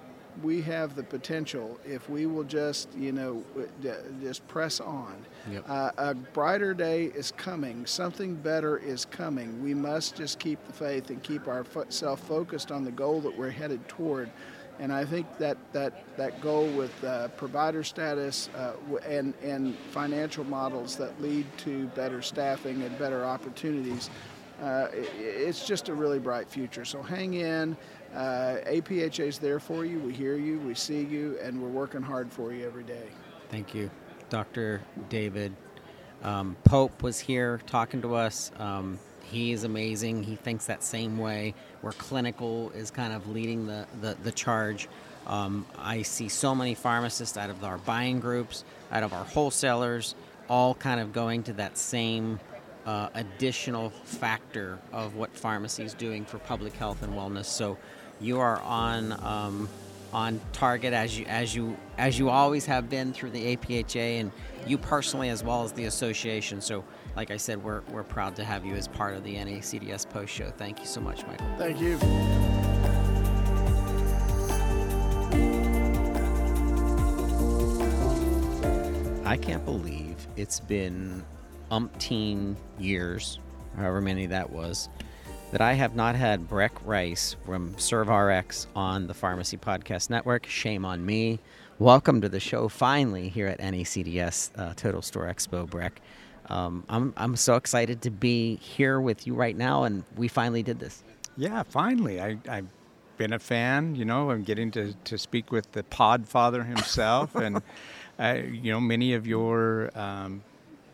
we 0.43 0.61
have 0.61 0.95
the 0.95 1.03
potential 1.03 1.79
if 1.85 2.09
we 2.09 2.25
will 2.25 2.43
just 2.43 2.93
you 2.95 3.11
know 3.11 3.43
just 4.21 4.47
press 4.47 4.79
on. 4.79 5.15
Yep. 5.51 5.65
uh, 5.67 5.91
a 5.97 6.13
brighter 6.13 6.73
day 6.73 7.05
is 7.05 7.31
coming. 7.31 7.85
Something 7.85 8.35
better 8.35 8.77
is 8.77 9.05
coming. 9.05 9.61
We 9.63 9.73
must 9.73 10.15
just 10.15 10.37
keep 10.37 10.63
the 10.67 10.73
faith 10.73 11.09
and 11.09 11.21
keep 11.23 11.47
ourselves 11.47 12.21
focused 12.21 12.71
on 12.71 12.83
the 12.83 12.91
goal 12.91 13.21
that 13.21 13.35
we're 13.35 13.49
headed 13.49 13.87
toward 13.87 14.29
and 14.79 14.93
I 14.93 15.05
think 15.05 15.37
that 15.37 15.57
that, 15.73 16.17
that 16.17 16.39
goal 16.41 16.65
with 16.67 17.03
uh, 17.03 17.27
provider 17.29 17.83
status 17.83 18.49
uh, 18.55 18.73
and 19.05 19.33
and 19.43 19.75
financial 19.91 20.43
models 20.45 20.95
that 20.95 21.21
lead 21.21 21.45
to 21.59 21.87
better 21.87 22.21
staffing 22.21 22.81
and 22.81 22.97
better 22.97 23.25
opportunities, 23.25 24.09
uh, 24.61 24.87
it, 24.93 25.09
it's 25.17 25.65
just 25.65 25.89
a 25.89 25.93
really 25.93 26.19
bright 26.19 26.49
future. 26.49 26.85
So 26.85 27.01
hang 27.01 27.35
in. 27.35 27.75
Uh, 28.15 28.57
APHA 28.65 29.27
is 29.27 29.37
there 29.37 29.59
for 29.59 29.85
you. 29.85 29.99
We 29.99 30.13
hear 30.13 30.35
you, 30.35 30.59
we 30.61 30.73
see 30.73 31.03
you, 31.03 31.37
and 31.43 31.61
we're 31.61 31.69
working 31.69 32.01
hard 32.01 32.31
for 32.31 32.51
you 32.51 32.65
every 32.65 32.83
day. 32.83 33.07
Thank 33.49 33.75
you. 33.75 33.91
Dr. 34.29 34.81
David 35.09 35.53
um, 36.23 36.55
Pope 36.63 37.03
was 37.03 37.19
here 37.19 37.61
talking 37.67 38.01
to 38.01 38.15
us. 38.15 38.51
Um, 38.57 38.99
he's 39.29 39.63
amazing. 39.63 40.23
He 40.23 40.35
thinks 40.35 40.65
that 40.65 40.83
same 40.83 41.17
way, 41.17 41.53
where 41.81 41.93
clinical 41.93 42.71
is 42.71 42.91
kind 42.91 43.13
of 43.13 43.29
leading 43.29 43.67
the, 43.67 43.85
the, 44.01 44.17
the 44.23 44.31
charge. 44.31 44.87
Um, 45.27 45.65
I 45.77 46.01
see 46.01 46.29
so 46.29 46.55
many 46.55 46.75
pharmacists 46.75 47.37
out 47.37 47.49
of 47.49 47.63
our 47.63 47.77
buying 47.77 48.19
groups, 48.19 48.63
out 48.91 49.03
of 49.03 49.13
our 49.13 49.23
wholesalers, 49.23 50.15
all 50.49 50.73
kind 50.73 50.99
of 50.99 51.13
going 51.13 51.43
to 51.43 51.53
that 51.53 51.77
same 51.77 52.39
uh, 52.85 53.09
additional 53.13 53.91
factor 53.91 54.79
of 54.91 55.15
what 55.15 55.35
pharmacy 55.35 55.83
is 55.83 55.93
doing 55.93 56.25
for 56.25 56.39
public 56.39 56.73
health 56.73 57.03
and 57.03 57.13
wellness. 57.13 57.45
So 57.45 57.77
you 58.19 58.39
are 58.39 58.59
on 58.61 59.13
um, 59.23 59.69
on 60.13 60.39
target 60.53 60.93
as 60.93 61.17
you 61.17 61.25
as 61.25 61.55
you 61.55 61.77
as 61.97 62.17
you 62.17 62.29
always 62.29 62.65
have 62.65 62.89
been 62.89 63.13
through 63.13 63.31
the 63.31 63.55
APHA 63.55 64.19
and 64.19 64.31
you 64.65 64.77
personally 64.77 65.29
as 65.29 65.43
well 65.43 65.63
as 65.63 65.71
the 65.71 65.85
association. 65.85 66.61
So, 66.61 66.83
like 67.15 67.31
I 67.31 67.37
said, 67.37 67.63
we're 67.63 67.81
we're 67.89 68.03
proud 68.03 68.35
to 68.37 68.43
have 68.43 68.65
you 68.65 68.75
as 68.75 68.87
part 68.87 69.15
of 69.15 69.23
the 69.23 69.35
NACDS 69.35 70.09
post 70.09 70.33
show. 70.33 70.51
Thank 70.51 70.79
you 70.79 70.85
so 70.85 71.01
much, 71.01 71.25
Michael. 71.25 71.47
Thank 71.57 71.79
you. 71.79 71.97
I 79.25 79.37
can't 79.37 79.63
believe 79.63 80.27
it's 80.37 80.59
been 80.59 81.23
umpteen 81.69 82.55
years, 82.79 83.39
however 83.75 84.01
many 84.01 84.25
that 84.25 84.49
was, 84.49 84.89
that 85.51 85.61
I 85.61 85.73
have 85.73 85.95
not 85.95 86.15
had 86.15 86.47
Breck 86.47 86.73
Rice 86.85 87.35
from 87.43 87.73
ServRx 87.73 88.67
on 88.75 89.07
the 89.07 89.15
Pharmacy 89.15 89.57
Podcast 89.57 90.09
Network. 90.11 90.45
Shame 90.45 90.85
on 90.85 91.03
me. 91.03 91.39
Welcome 91.79 92.21
to 92.21 92.29
the 92.29 92.39
show 92.39 92.67
finally 92.67 93.29
here 93.29 93.47
at 93.47 93.59
NACDS 93.59 94.51
uh, 94.57 94.73
Total 94.75 95.01
Store 95.01 95.25
Expo, 95.25 95.67
Breck. 95.67 96.01
Um, 96.49 96.83
I'm, 96.87 97.13
I'm 97.17 97.35
so 97.35 97.55
excited 97.55 98.03
to 98.03 98.11
be 98.11 98.57
here 98.57 99.01
with 99.01 99.25
you 99.25 99.33
right 99.33 99.57
now, 99.57 99.83
and 99.83 100.03
we 100.15 100.27
finally 100.27 100.61
did 100.61 100.79
this. 100.79 101.03
Yeah, 101.35 101.63
finally. 101.63 102.21
I, 102.21 102.37
I've 102.47 102.67
been 103.17 103.33
a 103.33 103.39
fan, 103.39 103.95
you 103.95 104.05
know, 104.05 104.29
I'm 104.29 104.43
getting 104.43 104.69
to, 104.71 104.93
to 105.05 105.17
speak 105.17 105.51
with 105.51 105.71
the 105.71 105.81
Podfather 105.83 106.63
himself, 106.65 107.33
and, 107.35 107.61
uh, 108.19 108.37
you 108.51 108.71
know, 108.71 108.79
many 108.79 109.15
of 109.15 109.25
your 109.25 109.89
um, 109.97 110.43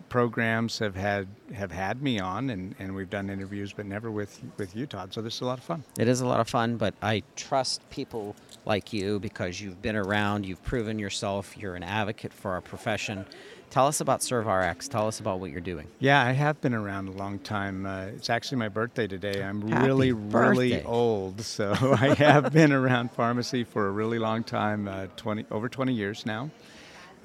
programs 0.10 0.80
have 0.80 0.96
had 0.96 1.28
have 1.54 1.72
had 1.72 2.02
me 2.02 2.20
on, 2.20 2.50
and, 2.50 2.76
and 2.80 2.96
we've 2.96 3.10
done 3.10 3.30
interviews, 3.30 3.74
but 3.74 3.86
never 3.86 4.12
with 4.12 4.42
with 4.58 4.76
you, 4.76 4.86
Todd. 4.86 5.14
So 5.14 5.22
this 5.22 5.36
is 5.36 5.42
a 5.42 5.46
lot 5.46 5.58
of 5.58 5.64
fun. 5.64 5.84
It 6.00 6.08
is 6.08 6.22
a 6.22 6.28
lot 6.28 6.40
of 6.40 6.48
fun, 6.48 6.78
but 6.78 6.94
I 7.02 7.24
trust 7.36 7.88
people 7.90 8.36
like 8.66 8.94
you 8.94 9.20
because 9.20 9.62
you've 9.62 9.82
been 9.82 9.96
around, 9.96 10.46
you've 10.46 10.64
proven 10.64 11.00
yourself, 11.00 11.58
you're 11.58 11.76
an 11.76 11.84
advocate 11.84 12.34
for 12.34 12.52
our 12.52 12.62
profession. 12.62 13.26
Tell 13.70 13.88
us 13.88 14.00
about 14.00 14.22
ServRx. 14.22 14.88
Tell 14.88 15.08
us 15.08 15.20
about 15.20 15.40
what 15.40 15.52
you're 15.52 15.60
doing. 15.60 15.88
Yeah, 16.00 16.22
I 16.22 16.32
have 16.32 16.62
been 16.62 16.74
around 16.74 17.10
a 17.10 17.12
long 17.12 17.40
time. 17.40 17.86
Uh, 17.86 18.06
it's 18.06 18.30
actually 18.30 18.60
my 18.60 18.70
birthday 18.70 19.06
today. 19.06 19.44
I'm 19.44 19.68
Happy 19.68 19.88
really, 19.88 20.12
really 20.14 20.84
old, 20.84 21.42
so 21.42 21.74
I 22.00 22.14
have 22.14 22.54
been 22.54 22.72
around 22.72 23.12
pharmacy 23.12 23.64
for 23.66 23.88
a 23.88 23.92
really 23.92 24.20
long 24.20 24.44
time, 24.44 24.88
uh, 24.88 25.08
20 25.18 25.48
over 25.52 25.68
20 25.68 25.92
years 25.92 26.26
now. 26.26 26.50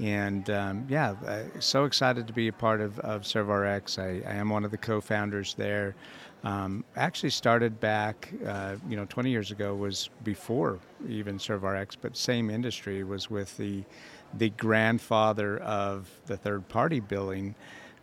And 0.00 0.48
um, 0.48 0.86
yeah, 0.88 1.14
so 1.58 1.84
excited 1.84 2.26
to 2.26 2.32
be 2.32 2.48
a 2.48 2.52
part 2.52 2.80
of, 2.80 2.98
of 3.00 3.22
ServRx. 3.22 3.98
I, 3.98 4.26
I 4.28 4.34
am 4.34 4.48
one 4.48 4.64
of 4.64 4.70
the 4.70 4.78
co-founders 4.78 5.54
there. 5.54 5.94
Um, 6.42 6.84
actually 6.96 7.30
started 7.30 7.80
back, 7.80 8.32
uh, 8.46 8.76
you 8.88 8.96
know, 8.96 9.04
20 9.04 9.30
years 9.30 9.50
ago 9.50 9.74
was 9.74 10.08
before 10.24 10.78
even 11.06 11.36
ServRx, 11.36 11.96
but 12.00 12.16
same 12.16 12.48
industry 12.48 13.04
was 13.04 13.30
with 13.30 13.56
the 13.56 13.84
the 14.34 14.50
grandfather 14.50 15.58
of 15.58 16.08
the 16.26 16.36
third-party 16.36 17.00
billing 17.00 17.52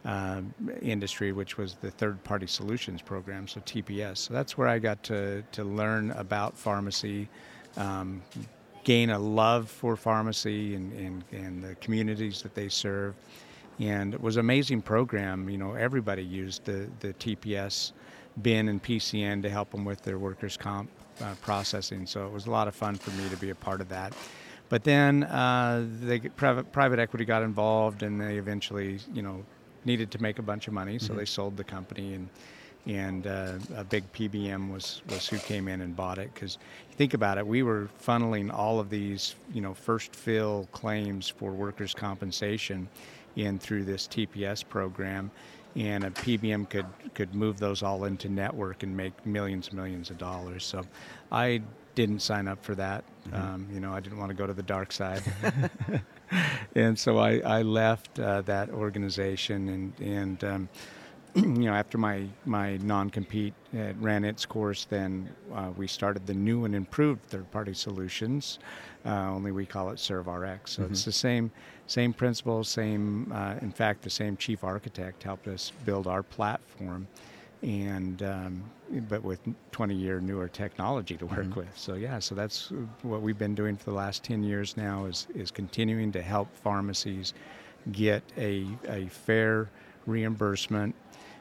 um, 0.04 0.54
industry, 0.82 1.32
which 1.32 1.58
was 1.58 1.76
the 1.76 1.90
third-party 1.90 2.48
solutions 2.48 3.02
program, 3.02 3.48
so 3.48 3.62
TPS. 3.62 4.18
So 4.18 4.34
that's 4.34 4.58
where 4.58 4.68
I 4.68 4.78
got 4.78 5.02
to 5.04 5.42
to 5.54 5.64
learn 5.64 6.12
about 6.12 6.58
pharmacy. 6.58 7.30
Um, 7.76 8.22
gain 8.88 9.10
a 9.10 9.20
love 9.20 9.70
for 9.70 9.98
pharmacy 9.98 10.74
and, 10.74 10.94
and, 10.94 11.22
and 11.34 11.62
the 11.62 11.76
communities 11.76 12.42
that 12.42 12.56
they 12.56 12.70
serve. 12.70 13.14
And 13.80 14.14
it 14.14 14.22
was 14.22 14.38
an 14.38 14.40
amazing 14.40 14.82
program. 14.82 15.50
You 15.50 15.58
know, 15.58 15.74
everybody 15.74 16.24
used 16.24 16.64
the, 16.64 16.90
the 17.02 17.14
TPS 17.16 17.92
bin 18.42 18.70
and 18.70 18.82
PCN 18.82 19.42
to 19.42 19.50
help 19.50 19.72
them 19.72 19.84
with 19.84 20.04
their 20.04 20.18
workers' 20.18 20.56
comp 20.56 20.90
uh, 21.22 21.36
processing. 21.42 22.06
So 22.06 22.28
it 22.28 22.32
was 22.32 22.48
a 22.48 22.52
lot 22.52 22.70
of 22.70 22.76
fun 22.76 22.96
for 22.96 23.12
me 23.22 23.28
to 23.28 23.36
be 23.36 23.50
a 23.50 23.56
part 23.56 23.82
of 23.82 23.90
that. 23.90 24.14
But 24.70 24.86
then 24.86 25.26
uh, 25.26 25.86
get 26.06 26.38
private, 26.38 26.72
private 26.72 26.98
equity 26.98 27.26
got 27.26 27.44
involved, 27.44 28.04
and 28.04 28.22
they 28.22 28.38
eventually, 28.38 29.00
you 29.14 29.22
know, 29.22 29.44
needed 29.84 30.12
to 30.12 30.22
make 30.22 30.40
a 30.40 30.42
bunch 30.42 30.70
of 30.70 30.74
money, 30.74 30.98
so 30.98 31.14
they 31.14 31.26
sold 31.26 31.58
the 31.58 31.64
company 31.66 32.14
and 32.14 32.30
and 32.88 33.28
uh, 33.28 33.54
a 33.76 33.84
big 33.84 34.10
PBM 34.14 34.72
was, 34.72 35.02
was 35.10 35.28
who 35.28 35.38
came 35.40 35.68
in 35.68 35.82
and 35.82 35.96
bought 35.96 36.18
it. 36.18 36.34
Because 36.34 36.58
think 36.94 37.14
about 37.14 37.38
it, 37.38 37.46
we 37.46 37.62
were 37.62 37.90
funneling 38.02 38.52
all 38.52 38.80
of 38.80 38.90
these, 38.90 39.36
you 39.54 39.62
know, 39.62 39.74
first 39.74 40.16
fill 40.16 40.68
claims 40.72 41.28
for 41.28 41.52
workers' 41.52 41.94
compensation 41.94 42.88
in 43.36 43.60
through 43.60 43.84
this 43.84 44.08
TPS 44.08 44.68
program, 44.68 45.30
and 45.76 46.06
a 46.06 46.10
PBM 46.10 46.68
could 46.70 46.88
could 47.14 47.36
move 47.36 47.60
those 47.60 47.84
all 47.84 48.06
into 48.06 48.30
network 48.30 48.82
and 48.82 48.96
make 48.96 49.26
millions 49.26 49.68
and 49.68 49.78
millions 49.78 50.10
of 50.10 50.18
dollars. 50.18 50.64
So, 50.64 50.82
I 51.32 51.62
didn't 51.98 52.20
sign 52.20 52.48
up 52.48 52.64
for 52.64 52.76
that. 52.76 53.04
Um, 53.34 53.68
you 53.74 53.80
know, 53.80 53.92
I 53.92 54.00
didn't 54.00 54.20
want 54.20 54.30
to 54.30 54.36
go 54.36 54.46
to 54.46 54.54
the 54.54 54.62
dark 54.62 54.92
side. 54.92 55.24
and 56.76 56.98
so 56.98 57.18
I, 57.18 57.40
I 57.40 57.62
left 57.64 58.20
uh, 58.20 58.42
that 58.44 58.70
organization 58.70 59.68
and, 59.70 60.00
and 60.00 60.44
um, 60.44 60.70
you 61.36 61.44
know, 61.44 61.74
after 61.74 61.98
my, 61.98 62.26
my 62.46 62.78
non-compete 62.78 63.54
ran 64.00 64.24
its 64.24 64.46
course, 64.46 64.86
then 64.86 65.30
uh, 65.54 65.72
we 65.76 65.88
started 65.88 66.26
the 66.26 66.34
new 66.34 66.66
and 66.66 66.74
improved 66.76 67.24
third-party 67.24 67.74
solutions. 67.74 68.60
Uh, 69.06 69.32
only 69.32 69.52
we 69.52 69.66
call 69.66 69.90
it 69.90 69.96
ServRx. 69.96 70.70
So 70.70 70.84
it's 70.84 71.06
the 71.06 71.12
same 71.12 71.52
same 71.88 72.12
principle, 72.12 72.64
same. 72.66 73.32
Uh, 73.32 73.56
in 73.62 73.72
fact, 73.72 74.02
the 74.02 74.10
same 74.10 74.36
chief 74.36 74.64
architect 74.64 75.24
helped 75.24 75.48
us 75.48 75.72
build 75.86 76.06
our 76.06 76.22
platform, 76.22 77.08
and 77.62 78.22
um, 78.24 78.64
but 79.08 79.24
with 79.24 79.40
20-year 79.72 80.20
newer 80.20 80.50
technology 80.50 81.16
to 81.16 81.26
work 81.26 81.56
with. 81.56 81.78
So 81.78 81.94
yeah, 81.94 82.20
so 82.20 82.36
that's 82.36 82.74
what 83.04 83.22
we've 83.22 83.38
been 83.38 83.56
doing 83.56 83.78
for 83.78 83.86
the 83.86 83.96
last 83.96 84.24
10 84.26 84.44
years 84.44 84.76
now 84.76 85.06
is 85.06 85.28
is 85.34 85.52
continuing 85.52 86.12
to 86.12 86.22
help 86.22 86.50
pharmacies 86.58 87.34
get 87.94 88.24
a 88.38 88.68
a 88.90 89.08
fair 89.08 89.70
reimbursement 90.06 90.96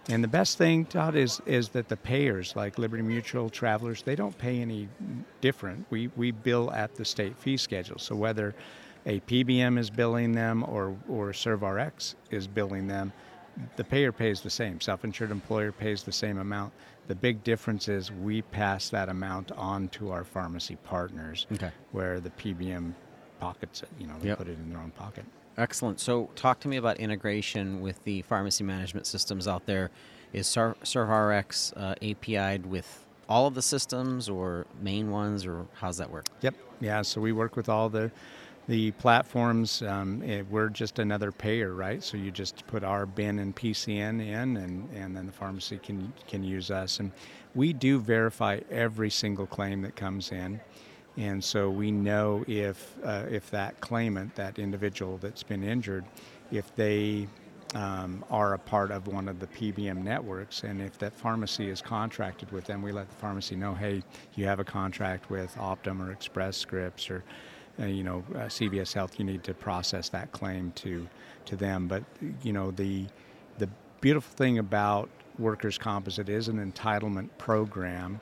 and 0.08 0.22
the 0.22 0.28
best 0.28 0.56
thing, 0.58 0.84
Todd, 0.86 1.16
is 1.16 1.40
is 1.46 1.70
that 1.70 1.88
the 1.88 1.96
payers 1.96 2.54
like 2.56 2.78
Liberty 2.78 3.02
Mutual, 3.02 3.50
Travelers, 3.50 4.02
they 4.02 4.14
don't 4.14 4.36
pay 4.38 4.60
any 4.60 4.88
different. 5.40 5.86
We 5.90 6.08
we 6.16 6.30
bill 6.30 6.70
at 6.72 6.94
the 6.94 7.04
state 7.04 7.36
fee 7.36 7.56
schedule. 7.56 7.98
So 7.98 8.14
whether 8.14 8.54
a 9.06 9.20
PBM 9.20 9.78
is 9.78 9.90
billing 9.90 10.32
them 10.32 10.64
or 10.68 10.96
or 11.08 11.30
ServRx 11.32 12.14
is 12.30 12.46
billing 12.46 12.86
them, 12.86 13.12
the 13.76 13.84
payer 13.84 14.12
pays 14.12 14.40
the 14.40 14.50
same. 14.50 14.80
Self-insured 14.80 15.30
employer 15.30 15.72
pays 15.72 16.02
the 16.02 16.12
same 16.12 16.38
amount. 16.38 16.72
The 17.08 17.14
big 17.14 17.42
difference 17.44 17.88
is 17.88 18.10
we 18.12 18.42
pass 18.42 18.88
that 18.90 19.08
amount 19.08 19.52
on 19.52 19.88
to 19.90 20.10
our 20.10 20.24
pharmacy 20.24 20.76
partners, 20.84 21.46
Okay. 21.52 21.70
where 21.92 22.18
the 22.20 22.30
PBM 22.30 22.94
pockets 23.38 23.82
it. 23.82 23.88
You 23.98 24.08
know, 24.08 24.14
they 24.20 24.28
Yep. 24.28 24.38
put 24.38 24.48
it 24.48 24.58
in 24.58 24.70
their 24.70 24.80
own 24.80 24.90
pocket. 24.90 25.24
Excellent. 25.58 26.00
So, 26.00 26.28
talk 26.36 26.60
to 26.60 26.68
me 26.68 26.76
about 26.76 26.98
integration 26.98 27.80
with 27.80 28.04
the 28.04 28.22
pharmacy 28.22 28.62
management 28.62 29.06
systems 29.06 29.48
out 29.48 29.64
there. 29.66 29.90
Is 30.32 30.46
Ser- 30.46 30.76
ServRx 30.82 31.72
uh, 31.76 31.94
API'd 32.02 32.66
with 32.66 33.06
all 33.28 33.46
of 33.46 33.54
the 33.54 33.62
systems 33.62 34.28
or 34.28 34.66
main 34.80 35.10
ones, 35.10 35.46
or 35.46 35.66
how's 35.74 35.96
that 35.96 36.10
work? 36.10 36.26
Yep. 36.42 36.54
Yeah. 36.80 37.02
So 37.02 37.20
we 37.20 37.32
work 37.32 37.56
with 37.56 37.68
all 37.68 37.88
the 37.88 38.10
the 38.68 38.90
platforms. 38.92 39.80
Um, 39.82 40.22
eh, 40.26 40.42
we're 40.50 40.68
just 40.68 40.98
another 40.98 41.32
payer, 41.32 41.72
right? 41.72 42.02
So 42.02 42.16
you 42.16 42.30
just 42.30 42.66
put 42.66 42.82
our 42.84 43.06
bin 43.06 43.38
and 43.38 43.54
PCN 43.54 44.20
in, 44.20 44.56
and, 44.56 44.88
and 44.92 45.16
then 45.16 45.26
the 45.26 45.32
pharmacy 45.32 45.78
can 45.78 46.12
can 46.26 46.42
use 46.42 46.70
us. 46.70 47.00
And 47.00 47.12
we 47.54 47.72
do 47.72 47.98
verify 47.98 48.60
every 48.70 49.10
single 49.10 49.46
claim 49.46 49.82
that 49.82 49.96
comes 49.96 50.32
in. 50.32 50.60
And 51.16 51.42
so 51.42 51.70
we 51.70 51.90
know 51.90 52.44
if 52.46 52.94
uh, 53.02 53.24
if 53.30 53.50
that 53.50 53.80
claimant, 53.80 54.34
that 54.34 54.58
individual 54.58 55.18
that's 55.18 55.42
been 55.42 55.62
injured, 55.62 56.04
if 56.50 56.74
they 56.76 57.26
um, 57.74 58.24
are 58.30 58.54
a 58.54 58.58
part 58.58 58.90
of 58.90 59.06
one 59.06 59.28
of 59.28 59.40
the 59.40 59.46
PBM 59.46 60.02
networks, 60.02 60.62
and 60.62 60.80
if 60.80 60.98
that 60.98 61.14
pharmacy 61.14 61.68
is 61.68 61.80
contracted 61.80 62.50
with 62.52 62.64
them, 62.64 62.82
we 62.82 62.92
let 62.92 63.08
the 63.08 63.14
pharmacy 63.16 63.56
know, 63.56 63.74
hey, 63.74 64.02
you 64.34 64.46
have 64.46 64.60
a 64.60 64.64
contract 64.64 65.30
with 65.30 65.54
Optum 65.56 66.06
or 66.06 66.12
Express 66.12 66.56
Scripts 66.56 67.10
or 67.10 67.24
uh, 67.80 67.84
you 67.86 68.02
know 68.02 68.24
uh, 68.34 68.40
CVS 68.40 68.92
Health, 68.92 69.18
you 69.18 69.24
need 69.24 69.42
to 69.44 69.54
process 69.54 70.08
that 70.10 70.32
claim 70.32 70.72
to 70.76 71.08
to 71.46 71.56
them. 71.56 71.88
But 71.88 72.04
you 72.42 72.52
know 72.52 72.70
the 72.70 73.06
the 73.58 73.68
beautiful 74.00 74.34
thing 74.34 74.58
about 74.58 75.08
workers' 75.38 75.78
comp 75.78 76.08
is 76.08 76.18
it 76.18 76.28
is 76.28 76.48
an 76.48 76.72
entitlement 76.72 77.28
program. 77.38 78.20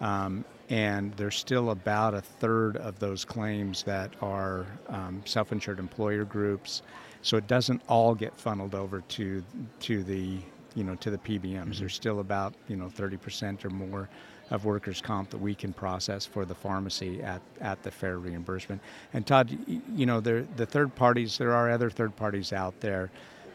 Um, 0.00 0.44
and 0.68 1.12
there's 1.14 1.36
still 1.36 1.70
about 1.70 2.14
a 2.14 2.20
third 2.20 2.76
of 2.78 2.98
those 2.98 3.24
claims 3.24 3.82
that 3.84 4.12
are 4.20 4.66
um, 4.88 5.22
self-insured 5.24 5.78
employer 5.78 6.24
groups, 6.24 6.82
so 7.22 7.36
it 7.36 7.46
doesn't 7.46 7.82
all 7.88 8.14
get 8.14 8.34
funneled 8.36 8.74
over 8.74 9.00
to 9.02 9.44
to 9.80 10.02
the 10.02 10.38
you 10.74 10.84
know 10.84 10.94
to 10.96 11.10
the 11.10 11.18
PBMs. 11.18 11.78
There's 11.78 11.94
still 11.94 12.20
about 12.20 12.54
you 12.68 12.76
know 12.76 12.86
30% 12.86 13.64
or 13.64 13.70
more 13.70 14.08
of 14.50 14.64
workers' 14.64 15.00
comp 15.00 15.30
that 15.30 15.38
we 15.38 15.54
can 15.54 15.72
process 15.72 16.24
for 16.24 16.44
the 16.44 16.54
pharmacy 16.54 17.20
at, 17.22 17.42
at 17.60 17.82
the 17.82 17.90
fair 17.90 18.18
reimbursement. 18.18 18.80
And 19.12 19.26
Todd, 19.26 19.56
you 19.66 20.06
know 20.06 20.20
there 20.20 20.42
the 20.56 20.66
third 20.66 20.94
parties. 20.94 21.38
There 21.38 21.52
are 21.52 21.70
other 21.70 21.90
third 21.90 22.16
parties 22.16 22.52
out 22.52 22.78
there, 22.80 23.10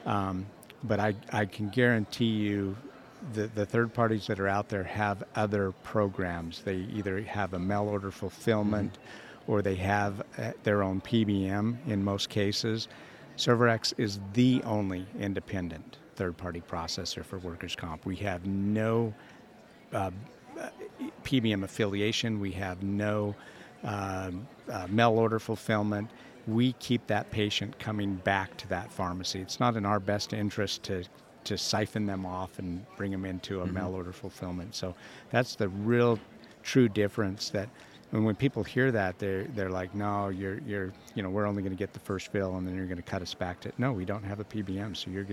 um, 0.05 0.45
but 0.83 0.99
I 0.99 1.15
I 1.31 1.45
can 1.45 1.69
guarantee 1.69 2.25
you 2.25 2.75
the, 3.33 3.47
the 3.47 3.65
third 3.65 3.93
parties 3.93 4.27
that 4.27 4.39
are 4.39 4.47
out 4.47 4.69
there 4.69 4.83
have 4.83 5.23
other 5.35 5.71
programs. 5.83 6.61
They 6.61 6.87
either 6.93 7.21
have 7.21 7.53
a 7.53 7.59
mail 7.59 7.87
order 7.87 8.11
fulfillment 8.11 8.97
or 9.47 9.61
they 9.61 9.75
have 9.75 10.21
uh, 10.37 10.51
their 10.63 10.83
own 10.83 11.01
PBM 11.01 11.77
in 11.87 12.03
most 12.03 12.29
cases. 12.29 12.87
ServRx 13.37 13.93
is 13.97 14.19
the 14.33 14.61
only 14.65 15.05
independent 15.19 15.97
third 16.15 16.37
party 16.37 16.61
processor 16.61 17.23
for 17.23 17.39
workers' 17.39 17.75
comp. 17.75 18.05
We 18.05 18.17
have 18.17 18.45
no 18.45 19.13
uh, 19.93 20.11
PBM 21.23 21.63
affiliation, 21.63 22.39
we 22.39 22.51
have 22.51 22.83
no 22.83 23.35
um, 23.83 24.47
uh, 24.69 24.87
mail 24.89 25.17
order 25.17 25.39
fulfillment. 25.39 26.09
We 26.47 26.73
keep 26.73 27.07
that 27.07 27.31
patient 27.31 27.79
coming 27.79 28.15
back 28.15 28.57
to 28.57 28.67
that 28.69 28.91
pharmacy. 28.91 29.41
It's 29.41 29.59
not 29.59 29.75
in 29.75 29.85
our 29.85 29.99
best 29.99 30.33
interest 30.33 30.83
to 30.83 31.03
to 31.45 31.57
siphon 31.57 32.05
them 32.05 32.25
off 32.25 32.59
and 32.59 32.85
bring 32.97 33.11
them 33.11 33.25
into 33.25 33.61
a 33.61 33.65
mm-hmm. 33.65 33.75
mail 33.75 33.93
order 33.95 34.11
fulfillment. 34.11 34.75
So 34.75 34.95
that's 35.29 35.55
the 35.55 35.69
real 35.69 36.19
true 36.63 36.87
difference 36.87 37.49
that 37.49 37.67
and 38.11 38.25
when 38.25 38.35
people 38.35 38.63
hear 38.63 38.91
that 38.91 39.17
they're 39.17 39.45
they're 39.55 39.71
like 39.71 39.95
no 39.95 40.29
you're 40.29 40.59
you're 40.59 40.93
you 41.15 41.23
know 41.23 41.29
we're 41.31 41.47
only 41.47 41.63
going 41.63 41.75
to 41.75 41.77
get 41.77 41.91
the 41.91 41.99
first 41.99 42.31
fill 42.31 42.57
and 42.57 42.67
then 42.67 42.75
you're 42.75 42.85
going 42.85 42.97
to 42.97 43.01
cut 43.01 43.23
us 43.23 43.33
back 43.33 43.59
to 43.59 43.71
no 43.79 43.91
we 43.91 44.05
don't 44.05 44.21
have 44.21 44.39
a 44.39 44.43
PBM 44.43 44.95
so 44.95 45.09
you're 45.09 45.25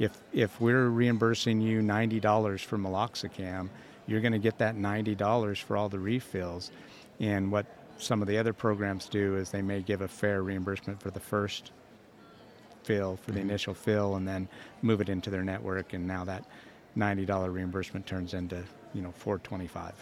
if 0.00 0.20
if 0.32 0.60
we're 0.60 0.88
reimbursing 0.88 1.60
you 1.60 1.80
$90 1.80 2.60
for 2.60 2.76
meloxicam 2.76 3.68
you're 4.06 4.20
going 4.20 4.32
to 4.32 4.38
get 4.38 4.58
that 4.58 4.76
$90 4.76 5.58
for 5.62 5.76
all 5.76 5.88
the 5.88 5.98
refills. 5.98 6.70
And 7.20 7.50
what 7.50 7.66
some 7.98 8.22
of 8.22 8.28
the 8.28 8.38
other 8.38 8.52
programs 8.52 9.08
do 9.08 9.36
is 9.36 9.50
they 9.50 9.62
may 9.62 9.82
give 9.82 10.00
a 10.00 10.08
fair 10.08 10.42
reimbursement 10.42 11.00
for 11.00 11.10
the 11.10 11.20
first 11.20 11.72
fill 12.84 13.16
for 13.16 13.32
the 13.32 13.40
initial 13.40 13.74
fill, 13.74 14.16
and 14.16 14.26
then 14.26 14.48
move 14.82 15.00
it 15.00 15.08
into 15.08 15.30
their 15.30 15.42
network. 15.42 15.92
And 15.92 16.06
now 16.06 16.24
that 16.24 16.44
$90 16.96 17.52
reimbursement 17.52 18.06
turns 18.06 18.34
into 18.34 18.62
you 18.94 19.02
know 19.02 19.12
425. 19.12 19.92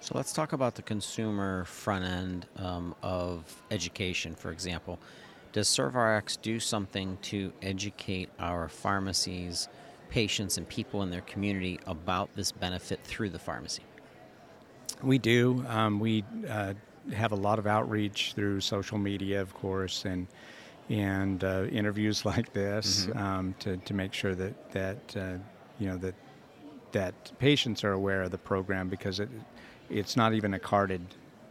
So 0.00 0.12
let's 0.14 0.32
talk 0.32 0.52
about 0.52 0.74
the 0.74 0.82
consumer 0.82 1.64
front 1.64 2.04
end 2.04 2.46
um, 2.58 2.94
of 3.02 3.62
education, 3.70 4.34
for 4.34 4.52
example. 4.52 4.98
Does 5.52 5.68
ServRx 5.68 6.40
do 6.42 6.60
something 6.60 7.18
to 7.22 7.52
educate 7.62 8.28
our 8.38 8.68
pharmacies, 8.68 9.68
patients, 10.10 10.58
and 10.58 10.68
people 10.68 11.02
in 11.02 11.10
their 11.10 11.22
community 11.22 11.80
about 11.86 12.34
this 12.36 12.52
benefit 12.52 13.00
through 13.04 13.30
the 13.30 13.38
pharmacy? 13.38 13.82
We 15.02 15.18
do. 15.18 15.64
Um, 15.66 15.98
we 15.98 16.24
uh, 16.48 16.74
have 17.12 17.32
a 17.32 17.36
lot 17.36 17.58
of 17.58 17.66
outreach 17.66 18.34
through 18.34 18.60
social 18.60 18.98
media, 18.98 19.40
of 19.40 19.54
course, 19.54 20.04
and 20.04 20.26
and 20.88 21.42
uh, 21.44 21.64
interviews 21.64 22.24
like 22.32 22.52
this 22.52 23.06
mm-hmm. 23.06 23.18
um, 23.18 23.54
to, 23.60 23.76
to 23.78 23.94
make 23.94 24.12
sure 24.12 24.34
that 24.34 24.70
that 24.72 25.16
uh, 25.16 25.38
you 25.78 25.88
know 25.88 25.96
that 25.98 26.14
that 26.92 27.32
patients 27.38 27.84
are 27.84 27.92
aware 27.92 28.22
of 28.22 28.30
the 28.30 28.38
program 28.38 28.88
because 28.88 29.20
it 29.20 29.28
it's 29.90 30.16
not 30.16 30.32
even 30.32 30.54
a 30.54 30.58
carded 30.58 31.02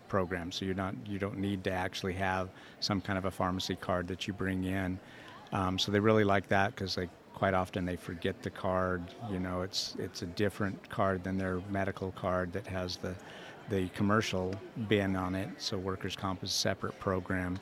program, 0.07 0.51
so 0.51 0.65
you're 0.65 0.75
not 0.75 0.95
you 1.05 1.19
don't 1.19 1.37
need 1.37 1.63
to 1.63 1.71
actually 1.71 2.13
have 2.13 2.49
some 2.79 3.01
kind 3.01 3.17
of 3.17 3.25
a 3.25 3.31
pharmacy 3.31 3.75
card 3.75 4.07
that 4.07 4.27
you 4.27 4.33
bring 4.33 4.63
in. 4.63 4.99
Um, 5.51 5.77
so 5.77 5.91
they 5.91 5.99
really 5.99 6.23
like 6.23 6.47
that 6.49 6.75
because 6.75 6.95
they 6.95 7.09
quite 7.33 7.53
often 7.53 7.85
they 7.85 7.95
forget 7.95 8.41
the 8.41 8.49
card. 8.49 9.03
You 9.29 9.39
know, 9.39 9.61
it's 9.61 9.95
it's 9.99 10.21
a 10.21 10.25
different 10.27 10.89
card 10.89 11.23
than 11.23 11.37
their 11.37 11.61
medical 11.69 12.11
card 12.11 12.53
that 12.53 12.67
has 12.67 12.97
the 12.97 13.15
the 13.69 13.89
commercial 13.89 14.53
bin 14.87 15.15
on 15.15 15.35
it. 15.35 15.49
So 15.57 15.77
workers' 15.77 16.15
comp 16.15 16.43
is 16.43 16.49
a 16.49 16.53
separate 16.53 16.97
program, 16.99 17.59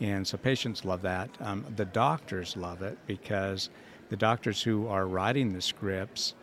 and 0.00 0.26
so 0.26 0.38
patients 0.38 0.84
love 0.84 1.02
that. 1.02 1.30
Um, 1.40 1.64
the 1.76 1.84
doctors 1.84 2.56
love 2.56 2.82
it 2.82 2.96
because 3.06 3.70
the 4.08 4.16
doctors 4.16 4.62
who 4.62 4.86
are 4.88 5.06
writing 5.06 5.52
the 5.52 5.60
scripts 5.60 6.34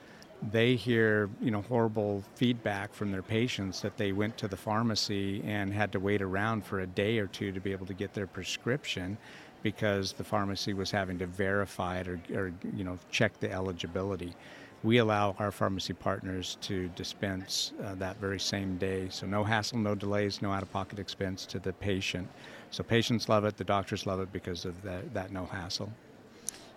they 0.52 0.76
hear 0.76 1.30
you 1.42 1.50
know 1.50 1.62
horrible 1.62 2.24
feedback 2.36 2.94
from 2.94 3.12
their 3.12 3.22
patients 3.22 3.82
that 3.82 3.98
they 3.98 4.12
went 4.12 4.38
to 4.38 4.48
the 4.48 4.58
pharmacy 4.58 5.42
and 5.46 5.74
had 5.74 5.92
to 5.92 6.00
wait 6.00 6.22
around 6.22 6.64
for 6.66 6.82
a 6.82 6.88
day 6.88 7.18
or 7.20 7.28
two 7.28 7.52
to 7.52 7.60
be 7.60 7.72
able 7.72 7.86
to 7.86 7.94
get 7.94 8.14
their 8.14 8.28
prescription 8.28 9.18
because 9.64 10.12
the 10.14 10.24
pharmacy 10.24 10.74
was 10.74 10.92
having 10.92 11.18
to 11.18 11.26
verify 11.26 12.00
it 12.00 12.08
or, 12.08 12.20
or 12.34 12.54
you 12.76 12.84
know 12.84 13.00
check 13.10 13.40
the 13.40 13.52
eligibility 13.52 14.34
we 14.86 15.00
allow 15.00 15.36
our 15.40 15.52
pharmacy 15.52 15.94
partners 15.94 16.58
to 16.62 16.88
dispense 16.90 17.74
uh, 17.84 17.96
that 17.96 18.16
very 18.18 18.40
same 18.40 18.78
day 18.78 19.08
so 19.10 19.26
no 19.26 19.44
hassle 19.44 19.78
no 19.80 19.96
delays 19.96 20.42
no 20.42 20.52
out-of-pocket 20.52 21.00
expense 21.00 21.46
to 21.46 21.60
the 21.60 21.74
patient 21.74 22.28
so 22.72 22.84
patients 22.84 23.28
love 23.28 23.44
it 23.44 23.58
the 23.58 23.64
doctors 23.64 24.06
love 24.06 24.20
it 24.22 24.32
because 24.32 24.64
of 24.64 24.82
that, 24.84 25.14
that 25.14 25.32
no 25.32 25.46
hassle 25.46 25.92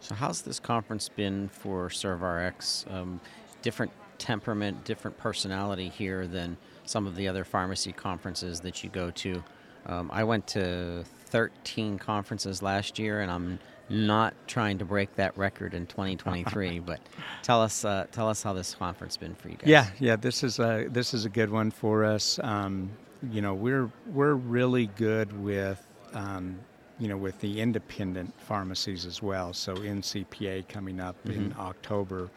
so 0.01 0.15
how's 0.15 0.43
this 0.43 0.61
conference 0.61 1.09
been 1.09 1.49
for 1.49 1.89
ServRx? 1.89 2.93
Um, 2.93 3.21
different 3.63 3.93
temperament, 4.19 4.85
different 4.85 5.17
personality 5.19 5.89
here 5.89 6.27
than 6.27 6.57
some 6.85 7.07
of 7.07 7.17
the 7.17 7.29
other 7.29 7.45
pharmacy 7.45 7.93
conferences 7.93 8.61
that 8.61 8.83
you 8.83 8.91
go 8.91 9.11
to. 9.11 9.43
Um, 9.87 10.11
I 10.13 10.25
went 10.25 10.47
to 10.49 11.05
13 11.27 11.99
conferences 11.99 12.63
last 12.63 12.99
year, 12.99 13.21
and 13.21 13.31
I'm 13.31 13.59
not 13.89 14.35
trying 14.47 14.79
to 14.79 14.85
break 14.85 15.15
that 15.17 15.37
record 15.37 15.75
in 15.75 15.87
2023. 15.87 16.79
but 16.87 17.01
tell 17.43 17.63
us, 17.63 17.85
uh, 17.85 18.07
tell 18.13 18.29
us 18.29 18.43
how 18.43 18.53
this 18.53 18.75
conference 18.75 19.17
been 19.17 19.35
for 19.35 19.49
you 19.49 19.57
guys. 19.57 19.69
Yeah, 19.69 19.87
yeah, 19.99 20.17
this 20.17 20.43
is 20.43 20.59
a 20.59 20.87
this 20.91 21.15
is 21.15 21.25
a 21.25 21.29
good 21.29 21.51
one 21.51 21.71
for 21.71 22.05
us. 22.05 22.39
Um, 22.43 22.91
you 23.31 23.41
know, 23.41 23.55
we're 23.55 23.91
we're 24.13 24.35
really 24.35 24.87
good 24.97 25.33
with. 25.43 25.85
Um, 26.13 26.59
you 27.01 27.07
know, 27.07 27.17
with 27.17 27.39
the 27.39 27.61
independent 27.61 28.35
pharmacies 28.41 29.07
as 29.07 29.23
well. 29.23 29.53
So 29.53 29.73
NCPA 29.77 30.67
coming 30.67 30.99
up 30.99 31.15
mm-hmm. 31.23 31.31
in 31.31 31.55
October, 31.57 32.29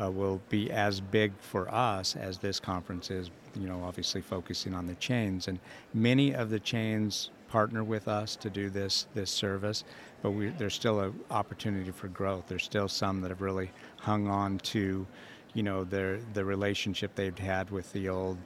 uh, 0.00 0.10
will 0.10 0.40
be 0.48 0.70
as 0.70 1.00
big 1.00 1.32
for 1.38 1.72
us 1.72 2.16
as 2.16 2.38
this 2.38 2.60
conference 2.60 3.10
is, 3.10 3.30
you 3.58 3.68
know, 3.68 3.82
obviously 3.84 4.20
focusing 4.20 4.74
on 4.74 4.86
the 4.86 4.94
chains. 4.96 5.48
And 5.48 5.58
many 5.92 6.34
of 6.34 6.50
the 6.50 6.60
chains 6.60 7.30
partner 7.48 7.82
with 7.84 8.08
us 8.08 8.36
to 8.36 8.50
do 8.50 8.70
this 8.70 9.06
this 9.14 9.30
service, 9.30 9.84
but 10.22 10.30
we, 10.32 10.48
there's 10.50 10.74
still 10.74 11.00
an 11.00 11.18
opportunity 11.30 11.90
for 11.90 12.08
growth. 12.08 12.44
There's 12.48 12.64
still 12.64 12.88
some 12.88 13.20
that 13.22 13.30
have 13.30 13.40
really 13.40 13.70
hung 13.98 14.28
on 14.28 14.58
to, 14.58 15.06
you 15.54 15.62
know, 15.62 15.84
their 15.84 16.18
the 16.34 16.44
relationship 16.44 17.14
they've 17.14 17.38
had 17.38 17.70
with 17.70 17.92
the 17.92 18.08
old 18.08 18.38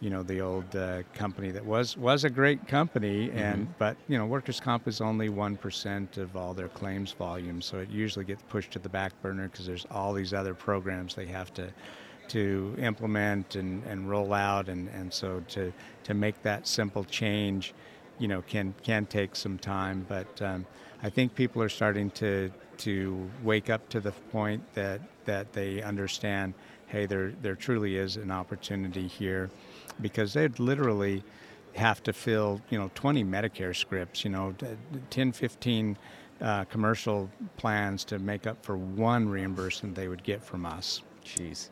you 0.00 0.10
know 0.10 0.22
the 0.22 0.40
old 0.40 0.76
uh, 0.76 1.02
company 1.14 1.50
that 1.50 1.64
was 1.64 1.96
was 1.96 2.24
a 2.24 2.30
great 2.30 2.68
company 2.68 3.30
and 3.32 3.64
mm-hmm. 3.64 3.72
but 3.78 3.96
you 4.06 4.16
know 4.16 4.26
workers 4.26 4.60
comp 4.60 4.86
is 4.86 5.00
only 5.00 5.28
1% 5.28 6.18
of 6.18 6.36
all 6.36 6.54
their 6.54 6.68
claims 6.68 7.12
volume 7.12 7.60
so 7.60 7.78
it 7.78 7.90
usually 7.90 8.24
gets 8.24 8.42
pushed 8.48 8.70
to 8.70 8.78
the 8.78 8.88
back 8.88 9.12
burner 9.22 9.48
because 9.48 9.66
there's 9.66 9.86
all 9.90 10.12
these 10.12 10.32
other 10.32 10.54
programs 10.54 11.14
they 11.14 11.26
have 11.26 11.52
to 11.54 11.68
to 12.28 12.74
implement 12.78 13.56
and, 13.56 13.82
and 13.84 14.08
roll 14.08 14.32
out 14.32 14.68
and, 14.68 14.88
and 14.90 15.12
so 15.12 15.42
to 15.48 15.72
to 16.04 16.14
make 16.14 16.40
that 16.42 16.66
simple 16.66 17.02
change 17.04 17.74
you 18.18 18.28
know 18.28 18.42
can 18.42 18.74
can 18.82 19.06
take 19.06 19.34
some 19.36 19.58
time 19.58 20.04
but 20.08 20.42
um, 20.42 20.66
I 21.02 21.10
think 21.10 21.34
people 21.34 21.62
are 21.62 21.68
starting 21.68 22.10
to 22.12 22.50
to 22.78 23.28
wake 23.42 23.70
up 23.70 23.88
to 23.90 24.00
the 24.00 24.12
point 24.12 24.62
that 24.74 25.00
that 25.24 25.52
they 25.52 25.82
understand 25.82 26.54
hey 26.86 27.06
there 27.06 27.32
there 27.42 27.54
truly 27.54 27.96
is 27.96 28.16
an 28.16 28.30
opportunity 28.30 29.06
here 29.06 29.50
because 30.00 30.32
they'd 30.32 30.58
literally 30.58 31.22
have 31.78 32.02
to 32.02 32.12
fill, 32.12 32.60
you 32.70 32.78
know, 32.78 32.90
20 32.94 33.24
Medicare 33.24 33.74
scripts, 33.74 34.24
you 34.24 34.30
know, 34.30 34.54
10, 35.10 35.32
15 35.32 35.96
uh, 36.40 36.64
commercial 36.64 37.30
plans 37.56 38.04
to 38.04 38.18
make 38.18 38.46
up 38.46 38.62
for 38.64 38.76
one 38.76 39.28
reimbursement 39.28 39.94
they 39.94 40.08
would 40.08 40.22
get 40.22 40.42
from 40.42 40.66
us. 40.66 41.02
Jeez. 41.24 41.70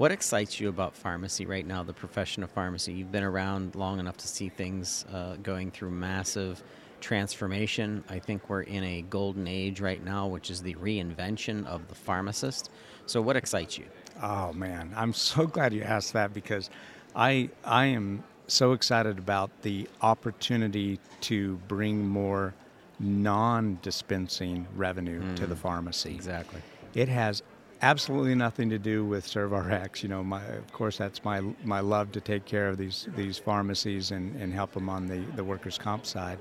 What 0.00 0.12
excites 0.12 0.58
you 0.58 0.70
about 0.70 0.96
pharmacy 0.96 1.44
right 1.44 1.66
now, 1.66 1.82
the 1.82 1.92
profession 1.92 2.42
of 2.42 2.50
pharmacy? 2.50 2.94
You've 2.94 3.12
been 3.12 3.22
around 3.22 3.74
long 3.74 4.00
enough 4.00 4.16
to 4.16 4.28
see 4.28 4.48
things 4.48 5.04
uh, 5.12 5.36
going 5.42 5.70
through 5.70 5.90
massive 5.90 6.62
transformation. 7.02 8.02
I 8.08 8.18
think 8.18 8.48
we're 8.48 8.62
in 8.62 8.82
a 8.82 9.02
golden 9.02 9.46
age 9.46 9.78
right 9.78 10.02
now, 10.02 10.26
which 10.26 10.48
is 10.48 10.62
the 10.62 10.74
reinvention 10.76 11.66
of 11.66 11.86
the 11.88 11.94
pharmacist. 11.94 12.70
So, 13.04 13.20
what 13.20 13.36
excites 13.36 13.76
you? 13.76 13.84
Oh, 14.22 14.54
man. 14.54 14.90
I'm 14.96 15.12
so 15.12 15.46
glad 15.56 15.74
you 15.74 15.82
asked 15.82 16.14
that 16.14 16.32
because 16.32 16.70
I 17.14 17.50
I 17.62 17.84
am 17.84 18.24
so 18.46 18.72
excited 18.72 19.18
about 19.18 19.50
the 19.60 19.86
opportunity 20.00 20.98
to 21.28 21.56
bring 21.68 22.08
more 22.08 22.54
non-dispensing 23.00 24.66
revenue 24.74 25.20
mm, 25.20 25.36
to 25.36 25.46
the 25.46 25.54
mm, 25.54 25.58
pharmacy. 25.58 26.14
Exactly. 26.14 26.62
It 26.94 27.10
has 27.10 27.42
absolutely 27.82 28.34
nothing 28.34 28.70
to 28.70 28.78
do 28.78 29.04
with 29.04 29.26
ServRx. 29.26 30.02
You 30.02 30.08
know, 30.08 30.22
my, 30.22 30.44
of 30.44 30.72
course, 30.72 30.96
that's 30.98 31.24
my 31.24 31.40
my 31.64 31.80
love 31.80 32.12
to 32.12 32.20
take 32.20 32.44
care 32.44 32.68
of 32.68 32.78
these 32.78 33.08
these 33.16 33.38
pharmacies 33.38 34.10
and, 34.10 34.34
and 34.40 34.52
help 34.52 34.72
them 34.72 34.88
on 34.88 35.06
the, 35.06 35.18
the 35.36 35.44
workers' 35.44 35.78
comp 35.78 36.06
side. 36.06 36.38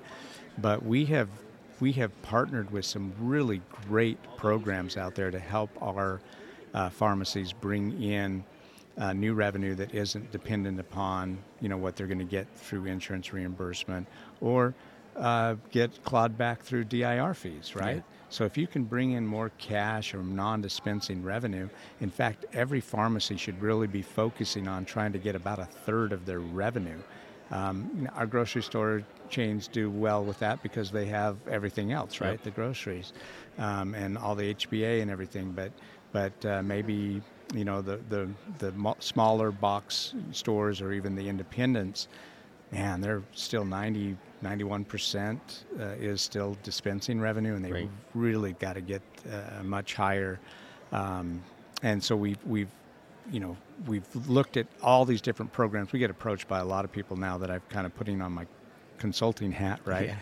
But 0.58 0.86
we 0.86 1.06
have 1.06 1.30
we 1.80 1.92
have 1.94 2.20
partnered 2.22 2.72
with 2.72 2.86
some 2.86 3.14
really 3.20 3.62
great 3.88 4.18
programs 4.38 4.98
out 4.98 5.16
there 5.16 5.32
to 5.32 5.40
help 5.40 5.70
our 5.82 6.20
uh, 6.74 6.90
pharmacies 6.90 7.54
bring 7.54 8.02
in 8.02 8.44
uh, 8.98 9.14
new 9.14 9.34
revenue 9.34 9.76
that 9.76 9.94
isn't 9.96 10.30
dependent 10.32 10.80
upon 10.80 11.38
you 11.62 11.70
know 11.70 11.78
what 11.78 11.96
they're 11.96 12.08
going 12.08 12.20
to 12.20 12.26
get 12.26 12.48
through 12.56 12.86
insurance 12.86 13.32
reimbursement 13.32 14.08
or 14.42 14.74
uh, 15.16 15.56
get 15.72 16.04
clawed 16.04 16.38
back 16.38 16.62
through 16.62 16.86
DIR 16.86 17.34
fees, 17.34 17.76
right? 17.76 17.98
Yeah. 17.98 18.19
So 18.30 18.46
if 18.46 18.58
you 18.58 18.68
can 18.68 18.84
bring 18.84 19.12
in 19.12 19.26
more 19.26 19.52
cash 19.58 20.14
or 20.14 20.22
non-dispensing 20.22 21.24
revenue, 21.24 21.68
in 22.00 22.10
fact, 22.10 22.46
every 22.54 22.80
pharmacy 22.80 23.38
should 23.38 23.60
really 23.62 23.88
be 23.88 24.02
focusing 24.02 24.68
on 24.68 24.86
trying 24.86 25.12
to 25.14 25.20
get 25.20 25.36
about 25.36 25.60
a 25.60 25.66
third 25.66 26.14
of 26.14 26.26
their 26.26 26.40
revenue. 26.40 27.00
Um, 27.52 28.08
our 28.16 28.28
grocery 28.28 28.62
store 28.62 29.04
chains 29.30 29.68
do 29.68 29.90
well 29.90 30.24
with 30.24 30.38
that 30.40 30.62
because 30.62 30.92
they 30.92 31.06
have 31.06 31.38
everything 31.48 31.92
else, 31.92 32.22
right? 32.22 32.32
Yep. 32.32 32.44
The 32.44 32.52
groceries 32.52 33.14
um, 33.58 33.96
and 33.96 34.18
all 34.18 34.36
the 34.36 34.54
HBA 34.54 35.02
and 35.02 35.10
everything, 35.10 35.52
but 35.52 35.72
but 36.12 36.46
uh, 36.46 36.62
maybe 36.62 37.22
you 37.54 37.66
know 37.66 37.82
the 37.82 38.00
the 38.10 38.30
the 38.60 38.96
smaller 39.00 39.52
box 39.52 40.14
stores 40.32 40.82
or 40.82 40.94
even 40.94 41.16
the 41.16 41.28
independents 41.28 42.08
man 42.72 43.02
they're 43.02 43.24
still 43.34 43.66
90 43.66 44.16
91% 44.44 45.38
uh, 45.80 45.84
is 46.00 46.22
still 46.22 46.58
dispensing 46.64 47.20
revenue 47.20 47.56
and 47.56 47.64
they've 47.66 47.90
really 48.16 48.54
got 48.54 48.74
to 48.74 48.82
get 48.82 49.02
uh, 49.32 49.64
much 49.64 49.94
higher. 49.96 50.40
Um, 50.92 51.44
and 51.84 52.04
so 52.04 52.16
we've 52.16 52.38
we've 52.46 52.70
you 53.32 53.40
know 53.40 53.58
we've 53.88 54.08
looked 54.28 54.58
at 54.58 54.68
all 54.82 55.06
these 55.06 55.22
different 55.22 55.52
programs. 55.52 55.92
We 55.92 56.00
get 56.00 56.10
approached 56.10 56.48
by 56.48 56.60
a 56.60 56.66
lot 56.66 56.86
of 56.86 56.92
people 56.92 57.18
now 57.18 57.38
that 57.38 57.52
I've 57.52 57.68
kind 57.70 57.86
of 57.86 57.96
putting 57.96 58.22
on 58.22 58.32
my 58.32 58.46
consulting 58.98 59.52
hat 59.52 59.80
right? 59.86 60.08
Yeah. 60.08 60.16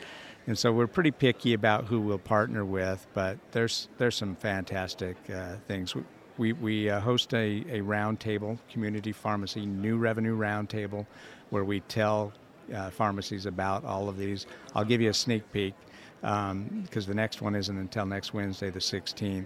and 0.46 0.58
so 0.58 0.72
we're 0.72 0.86
pretty 0.88 1.10
picky 1.10 1.54
about 1.54 1.86
who 1.86 2.00
we'll 2.00 2.20
partner 2.20 2.64
with 2.64 3.08
but 3.16 3.40
there's 3.54 3.88
there's 3.98 4.16
some 4.16 4.36
fantastic 4.36 5.18
uh, 5.34 5.56
things. 5.68 5.96
We, 6.38 6.54
we 6.54 6.88
uh, 6.88 7.00
host 7.00 7.34
a, 7.34 7.66
a 7.68 7.82
roundtable, 7.82 8.60
community 8.72 9.12
pharmacy 9.12 9.66
new 9.66 9.98
revenue 9.98 10.38
roundtable, 10.38 11.08
where 11.50 11.64
we 11.64 11.80
tell 11.82 12.32
uh, 12.74 12.90
pharmacies 12.90 13.46
about 13.46 13.84
all 13.86 14.10
of 14.10 14.18
these. 14.18 14.46
I'll 14.76 14.86
give 14.86 15.02
you 15.02 15.10
a 15.10 15.14
sneak 15.14 15.50
peek. 15.52 15.74
because 16.22 17.06
the 17.06 17.14
next 17.14 17.42
one 17.42 17.56
isn't 17.56 17.78
until 17.78 18.06
next 18.06 18.34
Wednesday, 18.34 18.70
the 18.70 18.80
16th. 18.80 19.46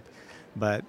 But 0.56 0.84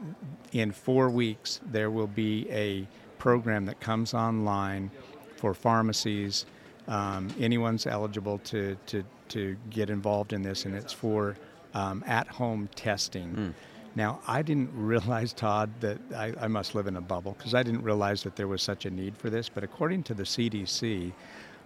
in 0.51 0.71
four 0.71 1.09
weeks, 1.09 1.61
there 1.71 1.89
will 1.89 2.07
be 2.07 2.49
a 2.51 2.87
program 3.17 3.65
that 3.65 3.79
comes 3.79 4.13
online 4.13 4.91
for 5.37 5.53
pharmacies. 5.53 6.45
Um, 6.87 7.29
anyone's 7.39 7.87
eligible 7.87 8.39
to, 8.39 8.75
to, 8.87 9.03
to 9.29 9.55
get 9.69 9.89
involved 9.89 10.33
in 10.33 10.41
this, 10.41 10.65
and 10.65 10.75
it's 10.75 10.91
for 10.91 11.37
um, 11.73 12.03
at 12.05 12.27
home 12.27 12.67
testing. 12.75 13.53
Now, 13.95 14.19
I 14.27 14.41
didn't 14.41 14.71
realize, 14.73 15.31
Todd, 15.33 15.69
that 15.79 15.99
I, 16.15 16.33
I 16.41 16.47
must 16.47 16.75
live 16.75 16.87
in 16.87 16.97
a 16.97 17.01
bubble 17.01 17.35
because 17.37 17.53
I 17.53 17.63
didn't 17.63 17.83
realize 17.83 18.23
that 18.23 18.35
there 18.35 18.47
was 18.49 18.61
such 18.61 18.85
a 18.85 18.89
need 18.91 19.17
for 19.17 19.29
this. 19.29 19.47
But 19.47 19.63
according 19.63 20.03
to 20.03 20.13
the 20.13 20.23
CDC, 20.23 21.13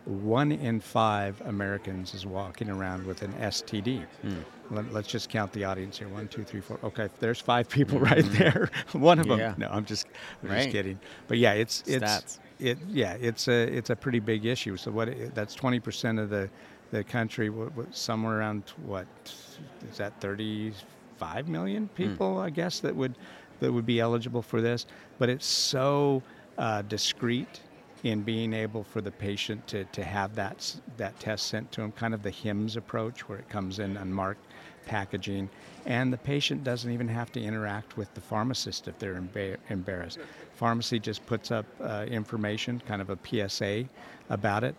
one 0.07 0.53
in 0.53 0.79
five 0.79 1.41
Americans 1.41 2.13
is 2.13 2.25
walking 2.25 2.69
around 2.69 3.05
with 3.05 3.23
an 3.23 3.33
STD. 3.33 4.05
Hmm. 4.21 4.35
Let, 4.69 4.93
us 4.95 5.07
just 5.07 5.29
count 5.29 5.51
the 5.51 5.65
audience 5.65 5.97
here. 5.97 6.07
One, 6.07 6.27
two, 6.29 6.43
three, 6.43 6.61
four. 6.61 6.79
Okay, 6.83 7.09
there's 7.19 7.41
five 7.41 7.67
people 7.77 7.99
right 7.99 8.23
mm-hmm. 8.23 8.37
there. 8.37 8.69
one 8.93 9.19
of 9.19 9.27
them. 9.27 9.39
Yeah. 9.39 9.53
No, 9.57 9.67
I'm 9.69 9.85
just, 9.85 10.07
I'm 10.43 10.49
Right. 10.49 10.63
just 10.63 10.71
kidding. 10.71 10.99
But 11.27 11.37
yeah, 11.39 11.53
it's 11.53 11.83
it's 11.85 12.05
Stats. 12.05 12.39
it. 12.59 12.77
Yeah, 12.89 13.13
it's 13.19 13.47
a 13.47 13.63
it's 13.63 13.89
a 13.89 13.95
pretty 13.95 14.19
big 14.19 14.45
issue. 14.45 14.77
So 14.77 14.91
what? 14.91 15.09
That's 15.35 15.53
20 15.53 15.79
percent 15.79 16.19
of 16.19 16.29
the 16.29 16.49
the 16.91 17.03
country. 17.03 17.49
What, 17.49 17.75
what, 17.75 17.93
somewhere 17.93 18.39
around 18.39 18.63
what 18.85 19.07
is 19.89 19.97
that? 19.97 20.19
35 20.21 21.49
million 21.49 21.87
hmm. 21.87 21.95
people, 21.95 22.39
I 22.39 22.49
guess, 22.49 22.79
that 22.79 22.95
would 22.95 23.15
that 23.59 23.71
would 23.71 23.85
be 23.85 23.99
eligible 23.99 24.41
for 24.41 24.61
this. 24.61 24.85
But 25.19 25.29
it's 25.29 25.45
so 25.45 26.23
uh, 26.57 26.81
discreet 26.83 27.61
in 28.03 28.21
being 28.21 28.53
able 28.53 28.83
for 28.83 29.01
the 29.01 29.11
patient 29.11 29.65
to, 29.67 29.83
to 29.85 30.03
have 30.03 30.35
that 30.35 30.75
that 30.97 31.19
test 31.19 31.47
sent 31.47 31.71
to 31.73 31.81
them, 31.81 31.91
kind 31.91 32.13
of 32.13 32.23
the 32.23 32.31
HIMS 32.31 32.75
approach, 32.75 33.27
where 33.27 33.39
it 33.39 33.49
comes 33.49 33.79
in 33.79 33.97
unmarked 33.97 34.45
packaging, 34.85 35.49
and 35.85 36.11
the 36.13 36.17
patient 36.17 36.63
doesn't 36.63 36.91
even 36.91 37.07
have 37.07 37.31
to 37.33 37.41
interact 37.41 37.97
with 37.97 38.13
the 38.13 38.21
pharmacist 38.21 38.87
if 38.87 38.97
they're 38.99 39.15
emba- 39.15 39.57
embarrassed. 39.69 40.19
Pharmacy 40.53 40.99
just 40.99 41.25
puts 41.25 41.51
up 41.51 41.65
uh, 41.81 42.05
information, 42.07 42.81
kind 42.87 43.01
of 43.01 43.09
a 43.09 43.17
PSA 43.23 43.85
about 44.29 44.63
it. 44.63 44.75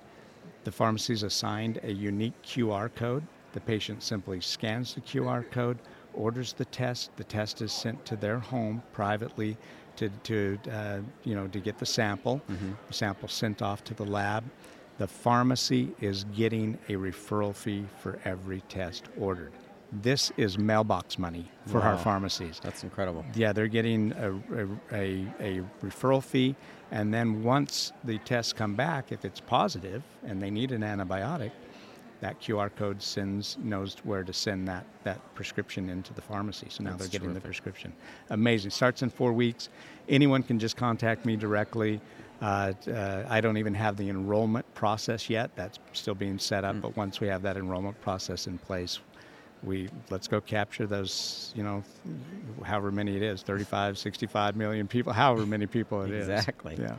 The 0.64 0.72
pharmacy 0.72 1.12
is 1.12 1.22
assigned 1.22 1.78
a 1.82 1.92
unique 1.92 2.40
QR 2.42 2.94
code. 2.94 3.24
The 3.52 3.60
patient 3.60 4.02
simply 4.02 4.40
scans 4.40 4.94
the 4.94 5.00
QR 5.00 5.48
code, 5.50 5.78
orders 6.14 6.52
the 6.52 6.64
test. 6.66 7.16
The 7.16 7.24
test 7.24 7.62
is 7.62 7.72
sent 7.72 8.04
to 8.06 8.16
their 8.16 8.38
home 8.38 8.82
privately 8.92 9.56
to, 9.98 10.08
to 10.24 10.58
uh, 10.72 10.98
you 11.24 11.34
know, 11.34 11.46
to 11.48 11.60
get 11.60 11.78
the 11.78 11.86
sample. 11.86 12.40
The 12.88 12.94
sample 12.94 13.28
sent 13.28 13.62
off 13.62 13.84
to 13.84 13.94
the 13.94 14.04
lab. 14.04 14.44
The 14.98 15.06
pharmacy 15.06 15.92
is 16.00 16.24
getting 16.34 16.76
a 16.88 16.92
referral 16.92 17.54
fee 17.54 17.84
for 18.00 18.18
every 18.24 18.62
test 18.62 19.04
ordered. 19.18 19.52
This 19.90 20.32
is 20.36 20.58
mailbox 20.58 21.18
money 21.18 21.50
for 21.66 21.80
our 21.80 21.96
pharmacies. 21.96 22.60
That's 22.62 22.82
incredible. 22.82 23.24
Yeah, 23.34 23.52
they're 23.52 23.68
getting 23.68 24.12
a, 24.12 24.32
a, 24.32 24.66
a, 24.92 25.26
a 25.40 25.62
referral 25.82 26.22
fee, 26.22 26.56
and 26.90 27.14
then 27.14 27.42
once 27.42 27.92
the 28.04 28.18
tests 28.18 28.52
come 28.52 28.74
back, 28.74 29.12
if 29.12 29.24
it's 29.24 29.40
positive 29.40 30.02
and 30.26 30.42
they 30.42 30.50
need 30.50 30.72
an 30.72 30.82
antibiotic, 30.82 31.52
that 32.20 32.40
QR 32.40 32.74
code 32.74 33.02
sends 33.02 33.56
knows 33.62 33.96
where 34.02 34.24
to 34.24 34.32
send 34.32 34.66
that, 34.66 34.84
that 35.04 35.20
prescription 35.34 35.88
into 35.88 36.12
the 36.14 36.22
pharmacy. 36.22 36.66
So 36.68 36.82
now 36.82 36.90
That's 36.90 37.02
they're 37.02 37.20
getting 37.20 37.34
the 37.34 37.40
prescription. 37.40 37.92
Amazing. 38.30 38.72
Starts 38.72 39.02
in 39.02 39.10
four 39.10 39.32
weeks. 39.32 39.68
Anyone 40.08 40.42
can 40.42 40.58
just 40.58 40.76
contact 40.76 41.24
me 41.24 41.36
directly. 41.36 42.00
Uh, 42.40 42.72
uh, 42.88 43.24
I 43.28 43.40
don't 43.40 43.56
even 43.56 43.74
have 43.74 43.96
the 43.96 44.08
enrollment 44.08 44.72
process 44.74 45.30
yet. 45.30 45.50
That's 45.54 45.78
still 45.92 46.14
being 46.14 46.38
set 46.38 46.64
up. 46.64 46.80
But 46.80 46.96
once 46.96 47.20
we 47.20 47.28
have 47.28 47.42
that 47.42 47.56
enrollment 47.56 48.00
process 48.00 48.46
in 48.46 48.58
place, 48.58 48.98
we 49.62 49.88
let's 50.10 50.28
go 50.28 50.40
capture 50.40 50.86
those. 50.86 51.52
You 51.56 51.64
know, 51.64 51.84
however 52.64 52.92
many 52.92 53.16
it 53.16 53.22
is 53.22 53.42
35, 53.42 53.98
65 53.98 54.56
million 54.56 54.86
people, 54.86 55.12
however 55.24 55.46
many 55.46 55.66
people 55.66 56.02
it 56.02 56.12
is. 56.12 56.28
Exactly. 56.28 56.76
Yeah. 56.78 56.96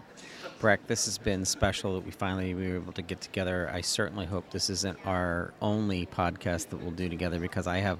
Breck, 0.59 0.87
this 0.87 1.05
has 1.05 1.17
been 1.17 1.45
special 1.45 1.95
that 1.95 2.05
we 2.05 2.11
finally 2.11 2.53
we 2.53 2.69
were 2.69 2.75
able 2.75 2.91
to 2.93 3.01
get 3.01 3.21
together. 3.21 3.69
I 3.73 3.79
certainly 3.79 4.25
hope 4.25 4.51
this 4.51 4.69
isn't 4.69 4.97
our 5.05 5.53
only 5.61 6.05
podcast 6.05 6.69
that 6.69 6.81
we'll 6.81 6.91
do 6.91 7.07
together 7.07 7.39
because 7.39 7.65
I 7.65 7.77
have 7.77 7.97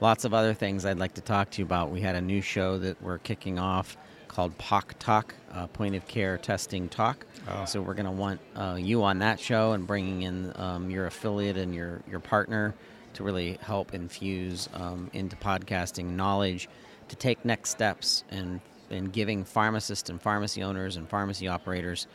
lots 0.00 0.24
of 0.24 0.32
other 0.32 0.54
things 0.54 0.86
I'd 0.86 0.98
like 0.98 1.14
to 1.14 1.20
talk 1.20 1.50
to 1.50 1.60
you 1.60 1.66
about. 1.66 1.90
We 1.90 2.00
had 2.00 2.14
a 2.14 2.22
new 2.22 2.40
show 2.40 2.78
that 2.78 3.02
we're 3.02 3.18
kicking 3.18 3.58
off 3.58 3.98
called 4.28 4.56
POC 4.56 4.94
Talk, 4.98 5.34
uh, 5.52 5.66
Point 5.66 5.96
of 5.96 6.06
Care 6.08 6.38
Testing 6.38 6.88
Talk. 6.88 7.26
So 7.66 7.82
we're 7.82 7.94
going 7.94 8.06
to 8.06 8.12
want 8.12 8.40
uh, 8.56 8.78
you 8.80 9.02
on 9.02 9.18
that 9.18 9.38
show 9.38 9.72
and 9.72 9.86
bringing 9.86 10.22
in 10.22 10.52
um, 10.56 10.90
your 10.90 11.06
affiliate 11.06 11.58
and 11.58 11.74
your, 11.74 12.00
your 12.08 12.20
partner 12.20 12.74
to 13.14 13.22
really 13.22 13.58
help 13.60 13.92
infuse 13.92 14.68
um, 14.72 15.10
into 15.12 15.36
podcasting 15.36 16.06
knowledge 16.16 16.68
to 17.08 17.16
take 17.16 17.44
next 17.44 17.70
steps 17.70 18.24
and 18.30 18.60
in 18.90 19.06
giving 19.06 19.44
pharmacists 19.44 20.10
and 20.10 20.20
pharmacy 20.20 20.62
owners 20.62 20.96
and 20.96 21.08
pharmacy 21.08 21.48
operators 21.48 22.06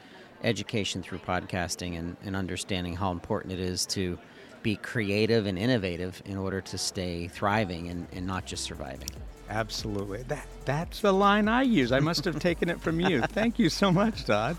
education 0.43 1.01
through 1.01 1.19
podcasting 1.19 1.97
and, 1.97 2.17
and 2.23 2.35
understanding 2.35 2.95
how 2.95 3.11
important 3.11 3.53
it 3.53 3.59
is 3.59 3.85
to 3.85 4.17
be 4.61 4.75
creative 4.77 5.45
and 5.45 5.57
innovative 5.57 6.21
in 6.25 6.37
order 6.37 6.61
to 6.61 6.77
stay 6.77 7.27
thriving 7.27 7.89
and, 7.89 8.07
and 8.13 8.25
not 8.25 8.45
just 8.45 8.63
surviving. 8.63 9.09
Absolutely. 9.49 10.23
That 10.23 10.47
that's 10.65 11.01
the 11.01 11.11
line 11.11 11.47
I 11.47 11.63
use. 11.63 11.91
I 11.91 11.99
must 11.99 12.25
have 12.25 12.39
taken 12.39 12.69
it 12.69 12.81
from 12.81 12.99
you. 12.99 13.21
Thank 13.29 13.59
you 13.59 13.69
so 13.69 13.91
much, 13.91 14.25
Todd. 14.25 14.57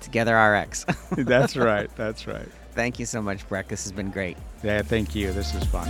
Together 0.00 0.36
RX. 0.36 0.86
That's 1.10 1.56
right. 1.56 1.90
That's 1.96 2.26
right. 2.26 2.48
Thank 2.72 2.98
you 2.98 3.06
so 3.06 3.20
much, 3.20 3.46
Breck. 3.48 3.68
This 3.68 3.82
has 3.82 3.92
been 3.92 4.10
great. 4.10 4.36
Yeah, 4.62 4.82
thank 4.82 5.14
you. 5.14 5.32
This 5.32 5.54
is 5.54 5.64
fun. 5.64 5.88